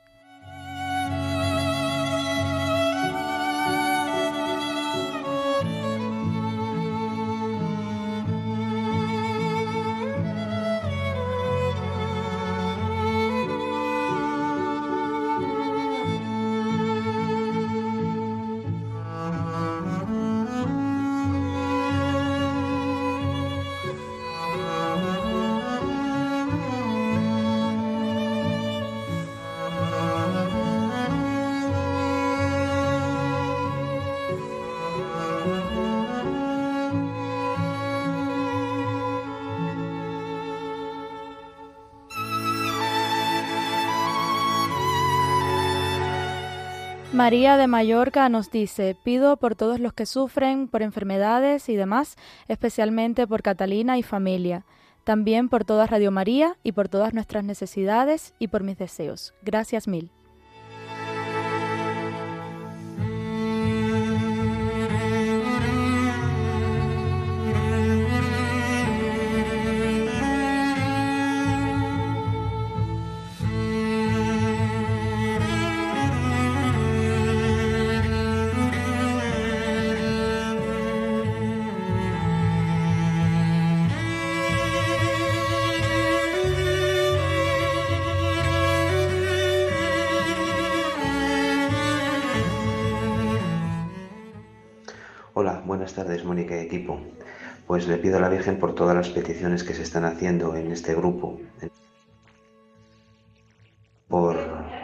María 47.18 47.58
de 47.58 47.66
Mallorca 47.66 48.30
nos 48.30 48.52
dice, 48.52 48.96
pido 49.04 49.38
por 49.38 49.56
todos 49.56 49.80
los 49.80 49.92
que 49.92 50.06
sufren 50.06 50.68
por 50.68 50.84
enfermedades 50.84 51.68
y 51.68 51.76
demás, 51.76 52.16
especialmente 52.48 53.26
por 53.26 53.42
Catalina 53.42 53.98
y 53.98 54.04
familia, 54.04 54.66
también 55.04 55.50
por 55.50 55.66
toda 55.66 55.88
Radio 55.88 56.12
María 56.12 56.58
y 56.62 56.74
por 56.74 56.90
todas 56.90 57.16
nuestras 57.16 57.44
necesidades 57.44 58.36
y 58.38 58.50
por 58.50 58.62
mis 58.62 58.78
deseos. 58.78 59.34
Gracias 59.42 59.88
mil. 59.88 60.12
Pues 97.78 97.88
le 97.88 97.98
pido 97.98 98.18
a 98.18 98.20
la 98.20 98.30
Virgen 98.30 98.58
por 98.58 98.74
todas 98.74 98.96
las 98.96 99.10
peticiones 99.10 99.64
que 99.64 99.76
se 99.76 99.84
están 99.84 100.04
haciendo 100.04 100.56
en 100.56 100.72
este 100.72 100.96
grupo. 100.96 101.40
Por, 104.08 104.36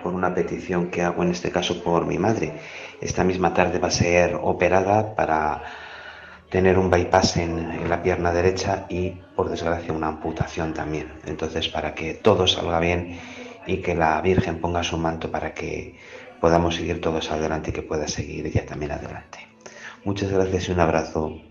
por, 0.04 0.14
una 0.14 0.36
petición 0.36 0.92
que 0.92 1.02
hago 1.02 1.24
en 1.24 1.32
este 1.32 1.50
caso 1.50 1.84
por 1.84 2.06
mi 2.06 2.20
madre. 2.20 2.54
Esta 3.02 3.24
misma 3.24 3.52
tarde 3.52 3.80
va 3.80 3.88
a 3.88 3.90
ser 3.90 4.38
operada 4.40 5.16
para 5.16 5.64
tener 6.52 6.78
un 6.78 6.92
bypass 6.92 7.38
en, 7.38 7.72
en, 7.72 7.90
la 7.90 8.04
pierna 8.04 8.32
derecha 8.32 8.86
y 8.90 9.10
por 9.36 9.50
desgracia 9.50 9.92
una 9.92 10.10
amputación 10.10 10.76
también. 10.76 11.14
Entonces 11.26 11.70
para 11.70 11.96
que 11.96 12.14
todo 12.14 12.46
salga 12.46 12.80
bien 12.80 13.20
y 13.66 13.78
que 13.78 13.96
la 13.96 14.22
Virgen 14.22 14.62
ponga 14.62 14.84
su 14.84 15.00
manto 15.00 15.32
para 15.32 15.56
que 15.56 15.98
podamos 16.40 16.76
seguir 16.76 17.02
todos 17.02 17.32
adelante 17.32 17.72
y 17.72 17.74
que 17.74 17.82
pueda 17.82 18.08
seguir 18.08 18.46
ella 18.46 18.68
también 18.68 18.92
adelante. 18.92 19.40
Muchas 20.04 20.32
gracias 20.32 20.70
y 20.70 20.74
un 20.74 20.80
abrazo. 20.80 21.42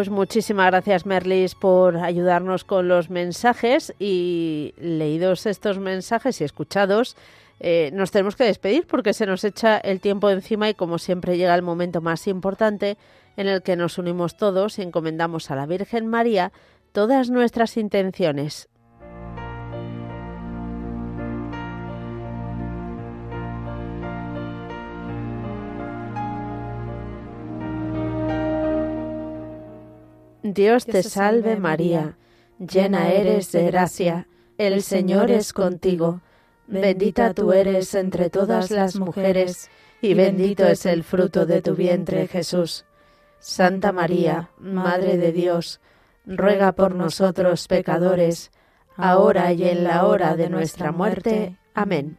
Pues 0.00 0.08
muchísimas 0.08 0.68
gracias 0.68 1.04
Merlis 1.04 1.54
por 1.54 1.98
ayudarnos 1.98 2.64
con 2.64 2.88
los 2.88 3.10
mensajes 3.10 3.94
y 3.98 4.72
leídos 4.78 5.44
estos 5.44 5.78
mensajes 5.78 6.40
y 6.40 6.44
escuchados, 6.44 7.18
eh, 7.60 7.90
nos 7.92 8.10
tenemos 8.10 8.34
que 8.34 8.44
despedir 8.44 8.86
porque 8.86 9.12
se 9.12 9.26
nos 9.26 9.44
echa 9.44 9.76
el 9.76 10.00
tiempo 10.00 10.30
encima 10.30 10.70
y 10.70 10.74
como 10.74 10.96
siempre 10.96 11.36
llega 11.36 11.54
el 11.54 11.60
momento 11.60 12.00
más 12.00 12.28
importante 12.28 12.96
en 13.36 13.46
el 13.46 13.60
que 13.60 13.76
nos 13.76 13.98
unimos 13.98 14.38
todos 14.38 14.78
y 14.78 14.82
encomendamos 14.84 15.50
a 15.50 15.56
la 15.56 15.66
Virgen 15.66 16.06
María 16.06 16.50
todas 16.92 17.28
nuestras 17.28 17.76
intenciones. 17.76 18.70
Dios 30.42 30.86
te 30.86 31.02
salve 31.02 31.56
María, 31.56 32.16
llena 32.58 33.10
eres 33.10 33.52
de 33.52 33.66
gracia, 33.66 34.26
el 34.56 34.82
Señor 34.82 35.30
es 35.30 35.52
contigo, 35.52 36.22
bendita 36.66 37.34
tú 37.34 37.52
eres 37.52 37.94
entre 37.94 38.30
todas 38.30 38.70
las 38.70 38.96
mujeres, 38.96 39.70
y 40.00 40.14
bendito 40.14 40.66
es 40.66 40.86
el 40.86 41.04
fruto 41.04 41.44
de 41.44 41.60
tu 41.60 41.74
vientre 41.74 42.26
Jesús. 42.26 42.86
Santa 43.38 43.92
María, 43.92 44.50
Madre 44.58 45.18
de 45.18 45.32
Dios, 45.32 45.80
ruega 46.24 46.72
por 46.72 46.94
nosotros 46.94 47.68
pecadores, 47.68 48.50
ahora 48.96 49.52
y 49.52 49.64
en 49.64 49.84
la 49.84 50.06
hora 50.06 50.36
de 50.36 50.48
nuestra 50.48 50.90
muerte. 50.90 51.58
Amén. 51.74 52.18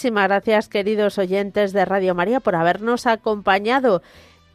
Muchísimas 0.00 0.28
gracias, 0.28 0.68
queridos 0.70 1.18
oyentes 1.18 1.74
de 1.74 1.84
Radio 1.84 2.14
María, 2.14 2.40
por 2.40 2.54
habernos 2.54 3.06
acompañado 3.06 4.00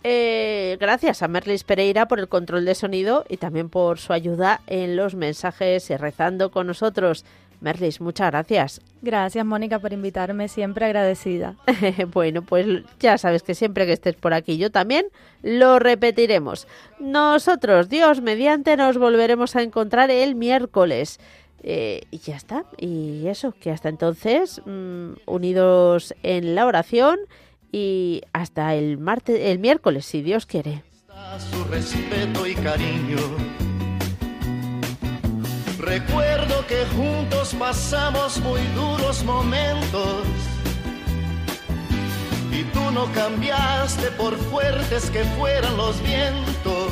Eh, 0.01 0.77
gracias 0.79 1.21
a 1.21 1.27
Merlis 1.27 1.63
Pereira 1.63 2.07
por 2.07 2.19
el 2.19 2.27
control 2.27 2.65
de 2.65 2.73
sonido 2.73 3.25
y 3.29 3.37
también 3.37 3.69
por 3.69 3.99
su 3.99 4.13
ayuda 4.13 4.61
en 4.65 4.95
los 4.95 5.13
mensajes 5.13 5.89
y 5.91 5.97
rezando 5.97 6.49
con 6.49 6.65
nosotros. 6.65 7.25
Merlis, 7.61 8.01
muchas 8.01 8.31
gracias. 8.31 8.81
Gracias, 9.01 9.45
Mónica, 9.45 9.79
por 9.79 9.93
invitarme, 9.93 10.47
siempre 10.47 10.85
agradecida. 10.85 11.55
bueno, 12.13 12.41
pues 12.41 12.65
ya 12.99 13.17
sabes 13.17 13.43
que 13.43 13.55
siempre 13.55 13.85
que 13.85 13.93
estés 13.93 14.15
por 14.15 14.33
aquí 14.33 14.57
yo 14.57 14.71
también 14.71 15.07
lo 15.41 15.79
repetiremos. 15.79 16.67
Nosotros, 16.99 17.89
Dios 17.89 18.21
mediante, 18.21 18.77
nos 18.77 18.97
volveremos 18.97 19.55
a 19.55 19.61
encontrar 19.61 20.11
el 20.11 20.35
miércoles. 20.35 21.19
Eh, 21.63 22.03
y 22.11 22.19
ya 22.19 22.35
está. 22.35 22.65
Y 22.77 23.27
eso, 23.27 23.53
que 23.59 23.71
hasta 23.71 23.89
entonces, 23.89 24.61
mm, 24.65 25.13
unidos 25.25 26.13
en 26.23 26.55
la 26.55 26.65
oración 26.65 27.19
y 27.71 28.21
hasta 28.33 28.75
el 28.75 28.97
martes, 28.97 29.39
el 29.39 29.59
miércoles, 29.59 30.05
si 30.05 30.21
Dios 30.21 30.45
quiere. 30.45 30.83
Su 31.51 31.63
respeto 31.65 32.45
y 32.47 32.55
cariño. 32.55 33.17
Recuerdo 35.79 36.65
que 36.67 36.85
juntos 36.95 37.53
pasamos 37.59 38.39
muy 38.41 38.61
duros 38.75 39.23
momentos. 39.23 40.23
Y 42.51 42.63
tú 42.73 42.91
no 42.91 43.11
cambiaste 43.13 44.11
por 44.11 44.37
fuertes 44.37 45.09
que 45.09 45.23
fueran 45.37 45.75
los 45.75 46.01
vientos 46.01 46.91